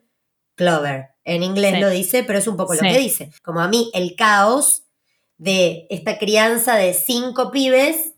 Clover. 0.55 1.09
En 1.25 1.43
inglés 1.43 1.79
lo 1.79 1.89
dice, 1.89 2.23
pero 2.23 2.39
es 2.39 2.47
un 2.47 2.57
poco 2.57 2.73
lo 2.73 2.81
que 2.81 2.97
dice. 2.97 3.31
Como 3.43 3.61
a 3.61 3.67
mí, 3.67 3.89
el 3.93 4.15
caos 4.15 4.83
de 5.37 5.87
esta 5.89 6.17
crianza 6.17 6.75
de 6.75 6.93
cinco 6.93 7.51
pibes 7.51 8.13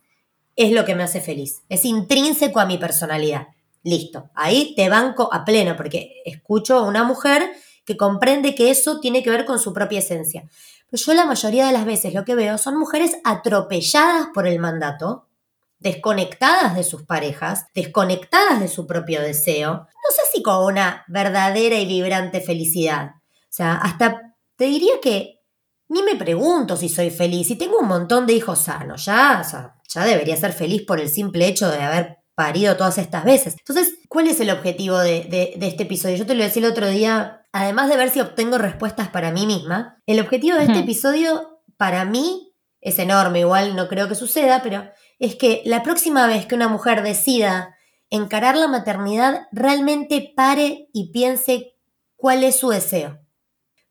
es 0.56 0.71
lo 0.71 0.86
que 0.86 0.95
me 0.95 1.04
hace 1.04 1.21
feliz. 1.21 1.62
Es 1.69 1.86
intrínseco 1.86 2.60
a 2.60 2.65
mi 2.65 2.78
personalidad. 2.78 3.47
Listo. 3.84 4.30
Ahí 4.34 4.73
te 4.75 4.89
banco 4.89 5.30
a 5.32 5.45
pleno, 5.45 5.75
porque 5.75 6.21
escucho 6.25 6.78
a 6.78 6.84
una 6.84 7.04
mujer 7.04 7.51
que 7.86 7.97
comprende 7.97 8.56
que 8.56 8.71
eso 8.71 8.99
tiene 8.99 9.21
que 9.21 9.30
ver 9.30 9.45
con 9.45 9.60
su 9.60 9.73
propia 9.73 9.99
esencia. 9.99 10.49
Pero 10.89 11.04
yo 11.04 11.13
la 11.13 11.25
mayoría 11.25 11.67
de 11.67 11.73
las 11.73 11.86
veces 11.86 12.13
lo 12.13 12.25
que 12.25 12.36
veo 12.36 12.58
son 12.58 12.78
mujeres 12.78 13.17
atropelladas 13.23 14.28
por 14.34 14.47
el 14.47 14.60
mandato, 14.60 15.28
desconectadas 15.80 16.76
de 16.76 16.84
sus 16.84 17.04
parejas, 17.04 17.66
desconectadas 17.74 18.60
de 18.60 18.68
su 18.68 18.88
propio 18.88 19.22
deseo, 19.22 19.72
no 19.74 20.12
sé 20.12 20.22
si 20.34 20.42
con 20.42 20.64
una 20.64 21.04
verdadera 21.08 21.78
y 21.80 21.86
vibrante 21.86 22.42
felicidad. 22.42 23.12
O 23.28 23.52
sea, 23.56 23.76
hasta 23.76 24.36
te 24.56 24.66
diría 24.66 25.00
que 25.02 25.42
ni 25.88 26.02
me 26.02 26.16
pregunto 26.16 26.78
si 26.78 26.90
soy 26.90 27.12
feliz 27.12 27.50
y 27.52 27.56
tengo 27.56 27.80
un 27.80 27.88
montón 27.88 28.26
de 28.26 28.34
hijos 28.34 28.60
sanos, 28.60 29.06
ya, 29.06 29.42
ya 29.88 30.06
debería 30.06 30.36
ser 30.36 30.54
feliz 30.54 30.84
por 30.84 31.00
el 31.00 31.10
simple 31.10 31.48
hecho 31.48 31.70
de 31.70 31.82
haber 31.84 32.18
parido 32.34 32.76
todas 32.76 32.98
estas 32.98 33.24
veces. 33.24 33.56
Entonces, 33.60 34.00
¿cuál 34.10 34.28
es 34.28 34.40
el 34.40 34.50
objetivo 34.50 34.98
de, 34.98 35.56
de 35.58 35.68
este 35.68 35.84
episodio? 35.84 36.18
Yo 36.18 36.26
te 36.26 36.36
lo 36.36 36.44
decía 36.44 36.66
el 36.66 36.72
otro 36.72 36.90
día, 36.90 37.48
además 37.52 37.90
de 37.90 37.98
ver 37.98 38.10
si 38.10 38.20
obtengo 38.20 38.58
respuestas 38.58 39.10
para 39.10 39.32
mí 39.32 39.46
misma, 39.46 40.02
el 40.06 40.20
objetivo 40.20 40.58
de 40.58 40.66
este 40.66 40.80
episodio 40.80 41.62
para 41.78 42.04
mí 42.06 42.54
es 42.82 43.00
enorme, 43.00 43.40
igual 43.40 43.76
no 43.76 43.88
creo 43.88 44.08
que 44.08 44.16
suceda, 44.16 44.62
pero 44.62 44.88
es 45.19 45.36
que 45.36 45.62
la 45.65 45.84
próxima 45.84 46.28
vez 46.28 46.45
que 46.45 46.56
una 46.56 46.67
mujer 46.67 47.04
decida 47.04 47.75
encarar 48.10 48.56
la 48.56 48.67
maternidad, 48.67 49.47
realmente 49.51 50.34
pare 50.36 50.88
y 50.93 51.12
piense 51.12 51.75
cuál 52.15 52.43
es 52.43 52.58
su 52.58 52.69
deseo. 52.69 53.19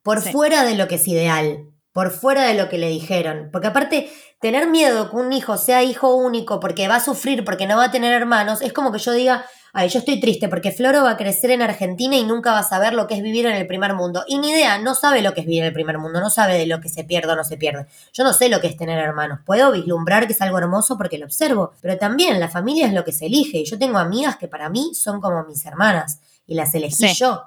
Por 0.03 0.21
fuera 0.21 0.65
de 0.65 0.77
lo 0.77 0.89
que 0.89 0.97
es 0.97 1.09
ideal. 1.09 1.71
por 1.93 2.11
fuera 2.11 2.43
de 2.43 2.55
lo 2.55 2.69
que 2.69 2.77
le 2.77 2.89
dijeron. 2.89 3.51
Porque 3.53 3.69
aparte, 3.69 4.11
tener 4.41 4.67
miedo 4.67 5.11
que 5.11 5.17
un 5.17 5.33
hijo 5.33 5.57
sea 5.57 5.85
hijo 5.85 6.17
único 6.17 6.59
porque 6.59 6.89
va 6.89 6.97
a 6.97 7.01
sufrir, 7.01 7.45
porque 7.45 7.69
no 7.69 7.77
va 7.77 7.85
a 7.85 7.91
tener 7.93 8.13
hermanos, 8.13 8.63
es 8.63 8.73
como 8.73 8.91
que 8.91 8.99
yo 8.99 9.13
diga, 9.13 9.47
ay, 9.75 9.89
yo 9.89 9.99
estoy 9.99 10.21
triste 10.21 10.49
porque 10.49 10.71
Floro 10.71 11.03
va 11.03 11.11
a 11.11 11.17
crecer 11.17 11.51
en 11.51 11.61
Argentina 11.61 12.17
y 12.17 12.25
nunca 12.25 12.53
va 12.53 12.61
a 12.61 12.65
saber 12.65 12.95
lo 12.95 13.07
que 13.09 13.15
es 13.15 13.23
vivir 13.23 13.45
en 13.47 13.57
el 13.57 13.67
primer 13.67 13.93
mundo. 13.93 14.25
Y 14.29 14.39
ni 14.39 14.51
idea, 14.51 14.79
no 14.79 14.95
sabe 14.95 15.21
lo 15.21 15.35
que 15.35 15.41
es 15.41 15.47
vivir 15.47 15.63
en 15.63 15.69
el 15.69 15.73
primer 15.73 15.99
mundo, 15.99 16.21
no 16.21 16.31
sabe 16.31 16.57
de 16.57 16.67
lo 16.67 16.81
que 16.81 16.89
se 16.89 17.03
pierde 17.05 17.33
o 17.33 17.37
no 17.37 17.45
se 17.45 17.57
pierde. 17.57 17.87
Yo 18.13 18.23
no 18.23 18.33
sé 18.33 18.49
lo 18.49 18.61
que 18.61 18.69
es 18.69 18.77
tener 18.77 18.99
hermanos. 18.99 19.41
Puedo 19.45 19.73
vislumbrar 19.73 20.27
que 20.27 20.33
es 20.33 20.41
algo 20.41 20.59
hermoso 20.59 20.97
porque 20.97 21.19
lo 21.19 21.27
observo, 21.27 21.73
pero 21.83 21.99
también 21.99 22.39
la 22.39 22.49
familia 22.49 22.87
es 22.87 22.93
lo 22.93 23.05
que 23.05 23.13
se 23.13 23.27
elige. 23.27 23.59
Y 23.59 23.65
yo 23.65 23.79
tengo 23.79 23.99
amigas 23.99 24.37
que 24.37 24.47
para 24.47 24.71
mí 24.71 24.93
son 24.95 25.21
como 25.21 25.45
mis 25.45 25.67
hermanas 25.67 26.21
y 26.47 26.55
las 26.55 26.75
elegí 26.75 27.13
yo. 27.15 27.43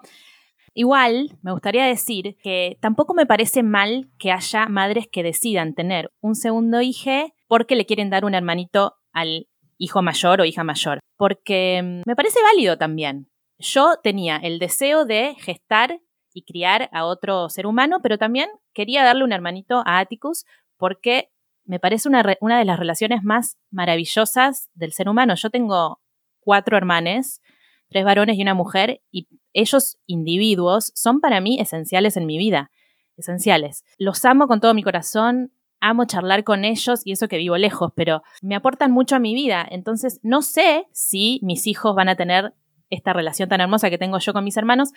Igual, 0.74 1.38
me 1.42 1.54
gustaría 1.54 1.86
decir 1.86 2.38
que 2.44 2.78
tampoco 2.82 3.14
me 3.14 3.26
parece 3.26 3.64
mal 3.64 4.10
que 4.20 4.32
haya 4.32 4.68
madres 4.68 5.08
que 5.12 5.24
decidan 5.24 5.74
tener 5.74 6.12
un 6.22 6.36
segundo 6.36 6.82
hijo 6.82 7.34
porque 7.48 7.76
le 7.76 7.86
quieren 7.86 8.10
dar 8.10 8.26
un 8.26 8.36
hermanito 8.36 8.96
al 9.12 9.48
hijo 9.78 10.02
mayor 10.02 10.42
o 10.42 10.46
hija 10.46 10.64
mayor, 10.64 11.00
porque 11.18 11.82
mm, 11.84 12.02
me 12.06 12.16
parece 12.16 12.40
válido 12.42 12.78
también. 12.78 13.30
Yo 13.60 13.96
tenía 14.04 14.38
el 14.38 14.60
deseo 14.60 15.06
de 15.06 15.36
gestar 15.40 16.00
y 16.34 16.44
criar 16.44 16.90
a 16.94 17.06
otro 17.06 17.50
ser 17.50 17.66
humano, 17.66 18.00
pero 18.02 18.18
también 18.18 18.50
quería 18.74 19.04
darle 19.04 19.24
un 19.24 19.32
hermanito 19.32 19.82
a 19.86 20.00
Atticus 20.00 20.46
porque 20.78 21.32
me 21.66 21.80
parece 21.80 22.08
una, 22.08 22.24
una 22.40 22.60
de 22.60 22.66
las 22.66 22.80
relaciones 22.80 23.24
más 23.24 23.58
maravillosas 23.72 24.70
del 24.74 24.94
ser 24.94 25.10
humano. 25.10 25.36
Yo 25.36 25.50
tengo 25.50 26.00
cuatro 26.40 26.78
hermanes, 26.78 27.42
tres 27.90 28.06
varones 28.06 28.38
y 28.38 28.42
una 28.42 28.54
mujer, 28.54 29.02
y 29.12 29.28
ellos 29.54 29.98
individuos 30.06 30.92
son 30.96 31.20
para 31.20 31.42
mí 31.42 31.60
esenciales 31.60 32.16
en 32.18 32.26
mi 32.26 32.38
vida, 32.38 32.72
esenciales. 33.18 33.84
Los 33.98 34.24
amo 34.24 34.48
con 34.48 34.62
todo 34.62 34.74
mi 34.74 34.84
corazón, 34.84 35.52
amo 35.90 36.06
charlar 36.06 36.44
con 36.44 36.66
ellos 36.66 37.02
y 37.06 37.14
eso 37.14 37.28
que 37.28 37.38
vivo 37.38 37.58
lejos, 37.58 37.92
pero 37.96 38.24
me 38.42 38.56
aportan 38.56 38.92
mucho 38.92 39.16
a 39.16 39.20
mi 39.20 39.34
vida. 39.34 39.66
Entonces, 39.70 40.20
no 40.24 40.42
sé 40.42 40.88
si 40.92 41.40
mis 41.44 41.68
hijos 41.68 41.96
van 41.96 42.10
a 42.10 42.16
tener 42.16 42.54
esta 42.90 43.14
relación 43.14 43.50
tan 43.50 43.62
hermosa 43.62 43.90
que 43.90 43.98
tengo 43.98 44.20
yo 44.20 44.34
con 44.34 44.44
mis 44.44 44.58
hermanos, 44.58 44.92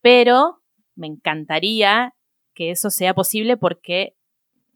pero 0.00 0.60
me 0.94 1.06
encantaría 1.06 2.14
que 2.54 2.70
eso 2.70 2.90
sea 2.90 3.14
posible 3.14 3.56
porque 3.56 4.16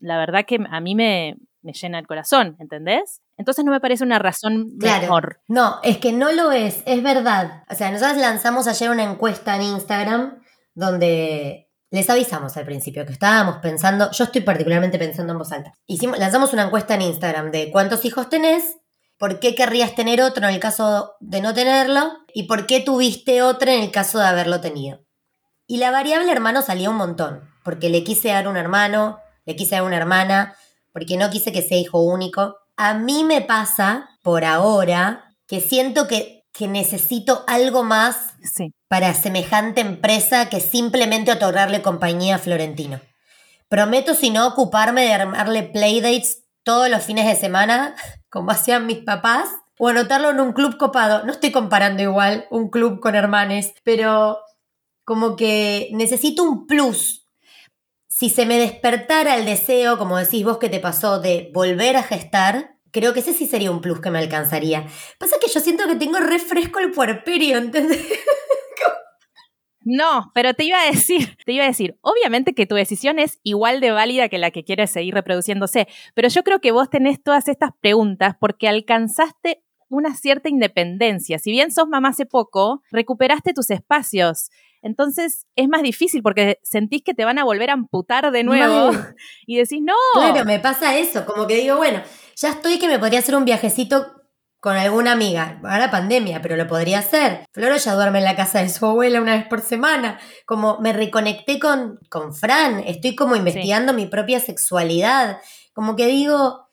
la 0.01 0.19
verdad 0.19 0.45
que 0.47 0.59
a 0.69 0.81
mí 0.81 0.95
me, 0.95 1.37
me 1.63 1.73
llena 1.73 1.99
el 1.99 2.07
corazón, 2.07 2.57
¿entendés? 2.59 3.23
Entonces 3.37 3.65
no 3.65 3.71
me 3.71 3.81
parece 3.81 4.05
una 4.05 4.19
razón 4.19 4.77
claro. 4.79 5.03
mejor. 5.03 5.41
No, 5.49 5.79
es 5.83 5.99
que 5.99 6.13
no 6.13 6.33
lo 6.33 6.51
es, 6.51 6.83
es 6.87 7.03
verdad. 7.03 7.65
O 7.71 7.75
sea, 7.75 7.91
nosotros 7.91 8.19
lanzamos 8.19 8.67
ayer 8.67 8.91
una 8.91 9.05
encuesta 9.05 9.57
en 9.57 9.63
Instagram 9.63 10.43
donde 10.75 11.68
les 11.91 12.11
avisamos 12.11 12.57
al 12.57 12.65
principio 12.65 13.07
que 13.07 13.13
estábamos 13.13 13.59
pensando, 13.59 14.11
yo 14.11 14.25
estoy 14.25 14.43
particularmente 14.43 14.99
pensando 14.99 15.33
en 15.33 15.39
voz 15.39 15.53
alta. 15.53 15.73
Hicimos, 15.87 16.19
lanzamos 16.19 16.53
una 16.53 16.65
encuesta 16.65 16.95
en 16.95 17.03
Instagram 17.03 17.51
de 17.51 17.71
cuántos 17.71 18.05
hijos 18.05 18.29
tenés, 18.29 18.77
por 19.17 19.41
qué 19.41 19.55
querrías 19.55 19.95
tener 19.95 20.21
otro 20.23 20.47
en 20.47 20.55
el 20.55 20.61
caso 20.61 21.15
de 21.21 21.41
no 21.41 21.55
tenerlo 21.55 22.13
y 22.33 22.45
por 22.45 22.67
qué 22.67 22.81
tuviste 22.81 23.43
otro 23.43 23.71
en 23.71 23.83
el 23.83 23.91
caso 23.91 24.19
de 24.19 24.27
haberlo 24.27 24.61
tenido. 24.61 25.01
Y 25.67 25.79
la 25.79 25.91
variable 25.91 26.31
hermano 26.31 26.63
salía 26.63 26.91
un 26.91 26.97
montón, 26.97 27.43
porque 27.65 27.91
le 27.91 28.05
quise 28.05 28.29
dar 28.29 28.49
un 28.49 28.57
hermano, 28.57 29.19
le 29.45 29.57
quise 29.57 29.75
dar 29.75 29.85
una 29.85 29.97
hermana, 29.97 30.55
porque 30.93 31.17
no 31.17 31.31
quise 31.31 31.53
que 31.53 31.63
sea 31.63 31.79
hijo 31.79 32.01
único, 32.01 32.57
a 32.77 32.95
mí 32.95 33.25
me 33.25 33.41
pasa, 33.43 34.09
por 34.23 34.45
ahora, 34.45 35.35
que 35.47 35.61
siento 35.61 36.07
que, 36.07 36.38
que 36.59 36.67
necesito 36.67 37.45
algo 37.47 37.85
más 37.85 38.35
para 38.89 39.15
semejante 39.15 39.81
empresa 39.81 40.49
que 40.49 40.59
simplemente 40.59 41.31
otorgarle 41.31 41.83
compañía 41.83 42.35
a 42.35 42.39
Florentino. 42.41 43.01
Prometo, 43.69 44.15
si 44.15 44.31
no, 44.31 44.49
ocuparme 44.49 45.03
de 45.03 45.13
armarle 45.13 45.63
playdates 45.63 46.43
todos 46.65 46.91
los 46.91 47.05
fines 47.05 47.27
de 47.27 47.37
semana, 47.37 47.95
como 48.29 48.51
hacían 48.51 48.87
mis 48.87 48.99
papás, 48.99 49.49
o 49.79 49.87
anotarlo 49.87 50.31
en 50.31 50.41
un 50.41 50.53
club 50.53 50.77
copado. 50.79 51.25
No 51.25 51.31
estoy 51.31 51.53
comparando 51.53 52.03
igual 52.03 52.49
un 52.51 52.71
club 52.71 52.99
con 52.99 53.15
hermanes, 53.15 53.75
pero 53.85 54.41
como 55.05 55.37
que 55.37 55.91
necesito 55.93 56.43
un 56.43 56.67
plus. 56.67 57.25
Si 58.09 58.31
se 58.31 58.47
me 58.47 58.59
despertara 58.59 59.37
el 59.37 59.47
deseo, 59.47 59.97
como 59.97 60.17
decís 60.17 60.45
vos 60.45 60.59
que 60.59 60.69
te 60.69 60.81
pasó, 60.81 61.21
de 61.21 61.53
volver 61.55 61.97
a 61.97 62.03
gestar, 62.03 62.78
creo 62.93 63.13
que 63.13 63.21
ese 63.21 63.33
sí 63.33 63.47
sería 63.47 63.71
un 63.71 63.81
plus 63.81 64.01
que 64.01 64.11
me 64.11 64.19
alcanzaría. 64.19 64.87
Pasa 65.19 65.37
que 65.41 65.49
yo 65.49 65.61
siento 65.61 65.87
que 65.87 65.97
tengo 65.97 66.19
refresco 66.19 66.79
el 66.79 66.91
puerperio, 66.93 67.59
¿entendés? 67.59 68.07
No, 69.91 70.33
pero 70.35 70.53
te 70.53 70.65
iba 70.65 70.79
a 70.83 70.85
decir, 70.91 71.39
te 71.47 71.53
iba 71.53 71.65
a 71.65 71.69
decir, 71.69 71.97
obviamente 72.03 72.53
que 72.53 72.67
tu 72.67 72.75
decisión 72.75 73.19
es 73.19 73.41
igual 73.43 73.81
de 73.81 73.91
válida 73.91 74.29
que 74.29 74.37
la 74.37 74.51
que 74.51 74.63
quieres 74.63 74.91
seguir 74.91 75.15
reproduciéndose, 75.15 75.89
pero 76.15 76.29
yo 76.29 76.43
creo 76.43 76.61
que 76.61 76.73
vos 76.73 76.91
tenés 76.91 77.23
todas 77.23 77.49
estas 77.49 77.71
preguntas 77.81 78.35
porque 78.39 78.69
alcanzaste 78.69 79.63
una 79.89 80.15
cierta 80.15 80.51
independencia. 80.51 81.39
Si 81.39 81.51
bien 81.51 81.71
sos 81.73 81.89
mamá 81.89 82.11
hace 82.11 82.27
poco, 82.27 82.83
recuperaste 82.91 83.55
tus 83.55 83.71
espacios. 83.71 84.51
Entonces 84.83 85.47
es 85.57 85.69
más 85.69 85.83
difícil 85.83 86.23
porque 86.23 86.59
sentís 86.63 87.03
que 87.03 87.15
te 87.15 87.25
van 87.25 87.39
a 87.39 87.45
volver 87.45 87.71
a 87.71 87.75
amputar 87.75 88.31
de 88.31 88.45
nuevo 88.45 88.91
y 89.47 89.57
decís, 89.57 89.81
no. 89.83 89.95
Claro, 90.15 90.45
me 90.45 90.61
pasa 90.61 90.97
eso, 90.97 91.25
como 91.25 91.47
que 91.47 91.57
digo, 91.57 91.77
bueno, 91.77 92.03
ya 92.37 92.51
estoy 92.51 92.79
que 92.79 92.89
me 92.89 92.99
podría 92.99 93.19
hacer 93.19 93.35
un 93.35 93.45
viajecito 93.45 94.19
con 94.61 94.77
alguna 94.77 95.13
amiga. 95.13 95.61
Ahora 95.65 95.91
pandemia, 95.91 96.43
pero 96.43 96.57
lo 96.57 96.67
podría 96.67 96.99
hacer. 96.99 97.45
Floro 97.53 97.77
ya 97.77 97.95
duerme 97.95 98.19
en 98.19 98.25
la 98.25 98.37
casa 98.37 98.61
de 98.61 98.69
su 98.69 98.87
abuela 98.87 99.21
una 99.21 99.37
vez 99.37 99.47
por 99.47 99.61
semana. 99.61 100.19
Como 100.47 100.79
me 100.81 100.93
reconecté 100.93 101.59
con, 101.59 101.99
con 102.11 102.35
Fran, 102.35 102.81
estoy 102.81 103.15
como 103.15 103.37
investigando 103.37 103.93
mi 103.93 104.07
propia 104.07 104.41
sexualidad. 104.41 105.41
Como 105.73 105.95
que 105.95 106.07
digo, 106.07 106.68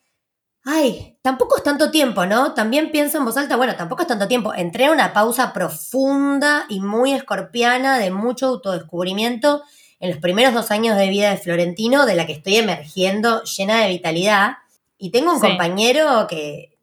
Ay, 0.68 1.16
tampoco 1.22 1.56
es 1.58 1.62
tanto 1.62 1.92
tiempo, 1.92 2.26
¿no? 2.26 2.52
También 2.52 2.90
pienso 2.90 3.18
en 3.18 3.24
voz 3.24 3.36
alta, 3.36 3.56
bueno, 3.56 3.76
tampoco 3.76 4.02
es 4.02 4.08
tanto 4.08 4.26
tiempo. 4.26 4.52
Entré 4.52 4.86
a 4.86 4.90
una 4.90 5.12
pausa 5.12 5.52
profunda 5.52 6.66
y 6.68 6.80
muy 6.80 7.12
escorpiana 7.12 8.00
de 8.00 8.10
mucho 8.10 8.46
autodescubrimiento 8.46 9.62
en 10.00 10.10
los 10.10 10.18
primeros 10.18 10.54
dos 10.54 10.72
años 10.72 10.98
de 10.98 11.08
vida 11.08 11.30
de 11.30 11.36
Florentino, 11.36 12.04
de 12.04 12.16
la 12.16 12.26
que 12.26 12.32
estoy 12.32 12.56
emergiendo 12.56 13.44
llena 13.44 13.80
de 13.82 13.90
vitalidad. 13.90 14.56
Y 14.98 15.12
tengo 15.12 15.34
un 15.34 15.38
compañero 15.38 16.26
que 16.28 16.76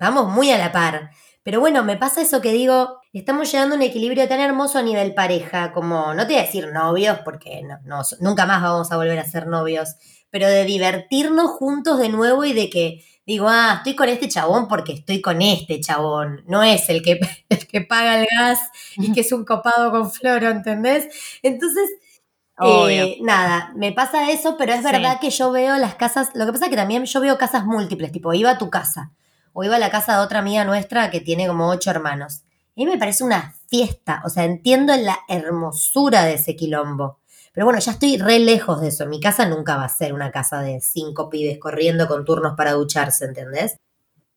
vamos 0.00 0.26
muy 0.26 0.50
a 0.50 0.58
la 0.58 0.72
par. 0.72 1.12
Pero 1.44 1.60
bueno, 1.60 1.84
me 1.84 1.96
pasa 1.96 2.20
eso 2.20 2.40
que 2.40 2.50
digo, 2.50 2.98
estamos 3.12 3.52
llegando 3.52 3.76
a 3.76 3.78
un 3.78 3.82
equilibrio 3.82 4.26
tan 4.26 4.40
hermoso 4.40 4.80
a 4.80 4.82
nivel 4.82 5.14
pareja, 5.14 5.72
como, 5.72 6.12
no 6.12 6.26
te 6.26 6.32
voy 6.32 6.42
a 6.42 6.44
decir 6.44 6.72
novios, 6.72 7.20
porque 7.24 7.62
no, 7.62 8.02
nunca 8.18 8.46
más 8.46 8.62
vamos 8.62 8.90
a 8.90 8.96
volver 8.96 9.20
a 9.20 9.24
ser 9.24 9.46
novios, 9.46 9.94
pero 10.28 10.48
de 10.48 10.64
divertirnos 10.64 11.52
juntos 11.52 12.00
de 12.00 12.08
nuevo 12.08 12.44
y 12.44 12.52
de 12.52 12.68
que 12.68 13.04
digo, 13.28 13.46
ah, 13.46 13.74
estoy 13.76 13.94
con 13.94 14.08
este 14.08 14.26
chabón 14.26 14.68
porque 14.68 14.94
estoy 14.94 15.20
con 15.20 15.42
este 15.42 15.78
chabón, 15.80 16.42
no 16.46 16.62
es 16.62 16.88
el 16.88 17.02
que, 17.02 17.20
que 17.70 17.82
paga 17.82 18.18
el 18.18 18.26
gas 18.38 18.58
y 18.96 19.12
que 19.12 19.20
es 19.20 19.30
un 19.32 19.44
copado 19.44 19.90
con 19.90 20.10
floro, 20.10 20.48
¿entendés? 20.48 21.08
Entonces, 21.42 21.90
eh, 22.64 23.18
nada, 23.20 23.70
me 23.76 23.92
pasa 23.92 24.30
eso, 24.30 24.56
pero 24.56 24.72
es 24.72 24.82
verdad 24.82 25.20
que 25.20 25.28
yo 25.28 25.52
veo 25.52 25.76
las 25.76 25.94
casas, 25.94 26.30
lo 26.34 26.46
que 26.46 26.52
pasa 26.52 26.64
es 26.64 26.70
que 26.70 26.76
también 26.76 27.04
yo 27.04 27.20
veo 27.20 27.36
casas 27.36 27.66
múltiples, 27.66 28.12
tipo, 28.12 28.32
iba 28.32 28.52
a 28.52 28.58
tu 28.58 28.70
casa 28.70 29.12
o 29.52 29.62
iba 29.62 29.76
a 29.76 29.78
la 29.78 29.90
casa 29.90 30.16
de 30.16 30.24
otra 30.24 30.38
amiga 30.38 30.64
nuestra 30.64 31.10
que 31.10 31.20
tiene 31.20 31.46
como 31.46 31.68
ocho 31.68 31.90
hermanos. 31.90 32.44
Y 32.74 32.86
me 32.86 32.96
parece 32.96 33.24
una 33.24 33.54
fiesta, 33.66 34.22
o 34.24 34.30
sea, 34.30 34.44
entiendo 34.44 34.96
la 34.96 35.18
hermosura 35.28 36.24
de 36.24 36.34
ese 36.34 36.56
quilombo. 36.56 37.18
Pero 37.58 37.66
bueno, 37.66 37.80
ya 37.80 37.90
estoy 37.90 38.18
re 38.18 38.38
lejos 38.38 38.80
de 38.80 38.86
eso. 38.86 39.04
Mi 39.06 39.18
casa 39.18 39.48
nunca 39.48 39.76
va 39.76 39.82
a 39.82 39.88
ser 39.88 40.14
una 40.14 40.30
casa 40.30 40.62
de 40.62 40.80
cinco 40.80 41.28
pibes 41.28 41.58
corriendo 41.58 42.06
con 42.06 42.24
turnos 42.24 42.54
para 42.56 42.74
ducharse, 42.74 43.24
¿entendés? 43.24 43.76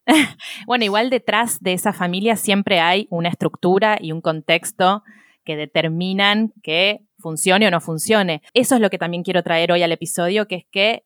bueno, 0.65 0.85
igual 0.85 1.11
detrás 1.11 1.59
de 1.59 1.73
esa 1.73 1.93
familia 1.93 2.35
siempre 2.35 2.79
hay 2.79 3.05
una 3.11 3.29
estructura 3.29 3.99
y 4.01 4.11
un 4.11 4.21
contexto 4.21 5.03
que 5.45 5.55
determinan 5.55 6.51
que 6.63 7.01
funcione 7.19 7.67
o 7.67 7.69
no 7.69 7.79
funcione. 7.79 8.41
Eso 8.55 8.73
es 8.73 8.81
lo 8.81 8.89
que 8.89 8.97
también 8.97 9.21
quiero 9.21 9.43
traer 9.43 9.71
hoy 9.71 9.83
al 9.83 9.91
episodio, 9.91 10.47
que 10.47 10.55
es 10.55 10.65
que 10.71 11.03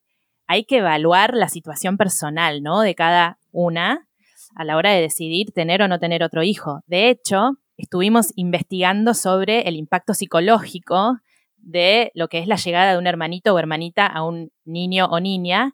hay 0.47 0.63
que 0.63 0.77
evaluar 0.77 1.33
la 1.33 1.49
situación 1.49 1.97
personal, 1.97 2.63
¿no? 2.63 2.79
De 2.79 2.95
cada 2.95 3.39
una 3.51 4.07
a 4.55 4.63
la 4.63 4.77
hora 4.77 4.93
de 4.93 5.01
decidir 5.01 5.51
tener 5.51 5.81
o 5.81 5.89
no 5.89 5.99
tener 5.99 6.23
otro 6.23 6.43
hijo. 6.43 6.79
De 6.87 7.09
hecho, 7.09 7.57
estuvimos 7.75 8.31
investigando 8.37 9.13
sobre 9.13 9.67
el 9.67 9.75
impacto 9.75 10.13
psicológico 10.13 11.19
de 11.65 12.11
lo 12.13 12.29
que 12.29 12.39
es 12.39 12.47
la 12.47 12.55
llegada 12.55 12.93
de 12.93 12.97
un 12.97 13.07
hermanito 13.07 13.53
o 13.53 13.59
hermanita 13.59 14.05
a 14.05 14.23
un 14.23 14.51
niño 14.63 15.07
o 15.07 15.19
niña, 15.19 15.73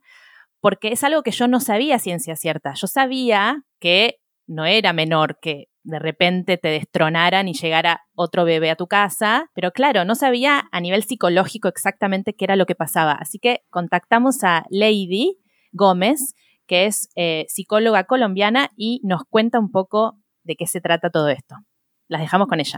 porque 0.59 0.91
es 0.91 1.03
algo 1.03 1.21
que 1.21 1.31
yo 1.31 1.47
no 1.47 1.59
sabía 1.59 1.99
ciencia 1.99 2.35
cierta. 2.35 2.73
Yo 2.73 2.87
sabía 2.87 3.63
que 3.79 4.19
no 4.47 4.65
era 4.65 4.93
menor 4.93 5.37
que 5.39 5.67
de 5.83 5.99
repente 5.99 6.57
te 6.57 6.69
destronaran 6.69 7.47
y 7.47 7.53
llegara 7.53 8.01
otro 8.13 8.45
bebé 8.45 8.69
a 8.69 8.75
tu 8.75 8.87
casa, 8.87 9.49
pero 9.53 9.71
claro, 9.71 10.05
no 10.05 10.15
sabía 10.15 10.69
a 10.71 10.79
nivel 10.79 11.03
psicológico 11.03 11.67
exactamente 11.67 12.33
qué 12.33 12.45
era 12.45 12.55
lo 12.55 12.65
que 12.65 12.75
pasaba. 12.75 13.13
Así 13.13 13.39
que 13.39 13.61
contactamos 13.69 14.43
a 14.43 14.65
Lady 14.69 15.39
Gómez, 15.71 16.35
que 16.67 16.85
es 16.85 17.09
eh, 17.15 17.45
psicóloga 17.49 18.03
colombiana 18.05 18.69
y 18.75 19.01
nos 19.03 19.23
cuenta 19.29 19.59
un 19.59 19.71
poco 19.71 20.19
de 20.43 20.55
qué 20.55 20.67
se 20.67 20.81
trata 20.81 21.09
todo 21.09 21.29
esto. 21.29 21.55
Las 22.07 22.21
dejamos 22.21 22.47
con 22.47 22.59
ella. 22.59 22.77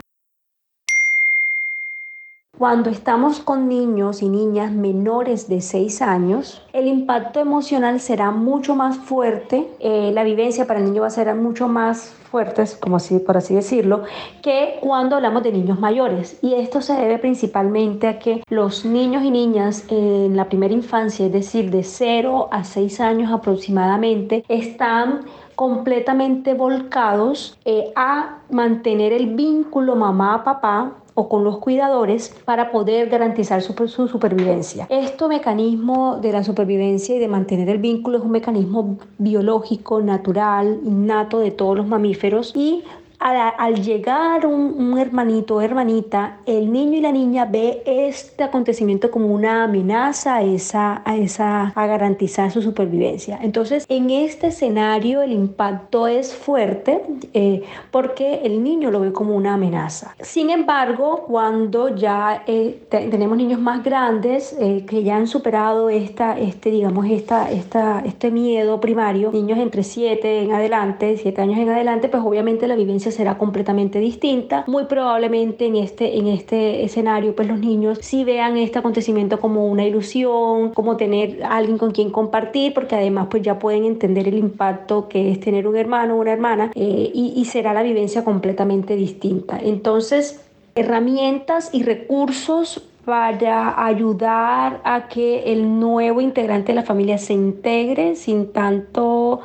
Cuando 2.63 2.89
estamos 2.89 3.41
con 3.41 3.67
niños 3.67 4.21
y 4.21 4.29
niñas 4.29 4.71
menores 4.71 5.49
de 5.49 5.59
6 5.59 6.01
años, 6.01 6.61
el 6.71 6.87
impacto 6.87 7.41
emocional 7.41 7.99
será 7.99 8.31
mucho 8.31 8.73
más 8.73 8.95
fuerte, 8.99 9.67
eh, 9.81 10.11
la 10.13 10.23
vivencia 10.23 10.65
para 10.65 10.79
el 10.79 10.85
niño 10.85 11.01
va 11.01 11.07
a 11.07 11.09
ser 11.09 11.35
mucho 11.35 11.67
más 11.67 12.15
fuertes, 12.31 12.77
como 12.77 12.95
así, 12.95 13.19
por 13.19 13.35
así 13.35 13.53
decirlo, 13.53 14.03
que 14.41 14.77
cuando 14.79 15.17
hablamos 15.17 15.43
de 15.43 15.51
niños 15.51 15.77
mayores. 15.77 16.39
Y 16.41 16.53
esto 16.53 16.79
se 16.79 16.93
debe 16.93 17.17
principalmente 17.17 18.07
a 18.07 18.17
que 18.17 18.45
los 18.47 18.85
niños 18.85 19.25
y 19.25 19.31
niñas 19.31 19.83
en 19.89 20.37
la 20.37 20.47
primera 20.47 20.73
infancia, 20.73 21.25
es 21.25 21.33
decir, 21.33 21.69
de 21.69 21.83
0 21.83 22.47
a 22.49 22.63
6 22.63 23.01
años 23.01 23.29
aproximadamente, 23.33 24.45
están 24.47 25.25
completamente 25.55 26.53
volcados 26.53 27.57
eh, 27.65 27.91
a 27.97 28.39
mantener 28.49 29.11
el 29.11 29.35
vínculo 29.35 29.97
mamá-papá 29.97 31.02
o 31.15 31.29
con 31.29 31.43
los 31.43 31.57
cuidadores 31.57 32.35
para 32.45 32.71
poder 32.71 33.09
garantizar 33.09 33.61
su, 33.61 33.73
su, 33.87 34.07
supervivencia. 34.07 34.87
Este 34.89 35.27
mecanismo 35.27 36.17
de 36.21 36.31
la 36.31 36.43
supervivencia 36.43 37.15
y 37.15 37.19
de 37.19 37.27
mantener 37.27 37.69
el 37.69 37.77
vínculo 37.77 38.17
es 38.17 38.23
un 38.23 38.31
mecanismo 38.31 38.97
biológico, 39.17 40.01
natural, 40.01 40.79
innato 40.83 41.39
de 41.39 41.51
todos 41.51 41.77
los 41.77 41.87
mamíferos 41.87 42.53
y 42.55 42.83
al, 43.23 43.81
llegar 43.81 44.45
un, 44.45 44.97
hermanito 44.97 45.55
o 45.55 45.61
hermanita, 45.61 46.37
el 46.45 46.71
niño 46.71 46.97
y 46.97 47.01
la 47.01 47.11
niña 47.11 47.45
ve 47.45 47.81
este 47.85 48.43
acontecimiento 48.43 49.09
como 49.09 49.27
una 49.27 49.63
amenaza 49.63 50.35
a, 50.35 50.43
esa, 50.43 51.01
a, 51.05 51.15
esa, 51.15 51.71
a 51.75 51.87
garantizar 51.87 52.51
su 52.51 52.61
supervivencia. 52.61 53.39
Entonces, 53.41 53.85
en 53.89 54.09
este 54.09 54.47
escenario 54.47 55.21
el 55.21 55.31
impacto 55.31 56.07
es 56.07 56.35
fuerte 56.35 57.01
eh, 57.33 57.63
porque 57.91 58.41
el 58.43 58.61
niño 58.63 58.91
lo 58.91 58.99
ve 58.99 59.13
como 59.13 59.35
una 59.35 59.53
amenaza. 59.53 60.15
Sin 60.19 60.49
embargo, 60.49 61.23
cuando 61.27 61.95
ya 61.95 62.43
eh, 62.45 62.83
tenemos 62.89 63.37
niños 63.37 63.59
más 63.59 63.83
grandes 63.83 64.55
eh, 64.59 64.85
que 64.87 65.03
ya 65.03 65.15
han 65.15 65.27
superado 65.27 65.89
esta, 65.89 66.37
este, 66.37 66.71
digamos, 66.71 67.05
esta, 67.09 67.49
esta, 67.49 68.01
este 68.05 68.31
miedo 68.31 68.79
primario, 68.81 69.31
niños 69.31 69.59
entre 69.59 69.83
7 69.83 70.43
en 70.43 70.51
adelante, 70.51 71.17
7 71.17 71.41
años 71.41 71.57
en 71.57 71.69
adelante, 71.69 72.09
pues 72.09 72.21
obviamente 72.23 72.67
la 72.67 72.75
vivencia 72.75 73.12
será 73.13 73.37
completamente 73.37 73.99
distinta. 73.99 74.63
Muy 74.67 74.85
probablemente 74.85 75.65
en 75.65 75.75
este, 75.75 76.17
en 76.17 76.27
este 76.27 76.83
escenario, 76.83 77.35
pues 77.35 77.47
los 77.47 77.59
niños 77.59 77.99
sí 78.01 78.23
vean 78.23 78.57
este 78.57 78.79
acontecimiento 78.79 79.39
como 79.39 79.67
una 79.67 79.85
ilusión, 79.85 80.73
como 80.73 80.97
tener 80.97 81.43
alguien 81.43 81.77
con 81.77 81.91
quien 81.91 82.09
compartir, 82.09 82.73
porque 82.73 82.95
además 82.95 83.27
pues 83.29 83.43
ya 83.43 83.59
pueden 83.59 83.85
entender 83.85 84.27
el 84.27 84.37
impacto 84.37 85.07
que 85.07 85.31
es 85.31 85.39
tener 85.39 85.67
un 85.67 85.75
hermano 85.75 86.15
o 86.15 86.21
una 86.21 86.33
hermana 86.33 86.71
eh, 86.75 87.11
y, 87.13 87.33
y 87.35 87.45
será 87.45 87.73
la 87.73 87.83
vivencia 87.83 88.23
completamente 88.23 88.95
distinta. 88.95 89.59
Entonces, 89.61 90.41
herramientas 90.75 91.69
y 91.73 91.83
recursos 91.83 92.83
para 93.05 93.85
ayudar 93.85 94.79
a 94.83 95.07
que 95.09 95.51
el 95.51 95.79
nuevo 95.79 96.21
integrante 96.21 96.71
de 96.71 96.75
la 96.75 96.83
familia 96.83 97.17
se 97.17 97.33
integre 97.33 98.15
sin 98.15 98.53
tanto 98.53 99.41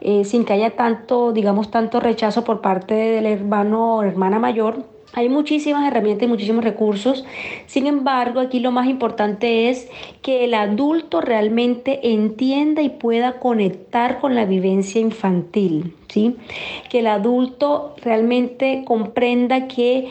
eh, 0.00 0.24
sin 0.24 0.44
que 0.44 0.52
haya 0.52 0.76
tanto, 0.76 1.32
digamos, 1.32 1.70
tanto 1.70 2.00
rechazo 2.00 2.44
por 2.44 2.60
parte 2.60 2.94
del 2.94 3.26
hermano 3.26 3.96
o 3.96 4.02
hermana 4.02 4.38
mayor. 4.38 4.84
Hay 5.12 5.30
muchísimas 5.30 5.86
herramientas 5.86 6.26
y 6.26 6.28
muchísimos 6.28 6.62
recursos. 6.62 7.24
Sin 7.66 7.86
embargo, 7.86 8.40
aquí 8.40 8.60
lo 8.60 8.70
más 8.70 8.86
importante 8.86 9.70
es 9.70 9.88
que 10.20 10.44
el 10.44 10.52
adulto 10.52 11.22
realmente 11.22 12.12
entienda 12.12 12.82
y 12.82 12.90
pueda 12.90 13.38
conectar 13.38 14.20
con 14.20 14.34
la 14.34 14.44
vivencia 14.44 15.00
infantil. 15.00 15.94
¿Sí? 16.08 16.36
Que 16.90 17.00
el 17.00 17.06
adulto 17.06 17.94
realmente 18.02 18.82
comprenda 18.86 19.68
que 19.68 20.08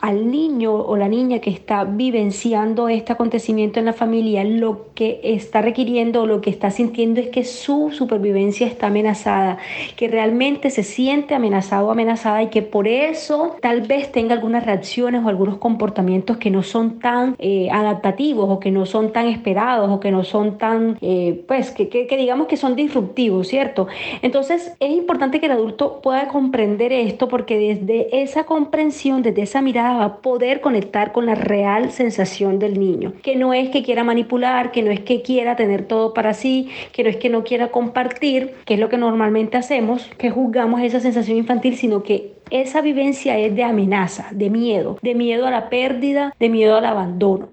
al 0.00 0.30
niño 0.30 0.74
o 0.74 0.96
la 0.96 1.08
niña 1.08 1.40
que 1.40 1.50
está 1.50 1.84
vivenciando 1.84 2.88
este 2.88 3.12
acontecimiento 3.12 3.78
en 3.78 3.86
la 3.86 3.92
familia, 3.92 4.44
lo 4.44 4.86
que 4.94 5.20
está 5.22 5.60
requiriendo 5.60 6.22
o 6.22 6.26
lo 6.26 6.40
que 6.40 6.50
está 6.50 6.70
sintiendo 6.70 7.20
es 7.20 7.28
que 7.28 7.44
su 7.44 7.90
supervivencia 7.92 8.66
está 8.66 8.86
amenazada, 8.86 9.58
que 9.96 10.08
realmente 10.08 10.70
se 10.70 10.82
siente 10.82 11.34
amenazado 11.34 11.88
o 11.88 11.90
amenazada 11.90 12.42
y 12.42 12.48
que 12.48 12.62
por 12.62 12.88
eso 12.88 13.56
tal 13.60 13.82
vez 13.82 14.10
tenga 14.10 14.34
algunas 14.34 14.64
reacciones 14.64 15.22
o 15.24 15.28
algunos 15.28 15.58
comportamientos 15.58 16.38
que 16.38 16.50
no 16.50 16.62
son 16.62 16.98
tan 16.98 17.36
eh, 17.38 17.68
adaptativos 17.70 18.46
o 18.48 18.58
que 18.58 18.70
no 18.70 18.86
son 18.86 19.12
tan 19.12 19.26
esperados 19.26 19.90
o 19.90 20.00
que 20.00 20.10
no 20.10 20.24
son 20.24 20.56
tan, 20.56 20.96
eh, 21.02 21.44
pues, 21.46 21.72
que, 21.72 21.88
que 21.88 22.16
digamos 22.16 22.46
que 22.46 22.56
son 22.56 22.74
disruptivos, 22.74 23.48
¿cierto? 23.48 23.86
Entonces 24.22 24.74
es 24.80 24.90
importante 24.90 25.29
que 25.38 25.46
el 25.46 25.52
adulto 25.52 26.00
pueda 26.02 26.26
comprender 26.28 26.92
esto 26.92 27.28
porque 27.28 27.56
desde 27.56 28.22
esa 28.22 28.44
comprensión, 28.44 29.22
desde 29.22 29.42
esa 29.42 29.62
mirada 29.62 29.98
va 29.98 30.04
a 30.04 30.16
poder 30.16 30.60
conectar 30.60 31.12
con 31.12 31.26
la 31.26 31.34
real 31.34 31.92
sensación 31.92 32.58
del 32.58 32.80
niño, 32.80 33.12
que 33.22 33.36
no 33.36 33.52
es 33.52 33.68
que 33.68 33.82
quiera 33.84 34.02
manipular, 34.02 34.72
que 34.72 34.82
no 34.82 34.90
es 34.90 35.00
que 35.00 35.22
quiera 35.22 35.54
tener 35.54 35.86
todo 35.86 36.14
para 36.14 36.34
sí, 36.34 36.70
que 36.92 37.04
no 37.04 37.10
es 37.10 37.16
que 37.16 37.28
no 37.28 37.44
quiera 37.44 37.68
compartir, 37.68 38.54
que 38.64 38.74
es 38.74 38.80
lo 38.80 38.88
que 38.88 38.96
normalmente 38.96 39.56
hacemos, 39.56 40.10
que 40.18 40.30
juzgamos 40.30 40.80
esa 40.80 41.00
sensación 41.00 41.36
infantil, 41.36 41.76
sino 41.76 42.02
que 42.02 42.34
esa 42.50 42.80
vivencia 42.80 43.38
es 43.38 43.54
de 43.54 43.62
amenaza, 43.62 44.28
de 44.32 44.50
miedo, 44.50 44.98
de 45.02 45.14
miedo 45.14 45.46
a 45.46 45.50
la 45.50 45.68
pérdida, 45.68 46.34
de 46.40 46.48
miedo 46.48 46.76
al 46.76 46.86
abandono. 46.86 47.50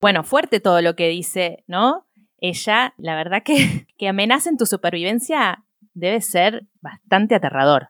Bueno, 0.00 0.22
fuerte 0.22 0.60
todo 0.60 0.80
lo 0.80 0.94
que 0.94 1.08
dice, 1.08 1.64
¿no? 1.66 2.06
Ella, 2.40 2.94
la 2.98 3.16
verdad 3.16 3.42
que, 3.42 3.86
que 3.98 4.08
amenaza 4.08 4.48
en 4.48 4.56
tu 4.56 4.64
supervivencia 4.64 5.64
debe 5.98 6.20
ser 6.20 6.66
bastante 6.80 7.34
aterrador. 7.34 7.88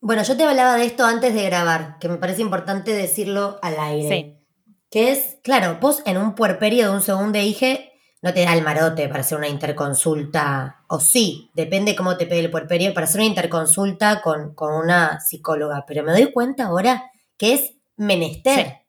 Bueno, 0.00 0.22
yo 0.22 0.36
te 0.36 0.44
hablaba 0.44 0.76
de 0.76 0.84
esto 0.84 1.04
antes 1.04 1.34
de 1.34 1.44
grabar, 1.44 1.98
que 1.98 2.08
me 2.08 2.16
parece 2.16 2.42
importante 2.42 2.92
decirlo 2.92 3.58
al 3.62 3.78
aire. 3.78 4.08
Sí. 4.08 4.46
Que 4.90 5.12
es, 5.12 5.38
claro, 5.42 5.78
vos 5.80 6.02
en 6.06 6.18
un 6.18 6.34
puerperio 6.34 6.88
de 6.88 6.94
un 6.94 7.00
segundo 7.00 7.38
dije, 7.38 7.92
no 8.20 8.32
te 8.32 8.44
da 8.44 8.54
el 8.54 8.62
marote 8.62 9.08
para 9.08 9.20
hacer 9.20 9.38
una 9.38 9.48
interconsulta, 9.48 10.84
o 10.88 11.00
sí, 11.00 11.50
depende 11.54 11.96
cómo 11.96 12.16
te 12.16 12.26
pegue 12.26 12.40
el 12.40 12.50
puerperio, 12.50 12.94
para 12.94 13.04
hacer 13.04 13.20
una 13.20 13.28
interconsulta 13.28 14.20
con, 14.22 14.54
con 14.54 14.74
una 14.74 15.20
psicóloga, 15.20 15.84
pero 15.86 16.04
me 16.04 16.12
doy 16.12 16.32
cuenta 16.32 16.66
ahora 16.66 17.10
que 17.36 17.54
es 17.54 17.74
menester. 17.96 18.83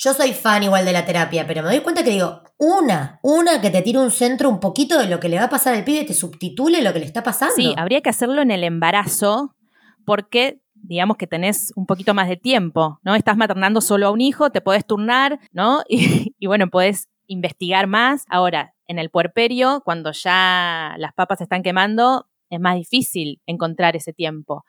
Yo 0.00 0.14
soy 0.14 0.32
fan 0.32 0.62
igual 0.62 0.84
de 0.84 0.92
la 0.92 1.04
terapia, 1.04 1.44
pero 1.44 1.60
me 1.60 1.70
doy 1.70 1.80
cuenta 1.80 2.04
que 2.04 2.10
digo, 2.10 2.44
una, 2.56 3.18
una 3.20 3.60
que 3.60 3.70
te 3.70 3.82
tire 3.82 3.98
un 3.98 4.12
centro 4.12 4.48
un 4.48 4.60
poquito 4.60 4.96
de 4.96 5.08
lo 5.08 5.18
que 5.18 5.28
le 5.28 5.38
va 5.38 5.46
a 5.46 5.50
pasar 5.50 5.74
al 5.74 5.82
pibe, 5.82 6.04
te 6.04 6.14
subtitule 6.14 6.82
lo 6.82 6.92
que 6.92 7.00
le 7.00 7.04
está 7.04 7.24
pasando. 7.24 7.56
Sí, 7.56 7.74
habría 7.76 8.00
que 8.00 8.10
hacerlo 8.10 8.40
en 8.40 8.52
el 8.52 8.62
embarazo, 8.62 9.56
porque 10.04 10.60
digamos 10.74 11.16
que 11.16 11.26
tenés 11.26 11.72
un 11.74 11.84
poquito 11.86 12.14
más 12.14 12.28
de 12.28 12.36
tiempo, 12.36 13.00
¿no? 13.02 13.16
Estás 13.16 13.36
maternando 13.36 13.80
solo 13.80 14.06
a 14.06 14.10
un 14.12 14.20
hijo, 14.20 14.50
te 14.50 14.60
podés 14.60 14.86
turnar, 14.86 15.40
¿no? 15.50 15.82
Y, 15.88 16.36
y 16.38 16.46
bueno, 16.46 16.68
podés 16.68 17.08
investigar 17.26 17.88
más. 17.88 18.24
Ahora, 18.28 18.74
en 18.86 19.00
el 19.00 19.10
puerperio, 19.10 19.82
cuando 19.84 20.12
ya 20.12 20.94
las 20.98 21.12
papas 21.12 21.38
se 21.38 21.44
están 21.44 21.64
quemando, 21.64 22.28
es 22.50 22.60
más 22.60 22.76
difícil 22.76 23.40
encontrar 23.46 23.96
ese 23.96 24.12
tiempo. 24.12 24.64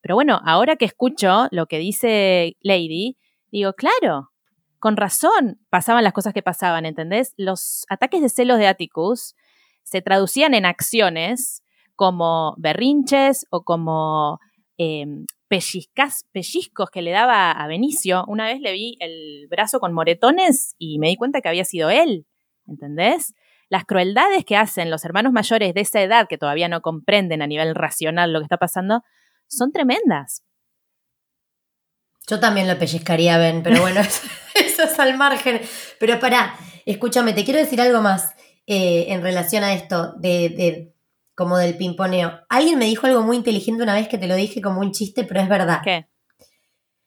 Pero 0.00 0.16
bueno, 0.16 0.40
ahora 0.44 0.74
que 0.74 0.86
escucho 0.86 1.46
lo 1.52 1.66
que 1.66 1.78
dice 1.78 2.56
Lady, 2.62 3.16
digo, 3.52 3.74
claro, 3.74 4.31
con 4.82 4.96
razón 4.96 5.60
pasaban 5.70 6.02
las 6.02 6.12
cosas 6.12 6.34
que 6.34 6.42
pasaban, 6.42 6.86
¿entendés? 6.86 7.34
Los 7.36 7.86
ataques 7.88 8.20
de 8.20 8.28
celos 8.28 8.58
de 8.58 8.66
Atticus 8.66 9.36
se 9.84 10.02
traducían 10.02 10.54
en 10.54 10.66
acciones 10.66 11.62
como 11.94 12.56
berrinches 12.58 13.46
o 13.50 13.62
como 13.62 14.40
em, 14.78 15.24
pellizcos 15.46 16.90
que 16.90 17.00
le 17.00 17.12
daba 17.12 17.52
a 17.52 17.68
Benicio. 17.68 18.24
Una 18.26 18.46
vez 18.46 18.60
le 18.60 18.72
vi 18.72 18.96
el 18.98 19.46
brazo 19.48 19.78
con 19.78 19.92
moretones 19.92 20.74
y 20.78 20.98
me 20.98 21.06
di 21.06 21.14
cuenta 21.14 21.42
que 21.42 21.48
había 21.48 21.64
sido 21.64 21.88
él, 21.88 22.26
¿entendés? 22.66 23.34
Las 23.68 23.84
crueldades 23.84 24.44
que 24.44 24.56
hacen 24.56 24.90
los 24.90 25.04
hermanos 25.04 25.32
mayores 25.32 25.74
de 25.74 25.82
esa 25.82 26.02
edad, 26.02 26.26
que 26.28 26.38
todavía 26.38 26.68
no 26.68 26.80
comprenden 26.80 27.40
a 27.40 27.46
nivel 27.46 27.76
racional 27.76 28.32
lo 28.32 28.40
que 28.40 28.46
está 28.46 28.56
pasando, 28.56 29.02
son 29.46 29.70
tremendas. 29.70 30.42
Yo 32.32 32.40
también 32.40 32.66
lo 32.66 32.78
pellizcaría, 32.78 33.36
Ben, 33.36 33.62
pero 33.62 33.82
bueno, 33.82 34.00
eso 34.54 34.82
es 34.84 34.98
al 34.98 35.18
margen. 35.18 35.60
Pero 36.00 36.18
pará, 36.18 36.56
escúchame, 36.86 37.34
te 37.34 37.44
quiero 37.44 37.60
decir 37.60 37.78
algo 37.78 38.00
más 38.00 38.30
eh, 38.66 39.04
en 39.08 39.20
relación 39.20 39.62
a 39.64 39.74
esto 39.74 40.14
de, 40.16 40.48
de, 40.48 40.94
como 41.34 41.58
del 41.58 41.76
pimponeo. 41.76 42.40
Alguien 42.48 42.78
me 42.78 42.86
dijo 42.86 43.06
algo 43.06 43.20
muy 43.20 43.36
inteligente 43.36 43.82
una 43.82 43.92
vez 43.92 44.08
que 44.08 44.16
te 44.16 44.28
lo 44.28 44.34
dije 44.34 44.62
como 44.62 44.80
un 44.80 44.92
chiste, 44.92 45.24
pero 45.24 45.42
es 45.42 45.48
verdad. 45.50 45.82
¿Qué? 45.84 46.06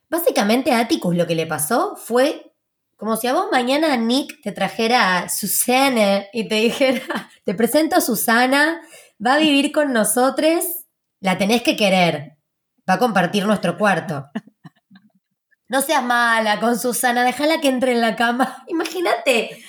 Básicamente 0.09 0.71
a 0.71 0.81
Atticus 0.81 1.15
lo 1.15 1.25
que 1.25 1.33
le 1.33 1.47
pasó 1.47 1.95
fue 1.95 2.53
como 2.95 3.17
si 3.17 3.25
a 3.25 3.33
vos 3.33 3.47
mañana 3.51 3.97
Nick 3.97 4.43
te 4.43 4.51
trajera 4.51 5.17
a 5.17 5.29
Susana 5.29 6.25
y 6.33 6.47
te 6.47 6.53
dijera, 6.53 7.01
te 7.45 7.55
presento 7.55 7.95
a 7.95 8.01
Susana, 8.01 8.79
va 9.25 9.33
a 9.33 9.39
vivir 9.39 9.71
con 9.71 9.91
nosotros, 9.91 10.85
la 11.19 11.39
tenés 11.39 11.63
que 11.63 11.75
querer, 11.75 12.37
va 12.87 12.93
a 12.93 12.99
compartir 12.99 13.47
nuestro 13.47 13.75
cuarto. 13.75 14.27
No 15.75 15.81
seas 15.81 16.05
mala 16.05 16.61
con 16.61 16.79
Susana, 16.79 17.25
déjala 17.25 17.59
que 17.59 17.67
entre 17.67 17.91
en 17.91 17.99
la 17.99 18.15
cama. 18.15 18.63
Imagínate, 18.69 19.61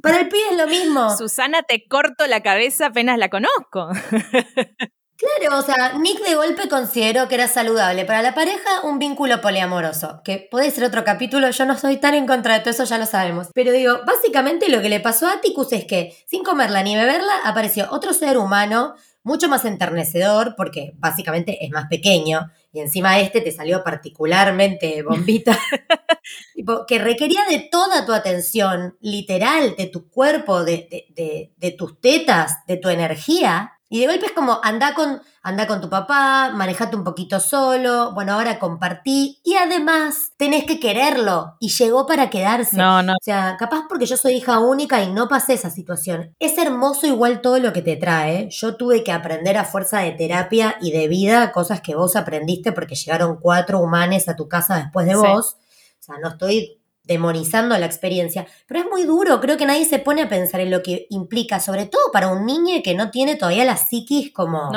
para 0.00 0.20
el 0.20 0.28
pibe 0.28 0.50
es 0.52 0.56
lo 0.56 0.68
mismo. 0.68 1.16
Susana, 1.16 1.64
te 1.64 1.88
corto 1.88 2.28
la 2.28 2.40
cabeza 2.40 2.86
apenas 2.86 3.18
la 3.18 3.28
conozco. 3.28 3.88
Claro, 5.20 5.58
o 5.58 5.60
sea, 5.60 5.98
Nick 5.98 6.18
de 6.26 6.34
golpe 6.34 6.66
consideró 6.70 7.28
que 7.28 7.34
era 7.34 7.46
saludable 7.46 8.06
para 8.06 8.22
la 8.22 8.34
pareja 8.34 8.80
un 8.84 8.98
vínculo 8.98 9.42
poliamoroso, 9.42 10.22
que 10.24 10.48
puede 10.50 10.70
ser 10.70 10.84
otro 10.84 11.04
capítulo, 11.04 11.50
yo 11.50 11.66
no 11.66 11.76
soy 11.76 11.98
tan 11.98 12.14
en 12.14 12.26
contra 12.26 12.54
de 12.54 12.60
todo 12.60 12.70
eso, 12.70 12.84
ya 12.84 12.96
lo 12.96 13.04
sabemos. 13.04 13.48
Pero 13.52 13.70
digo, 13.70 14.00
básicamente 14.06 14.70
lo 14.70 14.80
que 14.80 14.88
le 14.88 14.98
pasó 14.98 15.26
a 15.26 15.32
Atticus 15.34 15.74
es 15.74 15.84
que, 15.84 16.16
sin 16.26 16.42
comerla 16.42 16.82
ni 16.82 16.96
beberla, 16.96 17.34
apareció 17.44 17.88
otro 17.90 18.14
ser 18.14 18.38
humano 18.38 18.94
mucho 19.22 19.50
más 19.50 19.66
enternecedor, 19.66 20.54
porque 20.56 20.94
básicamente 20.96 21.66
es 21.66 21.70
más 21.70 21.84
pequeño, 21.90 22.50
y 22.72 22.80
encima 22.80 23.18
este 23.20 23.40
te 23.40 23.50
salió 23.52 23.82
particularmente 23.82 25.02
bombita, 25.02 25.58
que 26.86 26.98
requería 26.98 27.44
de 27.48 27.68
toda 27.70 28.06
tu 28.06 28.12
atención, 28.12 28.96
literal, 29.00 29.74
de 29.76 29.86
tu 29.86 30.08
cuerpo, 30.08 30.64
de, 30.64 31.06
de, 31.10 31.52
de 31.56 31.70
tus 31.72 32.00
tetas, 32.00 32.64
de 32.66 32.76
tu 32.76 32.88
energía, 32.88 33.79
y 33.92 33.98
de 33.98 34.06
golpe 34.06 34.26
es 34.26 34.32
como, 34.32 34.60
anda 34.62 34.94
con, 34.94 35.20
anda 35.42 35.66
con 35.66 35.80
tu 35.80 35.90
papá, 35.90 36.52
manejate 36.54 36.94
un 36.94 37.02
poquito 37.02 37.40
solo, 37.40 38.12
bueno, 38.14 38.34
ahora 38.34 38.60
compartí 38.60 39.40
y 39.42 39.56
además 39.56 40.30
tenés 40.36 40.64
que 40.64 40.78
quererlo 40.78 41.56
y 41.58 41.70
llegó 41.70 42.06
para 42.06 42.30
quedarse. 42.30 42.76
No, 42.76 43.02
no. 43.02 43.14
O 43.14 43.24
sea, 43.24 43.56
capaz 43.58 43.86
porque 43.88 44.06
yo 44.06 44.16
soy 44.16 44.34
hija 44.34 44.60
única 44.60 45.02
y 45.02 45.10
no 45.10 45.26
pasé 45.26 45.54
esa 45.54 45.70
situación. 45.70 46.36
Es 46.38 46.56
hermoso 46.56 47.08
igual 47.08 47.40
todo 47.40 47.58
lo 47.58 47.72
que 47.72 47.82
te 47.82 47.96
trae. 47.96 48.48
Yo 48.50 48.76
tuve 48.76 49.02
que 49.02 49.10
aprender 49.10 49.58
a 49.58 49.64
fuerza 49.64 49.98
de 49.98 50.12
terapia 50.12 50.76
y 50.80 50.92
de 50.92 51.08
vida 51.08 51.50
cosas 51.50 51.80
que 51.80 51.96
vos 51.96 52.14
aprendiste 52.14 52.70
porque 52.70 52.94
llegaron 52.94 53.38
cuatro 53.40 53.80
humanes 53.80 54.28
a 54.28 54.36
tu 54.36 54.48
casa 54.48 54.76
después 54.76 55.04
de 55.04 55.16
vos. 55.16 55.56
O 55.98 56.02
sea, 56.02 56.14
no 56.22 56.28
estoy 56.28 56.79
demonizando 57.02 57.76
la 57.78 57.86
experiencia, 57.86 58.46
pero 58.66 58.80
es 58.80 58.86
muy 58.86 59.04
duro, 59.04 59.40
creo 59.40 59.56
que 59.56 59.66
nadie 59.66 59.84
se 59.84 59.98
pone 59.98 60.22
a 60.22 60.28
pensar 60.28 60.60
en 60.60 60.70
lo 60.70 60.82
que 60.82 61.06
implica, 61.10 61.60
sobre 61.60 61.86
todo 61.86 62.02
para 62.12 62.28
un 62.28 62.46
niño 62.46 62.82
que 62.84 62.94
no 62.94 63.10
tiene 63.10 63.36
todavía 63.36 63.64
la 63.64 63.76
psiquis 63.76 64.32
como 64.32 64.70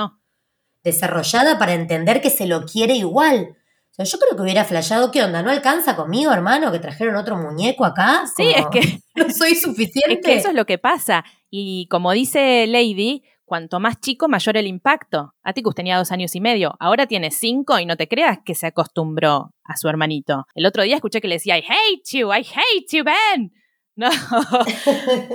desarrollada 0.83 1.57
para 1.57 1.73
entender 1.73 2.21
que 2.21 2.29
se 2.29 2.47
lo 2.47 2.65
quiere 2.65 2.95
igual. 2.95 3.55
O 3.91 3.95
sea, 3.95 4.05
yo 4.05 4.17
creo 4.17 4.36
que 4.36 4.41
hubiera 4.41 4.65
flasheado, 4.65 5.12
¿qué 5.12 5.23
onda? 5.23 5.43
¿No 5.43 5.51
alcanza 5.51 5.95
conmigo, 5.95 6.31
hermano, 6.33 6.71
que 6.71 6.79
trajeron 6.79 7.15
otro 7.15 7.38
muñeco 7.38 7.86
acá? 7.86 8.23
Sí, 8.36 8.51
es 8.55 8.65
que 8.71 8.99
no 9.15 9.29
soy 9.29 9.53
suficiente. 9.53 10.13
Es 10.13 10.25
que 10.25 10.36
eso 10.36 10.49
es 10.49 10.55
lo 10.55 10.65
que 10.65 10.79
pasa. 10.79 11.23
Y 11.51 11.88
como 11.91 12.12
dice 12.12 12.65
Lady, 12.65 13.23
cuanto 13.53 13.79
más 13.79 13.99
chico, 13.99 14.27
mayor 14.27 14.57
el 14.57 14.65
impacto. 14.65 15.35
Atticus 15.43 15.75
tenía 15.75 15.99
dos 15.99 16.11
años 16.11 16.35
y 16.35 16.41
medio, 16.41 16.75
ahora 16.79 17.05
tiene 17.05 17.29
cinco 17.29 17.77
y 17.77 17.85
no 17.85 17.95
te 17.95 18.07
creas 18.07 18.39
que 18.43 18.55
se 18.55 18.65
acostumbró 18.65 19.53
a 19.63 19.77
su 19.77 19.87
hermanito. 19.87 20.47
El 20.55 20.65
otro 20.65 20.81
día 20.81 20.95
escuché 20.95 21.21
que 21.21 21.27
le 21.27 21.35
decía, 21.35 21.59
I 21.59 21.61
hate 21.61 22.17
you, 22.17 22.33
I 22.33 22.39
hate 22.39 22.87
you, 22.89 23.03
Ben. 23.03 23.51
No, 23.95 24.09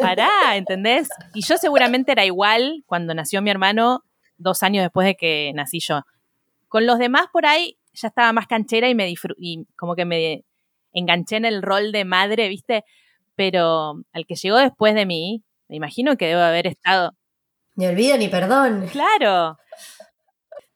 pará, 0.00 0.56
¿entendés? 0.56 1.08
Y 1.32 1.42
yo 1.42 1.58
seguramente 1.58 2.10
era 2.10 2.24
igual 2.24 2.82
cuando 2.86 3.14
nació 3.14 3.40
mi 3.40 3.50
hermano 3.50 4.02
dos 4.36 4.64
años 4.64 4.82
después 4.82 5.06
de 5.06 5.14
que 5.14 5.52
nací 5.54 5.78
yo. 5.78 6.00
Con 6.66 6.84
los 6.84 6.98
demás 6.98 7.26
por 7.32 7.46
ahí 7.46 7.78
ya 7.92 8.08
estaba 8.08 8.32
más 8.32 8.48
canchera 8.48 8.88
y 8.88 8.96
me 8.96 9.14
y 9.36 9.64
como 9.76 9.94
que 9.94 10.04
me 10.04 10.42
enganché 10.92 11.36
en 11.36 11.44
el 11.44 11.62
rol 11.62 11.92
de 11.92 12.04
madre, 12.04 12.48
¿viste? 12.48 12.82
Pero 13.36 14.02
al 14.12 14.26
que 14.26 14.34
llegó 14.34 14.56
después 14.56 14.96
de 14.96 15.06
mí, 15.06 15.44
me 15.68 15.76
imagino 15.76 16.16
que 16.16 16.26
debo 16.26 16.40
haber 16.40 16.66
estado 16.66 17.12
ni 17.78 17.86
olvido 17.86 18.18
ni 18.18 18.26
perdón. 18.26 18.88
Claro. 18.90 19.56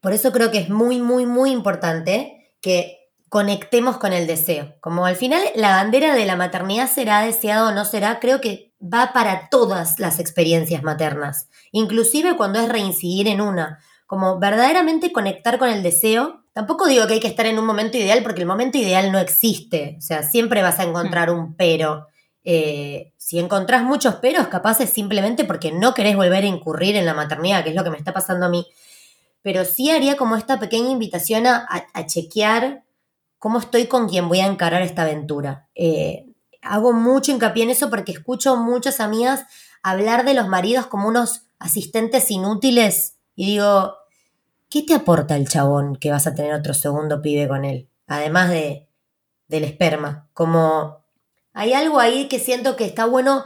Por 0.01 0.13
eso 0.13 0.31
creo 0.31 0.53
que 0.53 0.59
es 0.59 0.71
muy, 0.71 1.01
muy, 1.01 1.27
muy 1.27 1.51
importante 1.51 2.55
que 2.61 3.11
conectemos 3.29 3.99
con 3.99 4.13
el 4.13 4.29
deseo. 4.29 4.77
Como 4.81 5.05
al 5.05 5.17
final 5.17 5.43
la 5.57 5.71
bandera 5.71 6.15
de 6.15 6.25
la 6.27 6.37
maternidad 6.37 6.89
será 6.89 7.23
deseado 7.23 7.69
o 7.69 7.73
no 7.73 7.85
será, 7.85 8.21
creo 8.21 8.41
que 8.41 8.73
va 8.81 9.13
para 9.13 9.49
todas 9.49 9.99
las 9.99 10.21
experiencias 10.21 10.85
maternas, 10.85 11.49
inclusive 11.73 12.37
cuando 12.37 12.61
es 12.61 12.69
reincidir 12.69 13.27
en 13.27 13.41
una. 13.41 13.81
Como 14.07 14.39
verdaderamente 14.39 15.11
conectar 15.11 15.59
con 15.59 15.71
el 15.71 15.83
deseo. 15.83 16.45
Tampoco 16.53 16.87
digo 16.87 17.07
que 17.09 17.15
hay 17.15 17.21
que 17.21 17.29
estar 17.29 17.47
en 17.47 17.59
un 17.59 17.67
momento 17.67 17.97
ideal 17.97 18.23
porque 18.23 18.43
el 18.43 18.47
momento 18.47 18.79
ideal 18.79 19.11
no 19.11 19.19
existe. 19.19 19.97
O 19.99 20.03
sea, 20.03 20.23
siempre 20.23 20.63
vas 20.63 20.79
a 20.79 20.85
encontrar 20.85 21.31
un 21.31 21.57
pero. 21.57 22.07
Eh, 22.45 23.13
si 23.17 23.39
encontrás 23.39 23.83
muchos 23.83 24.17
peros, 24.17 24.49
capaz 24.49 24.81
es 24.81 24.91
simplemente 24.91 25.45
porque 25.45 25.73
no 25.73 25.95
querés 25.95 26.17
volver 26.17 26.45
a 26.45 26.49
incurrir 26.49 26.97
en 26.97 27.07
la 27.07 27.15
maternidad, 27.15 27.63
que 27.63 27.71
es 27.71 27.77
lo 27.77 27.85
que 27.85 27.91
me 27.91 27.99
está 27.99 28.13
pasando 28.13 28.47
a 28.47 28.49
mí. 28.49 28.67
Pero 29.43 29.65
sí 29.65 29.91
haría 29.91 30.17
como 30.17 30.37
esta 30.37 30.59
pequeña 30.59 30.91
invitación 30.91 31.47
a, 31.47 31.67
chequear 32.07 32.85
cómo 33.39 33.59
estoy 33.59 33.87
con 33.87 34.09
quien 34.09 34.29
voy 34.29 34.41
a 34.41 34.47
encarar 34.47 34.83
esta 34.83 35.03
aventura. 35.03 35.69
Eh, 35.75 36.27
hago 36.63 36.93
mucho 36.93 37.33
hincapié 37.33 37.65
en 37.65 37.71
eso 37.71 37.91
porque 37.91 38.13
escucho 38.13 38.57
muchas 38.57 39.01
amigas 39.01 39.45
hablar 39.83 40.25
de 40.25 40.35
los 40.35 40.49
maridos 40.49 40.87
como 40.87 41.09
unos 41.09 41.43
asistentes 41.59 42.31
inútiles 42.31 43.17
y 43.35 43.47
digo, 43.47 43.97
¿qué 44.69 44.83
te 44.83 44.95
aporta 44.95 45.37
el 45.37 45.49
chabón 45.49 45.97
que 45.97 46.11
vas 46.11 46.27
a 46.27 46.35
tener 46.35 46.55
otro 46.55 46.75
segundo 46.75 47.21
pibe 47.21 47.49
con 47.49 47.65
él? 47.65 47.89
Además 48.07 48.51
de, 48.51 48.89
del 49.49 49.65
esperma, 49.65 50.29
como 50.35 51.02
hay 51.55 51.73
algo 51.73 52.01
ahí 52.01 52.29
que 52.29 52.39
siento 52.39 52.77
que 52.77 52.85
está 52.85 53.05
bueno 53.05 53.45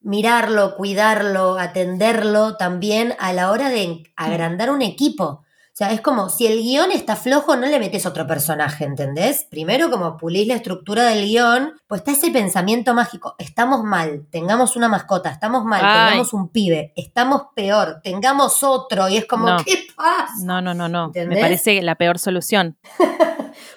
mirarlo, 0.00 0.76
cuidarlo, 0.76 1.58
atenderlo 1.58 2.56
también 2.56 3.14
a 3.18 3.32
la 3.32 3.50
hora 3.50 3.68
de 3.68 4.04
agrandar 4.16 4.70
un 4.70 4.82
equipo. 4.82 5.44
O 5.72 5.82
sea, 5.82 5.92
es 5.92 6.00
como 6.02 6.28
si 6.28 6.46
el 6.46 6.58
guion 6.58 6.90
está 6.90 7.16
flojo, 7.16 7.56
no 7.56 7.66
le 7.66 7.78
metes 7.78 8.04
otro 8.04 8.26
personaje, 8.26 8.84
¿entendés? 8.84 9.46
Primero, 9.48 9.88
como 9.88 10.18
pulís 10.18 10.46
la 10.46 10.56
estructura 10.56 11.04
del 11.04 11.26
guion, 11.26 11.72
pues 11.86 12.00
está 12.00 12.10
ese 12.10 12.30
pensamiento 12.30 12.92
mágico. 12.92 13.34
Estamos 13.38 13.82
mal, 13.82 14.26
tengamos 14.30 14.76
una 14.76 14.88
mascota, 14.88 15.30
estamos 15.30 15.64
mal, 15.64 15.80
tengamos 15.80 16.34
un 16.34 16.48
pibe, 16.48 16.92
estamos 16.96 17.44
peor, 17.54 18.00
tengamos 18.02 18.62
otro. 18.62 19.08
Y 19.08 19.18
es 19.18 19.26
como, 19.26 19.56
¿qué 19.64 19.86
pasa? 19.96 20.34
No, 20.42 20.60
no, 20.60 20.74
no, 20.74 20.88
no. 20.88 21.12
Me 21.14 21.40
parece 21.40 21.80
la 21.82 21.94
peor 21.94 22.18
solución. 22.18 22.76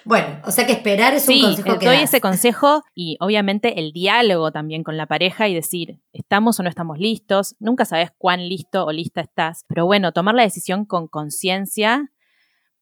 Bueno, 0.04 0.40
o 0.44 0.50
sea 0.50 0.66
que 0.66 0.72
esperar 0.72 1.14
es 1.14 1.28
un 1.28 1.40
consejo 1.40 1.78
que 1.78 1.86
doy 1.86 1.96
ese 1.96 2.20
consejo 2.20 2.82
y 2.94 3.16
obviamente 3.20 3.80
el 3.80 3.92
diálogo 3.92 4.52
también 4.52 4.82
con 4.82 4.96
la 4.96 5.06
pareja 5.06 5.48
y 5.48 5.54
decir, 5.54 6.00
¿estamos 6.12 6.60
o 6.60 6.62
no 6.62 6.68
estamos 6.68 6.98
listos? 6.98 7.56
Nunca 7.58 7.84
sabes 7.84 8.10
cuán 8.18 8.48
listo 8.48 8.84
o 8.84 8.92
lista 8.92 9.22
estás, 9.22 9.64
pero 9.66 9.86
bueno, 9.86 10.12
tomar 10.12 10.34
la 10.34 10.42
decisión 10.42 10.84
con 10.84 11.08
conciencia 11.08 12.10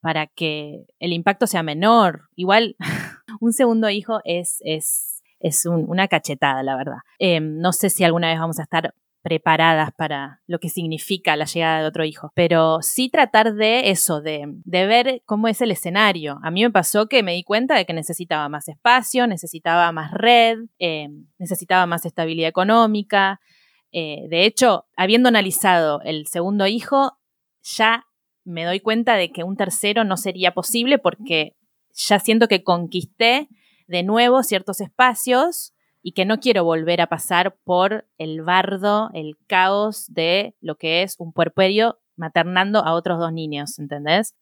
para 0.01 0.27
que 0.27 0.85
el 0.99 1.13
impacto 1.13 1.47
sea 1.47 1.63
menor. 1.63 2.29
Igual, 2.35 2.77
un 3.41 3.53
segundo 3.53 3.89
hijo 3.89 4.21
es, 4.25 4.59
es, 4.65 5.23
es 5.39 5.65
una 5.65 6.09
cachetada, 6.09 6.63
la 6.63 6.77
verdad. 6.77 6.99
Em, 7.19 7.59
no 7.59 7.73
sé 7.73 7.89
si 7.89 8.03
alguna 8.03 8.29
vez 8.29 8.39
vamos 8.39 8.59
a 8.59 8.65
estar 8.65 8.95
preparadas 9.23 9.91
para 9.97 10.43
lo 10.47 10.59
que 10.59 10.69
significa 10.69 11.37
la 11.37 11.45
llegada 11.45 11.81
de 11.81 11.87
otro 11.87 12.05
hijo, 12.05 12.33
pero 12.35 12.83
sí 12.83 13.09
tratar 13.09 13.55
de 13.55 13.91
eso, 13.91 14.21
de, 14.21 14.47
ver 14.65 15.23
cómo 15.25 15.49
es 15.49 15.61
el 15.61 15.71
escenario. 15.71 16.41
A 16.43 16.51
mí 16.51 16.63
me 16.63 16.71
pasó 16.71 17.07
que 17.07 17.23
me 17.23 17.33
di 17.33 17.45
cuenta 17.45 17.77
de 17.77 17.87
que 17.87 17.93
necesitaba 17.93 18.49
más 18.49 18.69
espacio, 18.69 19.27
necesitaba 19.27 19.93
más 19.93 20.11
red, 20.13 20.59
eh, 20.79 21.09
necesitaba 21.39 21.87
más 21.87 22.05
estabilidad 22.05 22.49
económica. 22.49 23.41
Eh, 23.93 24.27
de 24.29 24.45
hecho, 24.45 24.87
habiendo 24.97 25.29
analizado 25.29 26.01
el 26.03 26.27
segundo 26.27 26.67
hijo, 26.67 27.19
ya 27.63 28.07
me 28.45 28.65
doy 28.65 28.81
cuenta 28.81 29.15
de 29.15 29.31
que 29.31 29.45
un 29.45 29.57
tercero 29.57 30.03
no 30.03 30.17
sería 30.17 30.53
posible 30.53 30.99
porque 30.99 31.57
ya 31.95 32.19
siento 32.19 32.49
que 32.49 32.65
conquisté 32.65 33.49
de 33.87 34.03
nuevo 34.03 34.43
ciertos 34.43 34.81
espacios 34.81 35.72
y 36.03 36.13
que 36.13 36.25
no 36.25 36.41
quiero 36.41 36.65
volver 36.65 37.01
a 37.01 37.07
pasar 37.07 37.57
por 37.65 38.07
el 38.19 38.43
bardo, 38.43 39.11
el 39.15 39.37
caos 39.47 40.07
de 40.09 40.55
lo 40.61 40.77
que 40.77 41.03
es 41.03 41.15
un 41.19 41.33
puerperio 41.33 42.01
maternando 42.17 42.81
a 42.81 42.95
otros 42.95 43.19
dos 43.19 43.33
niños, 43.33 43.79
¿entendés? 43.79 44.35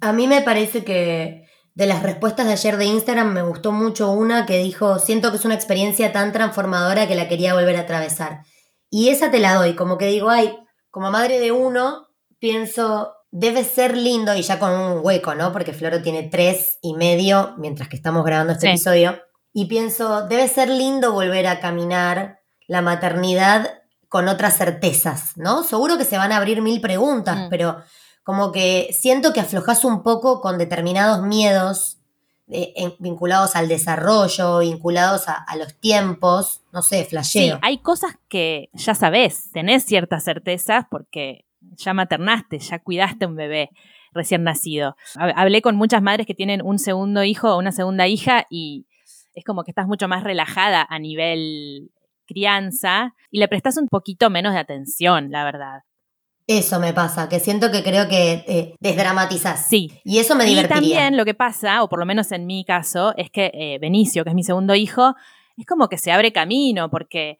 A 0.00 0.12
mí 0.12 0.26
me 0.26 0.42
parece 0.42 0.84
que 0.84 1.46
de 1.74 1.86
las 1.86 2.02
respuestas 2.02 2.46
de 2.46 2.52
ayer 2.52 2.76
de 2.76 2.86
Instagram 2.86 3.32
me 3.32 3.42
gustó 3.42 3.70
mucho 3.70 4.10
una 4.10 4.46
que 4.46 4.58
dijo, 4.58 4.98
siento 4.98 5.30
que 5.30 5.36
es 5.36 5.44
una 5.44 5.54
experiencia 5.54 6.12
tan 6.12 6.32
transformadora 6.32 7.06
que 7.06 7.14
la 7.14 7.28
quería 7.28 7.54
volver 7.54 7.76
a 7.76 7.80
atravesar. 7.80 8.42
Y 8.90 9.10
esa 9.10 9.30
te 9.30 9.38
la 9.38 9.54
doy, 9.54 9.74
como 9.74 9.98
que 9.98 10.06
digo, 10.06 10.28
ay, 10.28 10.58
como 10.90 11.10
madre 11.10 11.38
de 11.38 11.52
uno, 11.52 12.08
pienso, 12.40 13.14
debe 13.30 13.62
ser 13.62 13.96
lindo, 13.96 14.34
y 14.34 14.42
ya 14.42 14.58
con 14.58 14.72
un 14.72 15.00
hueco, 15.04 15.34
¿no? 15.34 15.52
Porque 15.52 15.72
Floro 15.72 16.02
tiene 16.02 16.24
tres 16.24 16.78
y 16.82 16.94
medio 16.94 17.54
mientras 17.58 17.88
que 17.88 17.96
estamos 17.96 18.24
grabando 18.24 18.54
este 18.54 18.70
episodio 18.70 19.20
y 19.52 19.66
pienso, 19.66 20.26
debe 20.26 20.48
ser 20.48 20.68
lindo 20.68 21.12
volver 21.12 21.46
a 21.46 21.60
caminar 21.60 22.40
la 22.66 22.82
maternidad 22.82 23.82
con 24.08 24.28
otras 24.28 24.56
certezas, 24.56 25.36
¿no? 25.36 25.62
Seguro 25.62 25.98
que 25.98 26.04
se 26.04 26.18
van 26.18 26.32
a 26.32 26.36
abrir 26.36 26.62
mil 26.62 26.80
preguntas, 26.80 27.36
mm. 27.36 27.48
pero 27.50 27.82
como 28.22 28.52
que 28.52 28.90
siento 28.92 29.32
que 29.32 29.40
aflojas 29.40 29.84
un 29.84 30.02
poco 30.02 30.40
con 30.40 30.58
determinados 30.58 31.22
miedos 31.22 31.98
eh, 32.50 32.72
vinculados 32.98 33.56
al 33.56 33.68
desarrollo, 33.68 34.60
vinculados 34.60 35.28
a, 35.28 35.44
los 35.56 35.78
tiempos, 35.80 36.62
no 36.72 36.80
sé, 36.80 37.04
flasheo. 37.04 37.56
Sí, 37.56 37.60
hay 37.60 37.78
cosas 37.78 38.14
que 38.28 38.70
ya 38.72 38.94
sabes, 38.94 39.50
tenés 39.52 39.84
ciertas 39.84 40.24
certezas 40.24 40.86
porque 40.90 41.44
ya 41.76 41.92
maternaste, 41.92 42.58
ya 42.58 42.78
cuidaste 42.78 43.26
un 43.26 43.36
bebé 43.36 43.68
recién 44.12 44.44
nacido. 44.44 44.96
Hablé 45.16 45.60
con 45.60 45.76
muchas 45.76 46.00
madres 46.00 46.26
que 46.26 46.34
tienen 46.34 46.62
un 46.62 46.78
segundo 46.78 47.22
hijo 47.22 47.54
o 47.54 47.58
una 47.58 47.72
segunda 47.72 48.08
hija 48.08 48.46
y 48.48 48.86
es 49.38 49.44
como 49.44 49.64
que 49.64 49.70
estás 49.70 49.86
mucho 49.86 50.08
más 50.08 50.24
relajada 50.24 50.86
a 50.88 50.98
nivel 50.98 51.90
crianza 52.26 53.14
y 53.30 53.38
le 53.38 53.48
prestas 53.48 53.76
un 53.76 53.88
poquito 53.88 54.30
menos 54.30 54.52
de 54.52 54.58
atención, 54.58 55.30
la 55.30 55.44
verdad. 55.44 55.80
Eso 56.46 56.80
me 56.80 56.92
pasa, 56.94 57.28
que 57.28 57.40
siento 57.40 57.70
que 57.70 57.82
creo 57.82 58.08
que 58.08 58.44
eh, 58.48 58.74
desdramatizás. 58.80 59.66
Sí. 59.66 59.92
Y 60.02 60.18
eso 60.18 60.34
me 60.34 60.44
Y 60.44 60.48
divertiría. 60.48 60.74
también 60.74 61.16
lo 61.16 61.24
que 61.24 61.34
pasa, 61.34 61.82
o 61.82 61.88
por 61.88 61.98
lo 61.98 62.06
menos 62.06 62.32
en 62.32 62.46
mi 62.46 62.64
caso, 62.64 63.14
es 63.16 63.30
que 63.30 63.50
eh, 63.52 63.78
Benicio, 63.80 64.24
que 64.24 64.30
es 64.30 64.34
mi 64.34 64.42
segundo 64.42 64.74
hijo, 64.74 65.14
es 65.56 65.66
como 65.66 65.88
que 65.88 65.98
se 65.98 66.10
abre 66.10 66.32
camino, 66.32 66.90
porque 66.90 67.38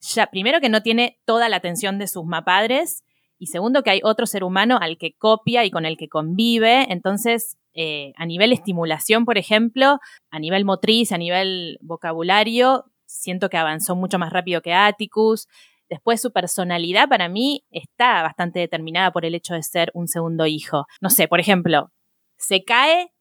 ya, 0.00 0.26
primero 0.28 0.60
que 0.60 0.68
no 0.70 0.82
tiene 0.82 1.18
toda 1.26 1.48
la 1.48 1.56
atención 1.56 1.98
de 1.98 2.06
sus 2.06 2.24
mapadres, 2.24 3.04
y 3.38 3.48
segundo 3.48 3.82
que 3.82 3.90
hay 3.90 4.00
otro 4.02 4.26
ser 4.26 4.42
humano 4.42 4.78
al 4.80 4.96
que 4.96 5.12
copia 5.16 5.64
y 5.64 5.70
con 5.70 5.84
el 5.84 5.96
que 5.96 6.08
convive, 6.08 6.90
entonces 6.90 7.58
eh, 7.74 8.12
a 8.16 8.26
nivel 8.26 8.52
estimulación, 8.52 9.24
por 9.24 9.38
ejemplo, 9.38 9.98
a 10.30 10.38
nivel 10.38 10.64
motriz, 10.64 11.12
a 11.12 11.18
nivel 11.18 11.78
vocabulario, 11.82 12.84
siento 13.06 13.48
que 13.48 13.56
avanzó 13.56 13.96
mucho 13.96 14.18
más 14.18 14.32
rápido 14.32 14.62
que 14.62 14.72
Atticus. 14.72 15.48
Después 15.88 16.20
su 16.20 16.32
personalidad 16.32 17.08
para 17.08 17.28
mí 17.28 17.64
está 17.70 18.22
bastante 18.22 18.58
determinada 18.58 19.12
por 19.12 19.24
el 19.24 19.34
hecho 19.34 19.54
de 19.54 19.62
ser 19.62 19.90
un 19.94 20.08
segundo 20.08 20.46
hijo. 20.46 20.86
No 21.00 21.10
sé, 21.10 21.28
por 21.28 21.40
ejemplo, 21.40 21.90
se 22.36 22.64
cae, 22.64 23.12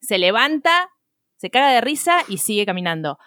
se 0.00 0.18
levanta, 0.18 0.88
se 1.36 1.50
caga 1.50 1.72
de 1.72 1.80
risa 1.80 2.18
y 2.28 2.38
sigue 2.38 2.66
caminando. 2.66 3.18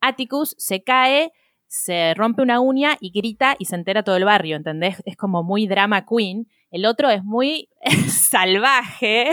Atticus 0.00 0.54
se 0.58 0.82
cae, 0.82 1.32
se 1.66 2.14
rompe 2.14 2.42
una 2.42 2.60
uña 2.60 2.96
y 3.00 3.10
grita 3.10 3.56
y 3.58 3.64
se 3.64 3.74
entera 3.74 4.04
todo 4.04 4.16
el 4.16 4.24
barrio, 4.24 4.56
¿entendés? 4.56 5.02
Es 5.06 5.16
como 5.16 5.42
muy 5.42 5.66
drama 5.66 6.06
queen. 6.06 6.46
El 6.74 6.86
otro 6.86 7.08
es 7.08 7.22
muy 7.22 7.68
salvaje, 8.08 9.30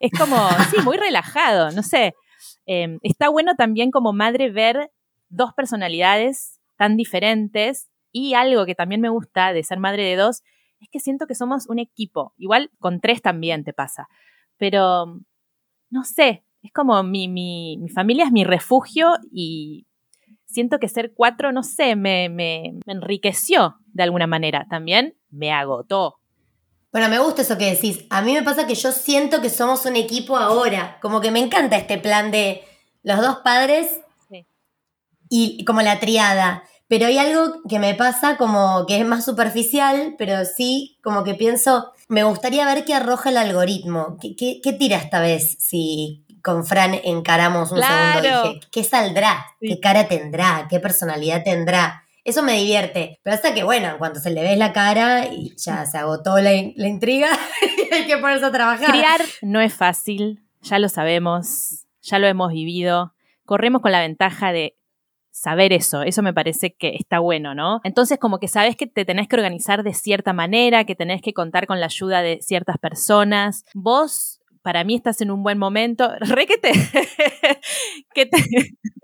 es 0.00 0.10
como, 0.18 0.48
sí, 0.70 0.78
muy 0.82 0.96
relajado, 0.96 1.72
no 1.72 1.82
sé. 1.82 2.14
Eh, 2.64 2.96
está 3.02 3.28
bueno 3.28 3.54
también 3.54 3.90
como 3.90 4.14
madre 4.14 4.50
ver 4.50 4.90
dos 5.28 5.52
personalidades 5.52 6.58
tan 6.78 6.96
diferentes 6.96 7.90
y 8.12 8.32
algo 8.32 8.64
que 8.64 8.74
también 8.74 9.02
me 9.02 9.10
gusta 9.10 9.52
de 9.52 9.62
ser 9.62 9.78
madre 9.78 10.04
de 10.04 10.16
dos 10.16 10.40
es 10.80 10.88
que 10.90 11.00
siento 11.00 11.26
que 11.26 11.34
somos 11.34 11.68
un 11.68 11.78
equipo. 11.78 12.32
Igual 12.38 12.70
con 12.78 13.02
tres 13.02 13.20
también 13.20 13.62
te 13.62 13.74
pasa, 13.74 14.08
pero 14.56 15.20
no 15.90 16.04
sé, 16.04 16.46
es 16.62 16.72
como 16.72 17.02
mi, 17.02 17.28
mi, 17.28 17.76
mi 17.76 17.90
familia 17.90 18.24
es 18.24 18.32
mi 18.32 18.44
refugio 18.44 19.18
y 19.30 19.86
siento 20.46 20.78
que 20.78 20.88
ser 20.88 21.12
cuatro, 21.14 21.52
no 21.52 21.62
sé, 21.62 21.94
me, 21.94 22.30
me 22.30 22.72
enriqueció 22.86 23.76
de 23.88 24.02
alguna 24.02 24.26
manera. 24.26 24.66
También 24.70 25.18
me 25.28 25.52
agotó. 25.52 26.19
Bueno, 26.92 27.08
me 27.08 27.18
gusta 27.20 27.42
eso 27.42 27.56
que 27.56 27.70
decís. 27.70 28.04
A 28.10 28.20
mí 28.22 28.32
me 28.34 28.42
pasa 28.42 28.66
que 28.66 28.74
yo 28.74 28.90
siento 28.92 29.40
que 29.40 29.50
somos 29.50 29.84
un 29.86 29.96
equipo 29.96 30.36
ahora. 30.36 30.98
Como 31.00 31.20
que 31.20 31.30
me 31.30 31.38
encanta 31.40 31.76
este 31.76 31.98
plan 31.98 32.30
de 32.30 32.64
los 33.02 33.20
dos 33.20 33.36
padres 33.44 34.00
Sí. 34.28 34.44
y 35.28 35.64
como 35.64 35.82
la 35.82 36.00
triada. 36.00 36.64
Pero 36.88 37.06
hay 37.06 37.18
algo 37.18 37.62
que 37.68 37.78
me 37.78 37.94
pasa 37.94 38.36
como 38.36 38.84
que 38.86 38.98
es 38.98 39.06
más 39.06 39.24
superficial, 39.24 40.16
pero 40.18 40.44
sí 40.44 40.98
como 41.04 41.22
que 41.22 41.34
pienso, 41.34 41.92
me 42.08 42.24
gustaría 42.24 42.64
ver 42.66 42.84
qué 42.84 42.94
arroja 42.94 43.30
el 43.30 43.36
algoritmo. 43.36 44.16
¿Qué, 44.20 44.34
qué- 44.34 44.60
qué 44.60 44.72
tira 44.72 44.96
esta 44.96 45.20
vez 45.20 45.56
si 45.60 46.24
con 46.42 46.66
Fran 46.66 46.94
encaramos 47.04 47.70
un 47.70 47.76
Claro. 47.78 48.20
segundo? 48.22 48.48
Dije, 48.54 48.60
¿qué 48.72 48.82
saldrá? 48.82 49.46
Sí. 49.60 49.68
¿Qué 49.68 49.78
cara 49.80 50.08
tendrá? 50.08 50.66
¿Qué 50.68 50.80
personalidad 50.80 51.44
tendrá? 51.44 52.02
Eso 52.24 52.42
me 52.42 52.54
divierte. 52.54 53.18
Pero 53.22 53.34
hasta 53.34 53.54
que, 53.54 53.62
bueno, 53.62 53.96
cuando 53.98 54.20
se 54.20 54.30
le 54.30 54.42
ves 54.42 54.58
la 54.58 54.72
cara 54.72 55.26
y 55.26 55.54
ya 55.56 55.86
se 55.86 55.98
agotó 55.98 56.38
la, 56.38 56.50
la 56.50 56.88
intriga, 56.88 57.28
hay 57.92 58.06
que 58.06 58.18
ponerse 58.18 58.46
a 58.46 58.52
trabajar. 58.52 58.90
Criar 58.90 59.20
no 59.42 59.60
es 59.60 59.74
fácil, 59.74 60.42
ya 60.62 60.78
lo 60.78 60.88
sabemos, 60.88 61.86
ya 62.02 62.18
lo 62.18 62.26
hemos 62.26 62.52
vivido. 62.52 63.14
Corremos 63.44 63.82
con 63.82 63.92
la 63.92 64.00
ventaja 64.00 64.52
de 64.52 64.76
saber 65.30 65.72
eso, 65.72 66.02
eso 66.02 66.22
me 66.22 66.34
parece 66.34 66.74
que 66.74 66.96
está 66.98 67.18
bueno, 67.18 67.54
¿no? 67.54 67.80
Entonces 67.84 68.18
como 68.18 68.38
que 68.38 68.48
sabes 68.48 68.76
que 68.76 68.86
te 68.86 69.04
tenés 69.04 69.28
que 69.28 69.36
organizar 69.36 69.82
de 69.82 69.94
cierta 69.94 70.32
manera, 70.32 70.84
que 70.84 70.94
tenés 70.94 71.22
que 71.22 71.32
contar 71.32 71.66
con 71.66 71.80
la 71.80 71.86
ayuda 71.86 72.20
de 72.20 72.40
ciertas 72.42 72.78
personas. 72.78 73.64
Vos, 73.74 74.39
para 74.70 74.84
mí, 74.84 74.94
estás 74.94 75.20
en 75.20 75.32
un 75.32 75.42
buen 75.42 75.58
momento. 75.58 76.08
Re 76.20 76.46
que 76.46 76.56
te... 76.56 76.70
que 78.14 78.26
te 78.26 78.38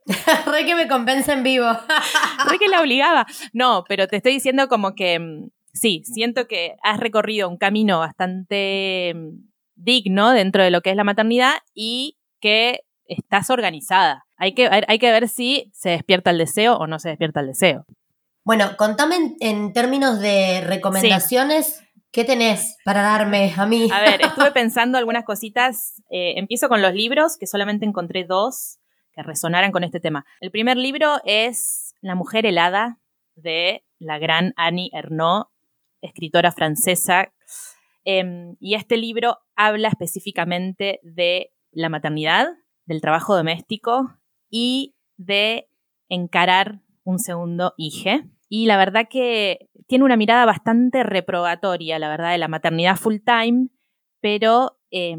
Re 0.47 0.65
que 0.65 0.77
me 0.77 0.87
compensa 0.87 1.33
en 1.33 1.43
vivo. 1.43 1.67
Re 2.49 2.59
que 2.61 2.69
la 2.69 2.81
obligaba. 2.81 3.27
No, 3.53 3.83
pero 3.89 4.07
te 4.07 4.15
estoy 4.15 4.35
diciendo 4.35 4.69
como 4.69 4.95
que 4.95 5.19
mm, 5.19 5.49
sí, 5.73 6.03
siento 6.05 6.47
que 6.47 6.77
has 6.85 7.01
recorrido 7.01 7.49
un 7.49 7.57
camino 7.57 7.99
bastante 7.99 9.13
mm, 9.17 9.49
digno 9.75 10.31
dentro 10.31 10.63
de 10.63 10.71
lo 10.71 10.83
que 10.83 10.91
es 10.91 10.97
la 10.97 11.03
maternidad 11.03 11.55
y 11.75 12.17
que 12.41 12.83
estás 13.09 13.51
organizada. 13.51 14.25
Hay 14.37 14.55
que, 14.55 14.71
hay 14.71 14.99
que 15.01 15.11
ver 15.11 15.29
si 15.29 15.73
se 15.75 15.91
despierta 15.91 16.31
el 16.31 16.39
deseo 16.39 16.77
o 16.77 16.87
no 16.87 17.01
se 17.01 17.09
despierta 17.09 17.41
el 17.41 17.49
deseo. 17.49 17.87
Bueno, 18.45 18.77
contame 18.77 19.17
en, 19.17 19.37
en 19.41 19.73
términos 19.73 20.21
de 20.21 20.61
recomendaciones, 20.61 21.83
¿qué 22.13 22.25
tenés 22.25 22.77
para 22.85 23.03
darme 23.03 23.53
a 23.57 23.67
mí? 23.67 23.89
A 23.93 24.01
ver, 24.01 24.21
estuve 24.23 24.51
pensando 24.53 24.99
algunas 24.99 25.25
cositas. 25.25 26.03
Eh, 26.11 26.35
empiezo 26.37 26.69
con 26.69 26.83
los 26.83 26.95
libros, 26.95 27.37
que 27.39 27.47
solamente 27.47 27.87
encontré 27.87 28.25
dos 28.25 28.79
que 29.13 29.23
resonaran 29.23 29.73
con 29.73 29.83
este 29.83 29.99
tema. 29.99 30.27
El 30.41 30.51
primer 30.51 30.77
libro 30.77 31.17
es 31.25 31.95
La 32.03 32.15
mujer 32.15 32.45
helada 32.47 33.01
de 33.35 33.85
la 33.99 34.19
gran 34.19 34.53
Annie 34.57 34.91
Ernaux, 34.93 35.49
escritora 36.03 36.53
francesa. 36.53 37.33
Em, 38.05 38.57
y 38.61 38.75
este 38.75 38.97
libro 38.97 39.39
habla 39.57 39.89
específicamente 39.89 41.01
de 41.03 41.53
la 41.73 41.89
maternidad, 41.89 42.47
del 42.85 43.01
trabajo 43.01 43.35
doméstico 43.35 44.17
y 44.49 44.95
de 45.17 45.69
encarar 46.09 46.83
un 47.05 47.19
segundo 47.19 47.75
hijo. 47.77 48.21
Y 48.49 48.67
la 48.67 48.77
verdad 48.77 49.09
que 49.11 49.69
tiene 49.87 50.05
una 50.05 50.17
mirada 50.17 50.45
bastante 50.45 51.03
reprobatoria, 51.03 51.99
la 51.99 52.09
verdad, 52.09 52.33
de 52.33 52.39
la 52.39 52.49
maternidad 52.49 52.97
full 52.97 53.17
time, 53.25 53.69
pero 54.21 54.79
eh, 54.91 55.17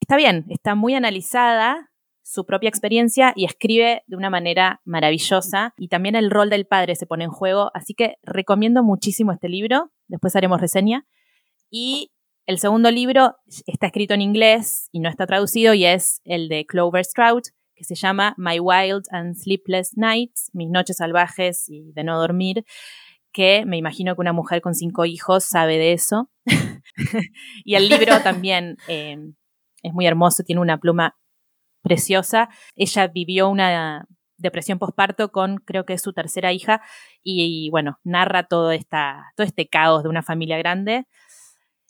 está 0.00 0.16
bien, 0.16 0.46
está 0.48 0.74
muy 0.74 0.94
analizada 0.94 1.90
su 2.22 2.44
propia 2.44 2.68
experiencia 2.68 3.32
y 3.36 3.44
escribe 3.44 4.02
de 4.08 4.16
una 4.16 4.30
manera 4.30 4.80
maravillosa 4.84 5.74
y 5.78 5.88
también 5.88 6.16
el 6.16 6.30
rol 6.30 6.50
del 6.50 6.66
padre 6.66 6.96
se 6.96 7.06
pone 7.06 7.22
en 7.22 7.30
juego, 7.30 7.70
así 7.72 7.94
que 7.94 8.16
recomiendo 8.24 8.82
muchísimo 8.82 9.30
este 9.30 9.48
libro, 9.48 9.92
después 10.08 10.34
haremos 10.34 10.60
reseña. 10.60 11.06
Y 11.70 12.10
el 12.46 12.58
segundo 12.58 12.90
libro 12.90 13.36
está 13.66 13.86
escrito 13.86 14.14
en 14.14 14.22
inglés 14.22 14.88
y 14.90 15.00
no 15.00 15.08
está 15.08 15.26
traducido 15.26 15.72
y 15.74 15.84
es 15.84 16.20
el 16.24 16.48
de 16.48 16.66
Clover 16.66 17.04
Stroud, 17.04 17.42
que 17.76 17.84
se 17.84 17.94
llama 17.94 18.34
My 18.38 18.58
Wild 18.58 19.04
and 19.10 19.36
Sleepless 19.36 19.96
Nights, 19.96 20.50
Mis 20.54 20.70
Noches 20.70 20.96
Salvajes 20.96 21.68
y 21.68 21.92
de 21.92 22.04
No 22.04 22.18
Dormir, 22.18 22.64
que 23.32 23.64
me 23.66 23.76
imagino 23.76 24.14
que 24.14 24.22
una 24.22 24.32
mujer 24.32 24.62
con 24.62 24.74
cinco 24.74 25.04
hijos 25.04 25.44
sabe 25.44 25.76
de 25.76 25.92
eso. 25.92 26.30
y 27.64 27.74
el 27.74 27.88
libro 27.88 28.20
también 28.24 28.78
eh, 28.88 29.18
es 29.82 29.92
muy 29.92 30.06
hermoso, 30.06 30.42
tiene 30.42 30.62
una 30.62 30.78
pluma 30.78 31.18
preciosa. 31.82 32.48
Ella 32.74 33.08
vivió 33.08 33.48
una 33.48 34.08
depresión 34.38 34.78
posparto 34.78 35.30
con 35.32 35.58
creo 35.58 35.84
que 35.84 35.94
es 35.94 36.02
su 36.02 36.12
tercera 36.12 36.52
hija 36.52 36.82
y, 37.22 37.68
bueno, 37.70 37.98
narra 38.04 38.44
todo, 38.44 38.72
esta, 38.72 39.32
todo 39.36 39.46
este 39.46 39.68
caos 39.68 40.02
de 40.02 40.08
una 40.08 40.22
familia 40.22 40.58
grande. 40.58 41.06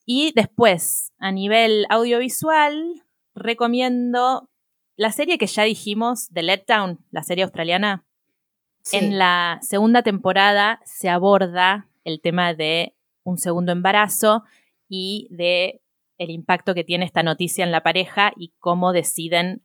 Y 0.05 0.33
después, 0.35 1.13
a 1.19 1.33
nivel 1.33 1.87
audiovisual, 1.91 3.05
recomiendo 3.35 4.49
la 4.97 5.13
serie 5.13 5.39
que 5.39 5.47
ya 5.47 5.63
dijimos, 5.63 6.29
The 6.33 6.43
Letdown, 6.43 7.05
la 7.11 7.23
serie 7.23 7.45
australiana. 7.45 8.05
Sí. 8.83 8.97
En 8.97 9.19
la 9.19 9.59
segunda 9.63 10.03
temporada 10.03 10.81
se 10.85 11.09
aborda 11.09 11.89
el 12.05 12.21
tema 12.21 12.55
de 12.55 12.95
un 13.25 13.39
segundo 13.39 13.73
embarazo 13.73 14.45
y 14.89 15.29
de 15.31 15.83
el 16.19 16.31
impacto 16.31 16.75
que 16.75 16.85
tiene 16.85 17.05
esta 17.05 17.23
noticia 17.23 17.65
en 17.65 17.73
la 17.73 17.83
pareja 17.83 18.33
y 18.37 18.55
cómo 18.59 18.93
deciden 18.93 19.63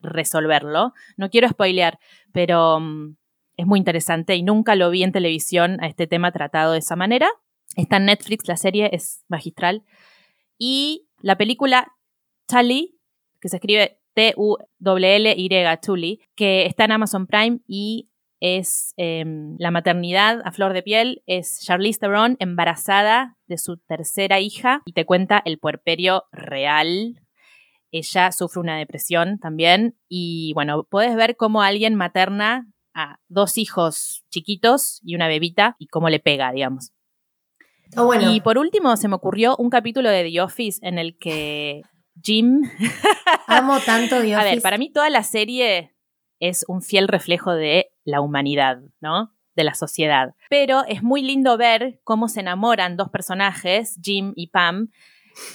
resolverlo. 0.00 0.94
No 1.16 1.30
quiero 1.30 1.48
spoilear, 1.48 1.98
pero 2.32 2.78
um, 2.78 3.16
es 3.56 3.66
muy 3.66 3.78
interesante 3.78 4.34
y 4.34 4.42
nunca 4.42 4.74
lo 4.74 4.90
vi 4.90 5.02
en 5.02 5.12
televisión 5.12 5.78
a 5.82 5.86
este 5.86 6.06
tema 6.06 6.32
tratado 6.32 6.72
de 6.72 6.78
esa 6.78 6.96
manera. 6.96 7.28
Está 7.76 7.96
en 7.98 8.06
Netflix, 8.06 8.48
la 8.48 8.56
serie 8.56 8.90
es 8.92 9.24
magistral. 9.28 9.84
Y 10.58 11.08
la 11.20 11.36
película 11.36 11.92
Tully, 12.46 12.98
que 13.40 13.48
se 13.48 13.56
escribe 13.56 14.00
T-U-L-L-Y, 14.16 15.48
Tully, 15.82 16.20
que 16.34 16.64
está 16.64 16.86
en 16.86 16.92
Amazon 16.92 17.26
Prime 17.26 17.60
y 17.68 18.08
es 18.40 18.94
eh, 18.96 19.24
la 19.58 19.70
maternidad 19.70 20.40
a 20.44 20.52
flor 20.52 20.72
de 20.72 20.82
piel, 20.82 21.22
es 21.26 21.60
Charlize 21.62 22.00
Theron 22.00 22.36
embarazada 22.38 23.36
de 23.46 23.58
su 23.58 23.76
tercera 23.76 24.40
hija 24.40 24.80
y 24.86 24.92
te 24.92 25.04
cuenta 25.04 25.42
el 25.44 25.58
puerperio 25.58 26.24
real. 26.32 27.20
Ella 27.92 28.32
sufre 28.32 28.60
una 28.60 28.78
depresión 28.78 29.38
también 29.38 29.98
y 30.08 30.52
bueno, 30.54 30.84
puedes 30.84 31.14
ver 31.14 31.36
cómo 31.36 31.60
alguien 31.60 31.94
materna 31.94 32.66
a 32.94 33.18
dos 33.28 33.58
hijos 33.58 34.24
chiquitos 34.30 35.00
y 35.04 35.14
una 35.14 35.28
bebita 35.28 35.76
y 35.78 35.88
cómo 35.88 36.08
le 36.08 36.20
pega, 36.20 36.52
digamos. 36.52 36.92
Oh, 37.96 38.06
bueno. 38.06 38.32
Y 38.32 38.40
por 38.40 38.56
último, 38.56 38.96
se 38.96 39.08
me 39.08 39.14
ocurrió 39.14 39.56
un 39.58 39.68
capítulo 39.68 40.08
de 40.08 40.24
The 40.24 40.40
Office 40.40 40.80
en 40.82 40.98
el 40.98 41.18
que 41.18 41.82
Jim. 42.22 42.62
Amo 43.46 43.78
tanto 43.80 44.20
The 44.22 44.34
A 44.34 44.44
ver, 44.44 44.62
para 44.62 44.78
mí 44.78 44.92
toda 44.92 45.10
la 45.10 45.22
serie 45.22 45.94
es 46.40 46.64
un 46.68 46.82
fiel 46.82 47.08
reflejo 47.08 47.52
de 47.52 47.90
la 48.04 48.20
humanidad, 48.20 48.78
¿no? 49.00 49.32
de 49.56 49.64
la 49.64 49.74
sociedad. 49.74 50.34
Pero 50.50 50.84
es 50.86 51.02
muy 51.02 51.22
lindo 51.22 51.56
ver 51.56 51.98
cómo 52.04 52.28
se 52.28 52.40
enamoran 52.40 52.96
dos 52.96 53.08
personajes, 53.08 53.98
Jim 54.02 54.32
y 54.36 54.48
Pam, 54.48 54.90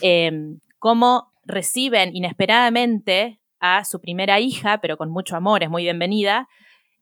em, 0.01 0.59
cómo 0.79 1.31
reciben 1.45 2.15
inesperadamente 2.15 3.39
a 3.59 3.85
su 3.85 4.01
primera 4.01 4.39
hija, 4.39 4.79
pero 4.81 4.97
con 4.97 5.11
mucho 5.11 5.35
amor, 5.35 5.61
es 5.61 5.69
muy 5.69 5.83
bienvenida, 5.83 6.49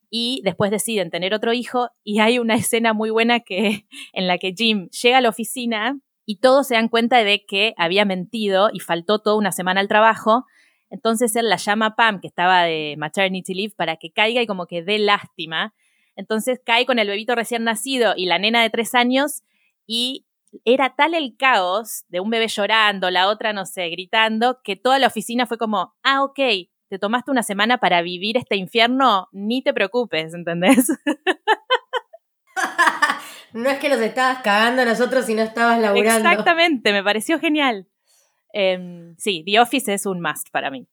y 0.10 0.42
después 0.44 0.72
deciden 0.72 1.10
tener 1.10 1.34
otro 1.34 1.54
hijo 1.54 1.90
y 2.04 2.20
hay 2.20 2.40
una 2.40 2.56
escena 2.56 2.94
muy 2.94 3.10
buena 3.10 3.40
que 3.40 3.86
en 4.14 4.28
la 4.28 4.38
que 4.38 4.54
Jim 4.56 4.90
llega 4.90 5.20
a 5.20 5.22
la 5.22 5.30
oficina 5.30 5.98
y 6.30 6.36
todos 6.36 6.68
se 6.68 6.76
dan 6.76 6.90
cuenta 6.90 7.24
de 7.24 7.44
que 7.44 7.74
había 7.76 8.06
mentido 8.06 8.70
y 8.72 8.82
faltó 8.82 9.18
toda 9.18 9.36
una 9.36 9.52
semana 9.52 9.82
al 9.82 9.88
trabajo. 9.88 10.46
Entonces 10.92 11.36
él 11.36 11.50
la 11.50 11.56
llama 11.56 11.88
a 11.88 11.96
Pam, 11.96 12.22
que 12.22 12.28
estaba 12.28 12.66
de 12.66 12.94
maternity 13.00 13.56
leave, 13.56 13.74
para 13.76 13.96
que 13.96 14.12
caiga 14.12 14.40
y 14.40 14.46
como 14.46 14.68
que 14.68 14.84
dé 14.84 15.00
lástima. 15.00 15.74
Entonces 16.16 16.62
cae 16.64 16.86
con 16.86 17.00
el 17.00 17.08
bebito 17.08 17.34
recién 17.34 17.64
nacido 17.64 18.14
y 18.16 18.28
la 18.28 18.38
nena 18.38 18.62
de 18.62 18.70
tres 18.70 18.94
años 18.94 19.42
y 19.88 20.28
era 20.66 20.94
tal 20.96 21.16
el 21.16 21.36
caos 21.36 22.04
de 22.10 22.20
un 22.20 22.30
bebé 22.30 22.48
llorando, 22.48 23.10
la 23.10 23.28
otra, 23.28 23.52
no 23.52 23.66
sé, 23.66 23.90
gritando, 23.90 24.60
que 24.64 24.76
toda 24.76 25.00
la 25.00 25.08
oficina 25.08 25.48
fue 25.48 25.58
como, 25.58 25.96
ah, 26.04 26.24
ok, 26.24 26.40
te 26.90 27.00
tomaste 27.00 27.32
una 27.32 27.42
semana 27.42 27.80
para 27.80 28.04
vivir 28.04 28.38
este 28.38 28.56
infierno, 28.56 29.30
ni 29.32 29.64
te 29.64 29.74
preocupes, 29.74 30.36
¿entendés? 30.36 30.90
no 33.54 33.70
es 33.70 33.80
que 33.80 33.90
nos 33.90 34.00
estabas 34.00 34.42
cagando 34.42 34.82
a 34.82 34.86
nosotros 34.86 35.28
y 35.30 35.36
no 35.36 35.42
estabas 35.42 35.80
laburando. 35.80 36.30
Exactamente, 36.30 36.92
me 36.92 37.04
pareció 37.04 37.40
genial. 37.40 37.88
Em, 38.54 39.16
sí, 39.18 39.44
The 39.46 39.60
Office 39.60 39.94
es 39.94 40.06
un 40.06 40.22
must 40.22 40.50
para 40.52 40.72
mí. 40.72 40.88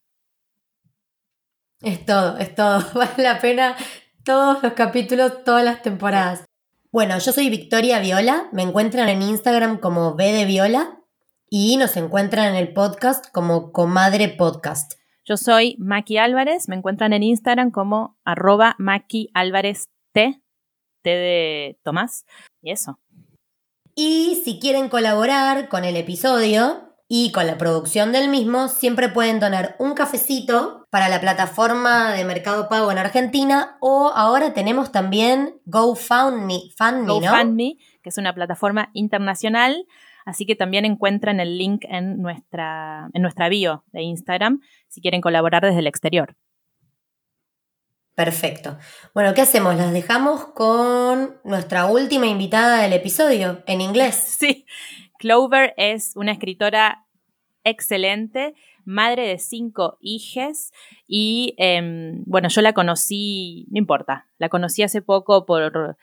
Es 1.83 2.05
todo, 2.05 2.39
es 2.39 2.55
todo. 2.55 2.85
Vale 2.95 3.23
la 3.23 3.39
pena 3.41 3.77
todos 4.25 4.63
los 4.63 4.73
capítulos, 4.73 5.45
todas 5.45 5.65
las 5.65 5.83
temporadas. 5.83 6.45
Bueno, 6.91 7.19
yo 7.19 7.33
soy 7.33 7.51
Victoria 7.51 8.01
Viola, 8.01 8.49
me 8.53 8.63
encuentran 8.63 9.09
en 9.09 9.23
Instagram 9.23 9.79
como 9.79 10.15
B 10.15 10.33
de 10.33 10.47
Viola 10.47 10.99
y 11.49 11.77
nos 11.77 11.97
encuentran 11.97 12.47
en 12.47 12.55
el 12.57 12.73
podcast 12.73 13.31
como 13.33 13.71
Comadre 13.71 14.29
Podcast. 14.29 14.95
Yo 15.25 15.37
soy 15.37 15.77
Maki 15.79 16.19
Álvarez, 16.19 16.69
me 16.69 16.77
encuentran 16.77 17.13
en 17.13 17.23
Instagram 17.23 17.71
como 17.71 18.17
arroba 18.25 18.77
Maki 18.79 19.31
Álvarez 19.35 19.91
T, 20.13 20.41
De 21.11 21.79
Tomás, 21.83 22.25
y 22.63 22.71
eso. 22.71 22.99
Y 23.95 24.43
si 24.45 24.59
quieren 24.59 24.89
colaborar 24.89 25.69
con 25.69 25.85
el 25.85 25.97
episodio 25.97 26.95
y 27.09 27.33
con 27.33 27.47
la 27.47 27.57
producción 27.57 28.13
del 28.13 28.29
mismo, 28.29 28.69
siempre 28.69 29.09
pueden 29.09 29.41
donar 29.41 29.77
un 29.79 29.95
cafecito 29.95 30.87
para 30.91 31.09
la 31.09 31.21
plataforma 31.21 32.13
de 32.13 32.25
Mercado 32.25 32.69
Pago 32.69 32.91
en 32.91 32.99
Argentina 32.99 33.79
o 33.81 34.13
ahora 34.15 34.53
tenemos 34.53 34.93
también 34.93 35.61
GoFundMe, 35.65 36.71
GoFundMe, 37.07 37.77
que 38.03 38.09
es 38.09 38.19
una 38.19 38.35
plataforma 38.35 38.91
internacional 38.93 39.87
Así 40.27 40.45
que 40.45 40.57
también 40.57 40.85
encuentran 40.85 41.39
el 41.39 41.57
link 41.57 41.85
en 41.89 42.21
nuestra, 42.21 43.09
en 43.15 43.23
nuestra 43.23 43.49
bio 43.49 43.85
de 43.93 44.03
Instagram 44.03 44.61
si 44.89 45.01
quieren 45.01 45.21
colaborar 45.21 45.63
desde 45.63 45.79
el 45.79 45.87
exterior. 45.87 46.37
Perfecto. 48.17 48.79
Bueno, 49.13 49.35
¿qué 49.35 49.43
hacemos? 49.43 49.77
Las 49.77 49.93
dejamos 49.93 50.47
con 50.47 51.37
nuestra 51.45 51.85
última 51.85 52.27
invitada 52.27 52.81
del 52.81 52.95
episodio, 52.95 53.63
en 53.67 53.81
inglés. 53.81 54.17
Sí, 54.39 54.65
Clover 55.19 55.75
es 55.77 56.17
una 56.17 56.33
escritora 56.33 57.07
excelente, 57.63 58.55
madre 58.87 59.29
de 59.29 59.39
cinco 59.39 59.99
hijas 60.01 60.73
y 61.07 61.55
em, 61.59 62.23
bueno, 62.25 62.49
yo 62.49 62.63
la 62.63 62.73
conocí, 62.73 63.67
no 63.71 63.79
importa, 63.79 64.27
la 64.39 64.49
conocí 64.49 64.83
hace 64.83 65.03
poco 65.03 65.45
por 65.45 65.99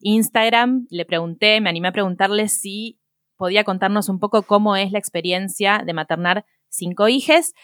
Instagram, 0.00 0.86
le 0.90 1.04
pregunté, 1.06 1.60
me 1.60 1.70
animé 1.70 1.88
a 1.88 1.92
preguntarle 1.92 2.48
si 2.48 3.00
podía 3.36 3.64
contarnos 3.64 4.08
un 4.08 4.20
poco 4.20 4.42
cómo 4.42 4.76
es 4.76 4.92
la 4.92 4.98
experiencia 4.98 5.82
de 5.84 5.92
maternar 5.92 6.44
cinco 6.68 7.08
hijes. 7.08 7.54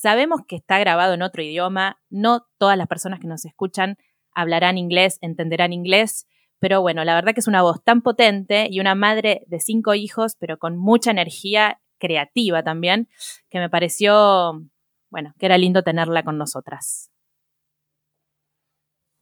Sabemos 0.00 0.40
que 0.46 0.56
está 0.56 0.78
grabado 0.78 1.14
en 1.14 1.22
otro 1.22 1.42
idioma, 1.42 2.00
no 2.10 2.46
todas 2.58 2.76
las 2.76 2.88
personas 2.88 3.20
que 3.20 3.26
nos 3.26 3.44
escuchan 3.44 3.96
hablarán 4.34 4.78
inglés, 4.78 5.18
entenderán 5.20 5.72
inglés, 5.72 6.26
pero 6.58 6.80
bueno, 6.80 7.04
la 7.04 7.14
verdad 7.14 7.34
que 7.34 7.40
es 7.40 7.48
una 7.48 7.62
voz 7.62 7.82
tan 7.82 8.02
potente 8.02 8.68
y 8.70 8.80
una 8.80 8.94
madre 8.94 9.42
de 9.46 9.60
cinco 9.60 9.94
hijos, 9.94 10.36
pero 10.38 10.58
con 10.58 10.76
mucha 10.76 11.10
energía 11.10 11.80
creativa 11.98 12.62
también, 12.62 13.08
que 13.50 13.58
me 13.58 13.68
pareció, 13.68 14.62
bueno, 15.10 15.34
que 15.38 15.46
era 15.46 15.58
lindo 15.58 15.82
tenerla 15.82 16.22
con 16.22 16.38
nosotras. 16.38 17.10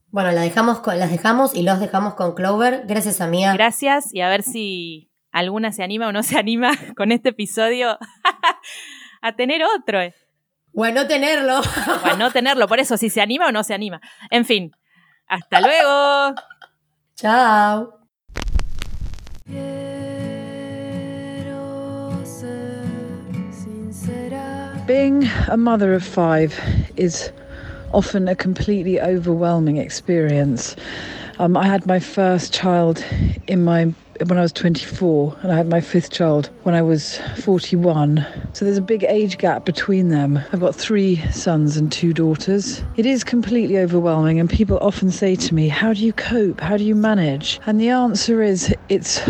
Bueno, 0.09 0.33
la 0.33 0.43
dejamos 0.43 0.81
con, 0.81 0.99
las 0.99 1.11
dejamos 1.11 1.55
y 1.55 1.63
los 1.63 1.79
dejamos 1.79 2.15
con 2.15 2.35
Clover. 2.35 2.85
Gracias, 2.87 3.21
amiga. 3.21 3.55
Gracias 3.55 4.13
y 4.13 4.21
a 4.21 4.29
ver 4.29 4.43
si 4.43 5.11
alguna 5.31 5.73
se 5.73 5.85
anima 5.85 6.09
o 6.09 6.13
no 6.13 6.23
se 6.23 6.37
anima 6.37 6.73
con 6.97 7.13
este 7.13 7.31
episodio 7.31 7.97
a 9.23 9.37
tener 9.37 9.63
otro. 9.79 10.01
O 10.75 10.85
a 10.85 10.91
no 10.91 11.07
tenerlo. 11.07 11.61
O 11.61 12.07
a 12.07 12.17
no 12.17 12.31
tenerlo, 12.31 12.69
por 12.69 12.79
eso, 12.79 12.97
si 12.97 13.11
se 13.11 13.21
anima 13.21 13.49
o 13.49 13.53
no 13.53 13.65
se 13.65 13.75
anima. 13.75 14.01
En 14.31 14.45
fin, 14.45 14.73
hasta 15.27 15.61
luego. 15.61 16.35
Chao. 17.17 17.97
Being 24.87 25.29
a 25.49 25.57
mother 25.57 25.95
of 25.95 26.03
five 26.03 26.59
is 26.97 27.31
often 27.93 28.27
a 28.27 28.35
completely 28.35 29.01
overwhelming 29.01 29.77
experience. 29.77 30.75
Um, 31.39 31.57
I 31.57 31.67
had 31.67 31.87
my 31.87 32.01
first 32.01 32.53
child 32.53 33.05
in 33.47 33.63
my 33.63 33.95
when 34.27 34.39
I 34.39 34.43
was 34.43 34.53
24 34.53 35.37
and 35.43 35.53
I 35.53 35.57
had 35.57 35.69
my 35.69 35.81
fifth 35.81 36.11
child 36.11 36.51
when 36.65 36.75
I 36.75 36.83
was 36.83 37.19
41. 37.39 38.27
So 38.53 38.65
there's 38.65 38.77
a 38.77 38.83
big 38.83 39.05
age 39.05 39.39
gap 39.39 39.65
between 39.65 40.09
them. 40.09 40.39
I've 40.53 40.61
got 40.61 40.75
three 40.75 41.17
sons 41.31 41.77
and 41.77 41.91
two 41.91 42.13
daughters. 42.13 42.83
It 42.97 43.07
is 43.07 43.25
completely 43.25 43.79
overwhelming, 43.79 44.39
and 44.39 44.51
people 44.51 44.79
often 44.79 45.11
say 45.11 45.37
to 45.37 45.55
me, 45.55 45.69
How 45.69 45.93
do 45.93 46.05
you 46.05 46.13
cope? 46.13 46.61
How 46.61 46.77
do 46.77 46.85
you 46.85 46.95
manage? 46.95 47.61
And 47.67 47.81
the 47.81 47.89
answer 47.89 48.43
is, 48.43 48.75
it's 48.89 49.21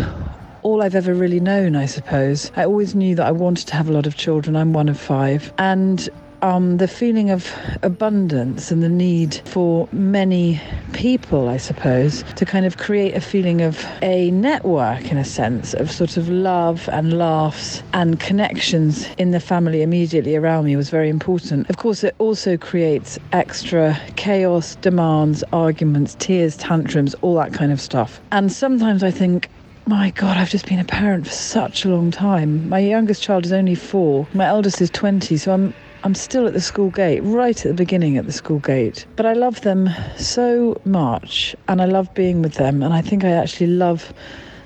all 0.63 0.83
I've 0.83 0.95
ever 0.95 1.13
really 1.13 1.39
known, 1.39 1.75
I 1.75 1.85
suppose. 1.85 2.51
I 2.55 2.65
always 2.65 2.93
knew 2.93 3.15
that 3.15 3.25
I 3.25 3.31
wanted 3.31 3.67
to 3.67 3.75
have 3.75 3.89
a 3.89 3.93
lot 3.93 4.05
of 4.05 4.15
children. 4.15 4.55
I'm 4.55 4.73
one 4.73 4.89
of 4.89 4.99
five. 4.99 5.53
And 5.57 6.07
um, 6.41 6.77
the 6.77 6.87
feeling 6.87 7.29
of 7.29 7.51
abundance 7.83 8.71
and 8.71 8.81
the 8.81 8.89
need 8.89 9.41
for 9.45 9.87
many 9.91 10.59
people, 10.93 11.47
I 11.47 11.57
suppose, 11.57 12.23
to 12.35 12.45
kind 12.45 12.65
of 12.65 12.77
create 12.77 13.15
a 13.15 13.21
feeling 13.21 13.61
of 13.61 13.85
a 14.01 14.31
network 14.31 15.11
in 15.11 15.17
a 15.17 15.25
sense 15.25 15.73
of 15.73 15.91
sort 15.91 16.17
of 16.17 16.29
love 16.29 16.89
and 16.91 17.17
laughs 17.17 17.83
and 17.93 18.19
connections 18.19 19.07
in 19.17 19.31
the 19.31 19.39
family 19.39 19.81
immediately 19.81 20.35
around 20.35 20.65
me 20.65 20.75
was 20.75 20.89
very 20.89 21.09
important. 21.09 21.69
Of 21.69 21.77
course, 21.77 22.03
it 22.03 22.15
also 22.17 22.57
creates 22.57 23.19
extra 23.31 23.99
chaos, 24.15 24.75
demands, 24.75 25.43
arguments, 25.53 26.15
tears, 26.19 26.57
tantrums, 26.57 27.13
all 27.21 27.35
that 27.35 27.53
kind 27.53 27.71
of 27.71 27.79
stuff. 27.79 28.19
And 28.31 28.51
sometimes 28.51 29.03
I 29.03 29.11
think, 29.11 29.49
my 29.85 30.11
God, 30.11 30.37
I've 30.37 30.49
just 30.49 30.67
been 30.67 30.79
a 30.79 30.85
parent 30.85 31.27
for 31.27 31.33
such 31.33 31.85
a 31.85 31.89
long 31.89 32.11
time. 32.11 32.69
My 32.69 32.79
youngest 32.79 33.21
child 33.21 33.45
is 33.45 33.51
only 33.51 33.75
four. 33.75 34.27
My 34.33 34.45
eldest 34.45 34.81
is 34.81 34.89
20, 34.89 35.37
so 35.37 35.53
I'm 35.53 35.73
I'm 36.03 36.15
still 36.15 36.47
at 36.47 36.53
the 36.53 36.61
school 36.61 36.89
gate, 36.89 37.19
right 37.19 37.55
at 37.55 37.69
the 37.69 37.75
beginning 37.75 38.17
at 38.17 38.25
the 38.25 38.31
school 38.31 38.57
gate. 38.57 39.05
But 39.15 39.27
I 39.27 39.33
love 39.33 39.61
them 39.61 39.89
so 40.17 40.81
much 40.83 41.55
and 41.67 41.79
I 41.79 41.85
love 41.85 42.11
being 42.15 42.41
with 42.41 42.55
them. 42.55 42.81
And 42.81 42.91
I 42.91 43.01
think 43.01 43.23
I 43.23 43.29
actually 43.29 43.67
love 43.67 44.11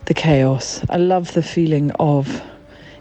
the 0.06 0.14
chaos. 0.14 0.82
I 0.90 0.96
love 0.96 1.34
the 1.34 1.44
feeling 1.44 1.92
of 2.00 2.42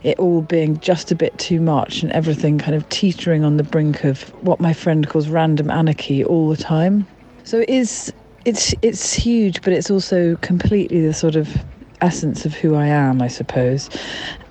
it 0.03 0.19
all 0.19 0.43
being 0.43 0.81
just 0.81 1.13
a 1.13 1.15
bit 1.15 1.39
too 1.39 1.61
much 1.61 2.03
and 2.03 2.11
everything 2.11 2.59
kind 2.59 2.75
of 2.75 2.89
teetering 2.89 3.45
on 3.45 3.57
the 3.57 3.63
brink 3.63 4.03
of 4.03 4.23
what 4.43 4.59
my 4.59 4.73
friend 4.73 5.09
calls 5.09 5.29
random 5.29 5.71
anarchy 5.71 6.25
all 6.25 6.49
the 6.49 6.57
time. 6.57 7.07
So 7.45 7.61
it 7.61 7.69
is 7.69 8.13
it's 8.45 8.75
it's 8.83 9.15
huge, 9.15 9.63
but 9.63 9.73
it's 9.73 9.91
also 9.91 10.37
completely 10.37 11.07
the 11.07 11.15
sort 11.15 11.37
of 11.37 11.57
essence 12.05 12.45
of 12.45 12.53
who 12.53 12.75
I 12.75 12.87
am, 12.87 13.23
I 13.23 13.29
suppose. 13.29 13.89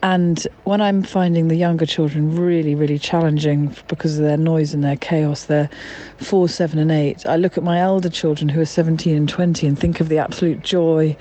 And 0.01 0.45
when 0.63 0.81
I'm 0.81 1.03
finding 1.03 1.47
the 1.47 1.55
younger 1.55 1.85
children 1.85 2.35
really, 2.35 2.73
really 2.73 2.97
challenging 2.97 3.75
because 3.87 4.17
of 4.17 4.25
their 4.25 4.37
noise 4.37 4.73
and 4.73 4.83
their 4.83 4.97
chaos, 4.97 5.45
they're 5.45 5.69
four, 6.17 6.49
seven, 6.49 6.79
and 6.79 6.91
eight, 6.91 7.25
I 7.27 7.35
look 7.35 7.55
at 7.57 7.63
my 7.63 7.79
elder 7.79 8.09
children 8.09 8.49
who 8.49 8.59
are 8.59 8.65
17 8.65 9.15
and 9.15 9.29
20 9.29 9.67
and 9.67 9.77
think 9.77 9.99
of 9.99 10.09
the 10.09 10.17
absolute 10.17 10.63
joy 10.63 11.15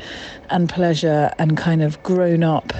and 0.48 0.68
pleasure 0.68 1.30
and 1.38 1.56
kind 1.56 1.82
of 1.82 2.02
grown 2.02 2.42
up 2.42 2.72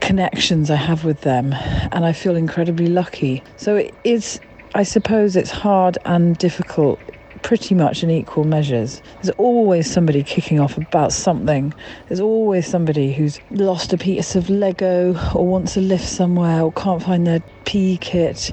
connections 0.00 0.70
I 0.70 0.76
have 0.76 1.04
with 1.04 1.22
them. 1.22 1.52
And 1.90 2.06
I 2.06 2.12
feel 2.12 2.36
incredibly 2.36 2.86
lucky. 2.86 3.42
So 3.56 3.76
it 3.76 3.94
is, 4.04 4.40
I 4.74 4.84
suppose, 4.84 5.34
it's 5.34 5.50
hard 5.50 5.98
and 6.04 6.38
difficult 6.38 7.00
pretty 7.46 7.76
much 7.76 8.02
in 8.02 8.10
equal 8.10 8.42
measures. 8.42 9.00
There's 9.22 9.30
always 9.38 9.88
somebody 9.88 10.24
kicking 10.24 10.58
off 10.58 10.76
about 10.76 11.12
something. 11.12 11.72
There's 12.08 12.18
always 12.18 12.66
somebody 12.66 13.12
who's 13.12 13.38
lost 13.52 13.92
a 13.92 13.96
piece 13.96 14.34
of 14.34 14.50
Lego 14.50 15.14
or 15.32 15.46
wants 15.46 15.76
a 15.76 15.80
lift 15.80 16.08
somewhere 16.08 16.62
or 16.62 16.72
can't 16.72 17.00
find 17.00 17.24
their 17.24 17.40
PE 17.64 17.98
kit. 17.98 18.52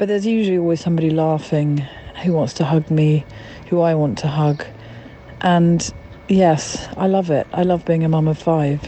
But 0.00 0.08
there's 0.08 0.26
usually 0.26 0.58
always 0.58 0.80
somebody 0.80 1.10
laughing 1.10 1.86
who 2.24 2.32
wants 2.32 2.54
to 2.54 2.64
hug 2.64 2.90
me, 2.90 3.24
who 3.68 3.80
I 3.80 3.94
want 3.94 4.18
to 4.18 4.26
hug. 4.26 4.64
And 5.40 5.94
yes, 6.26 6.88
I 6.96 7.06
love 7.06 7.30
it. 7.30 7.46
I 7.52 7.62
love 7.62 7.84
being 7.84 8.02
a 8.02 8.08
mum 8.08 8.26
of 8.26 8.36
five. 8.36 8.80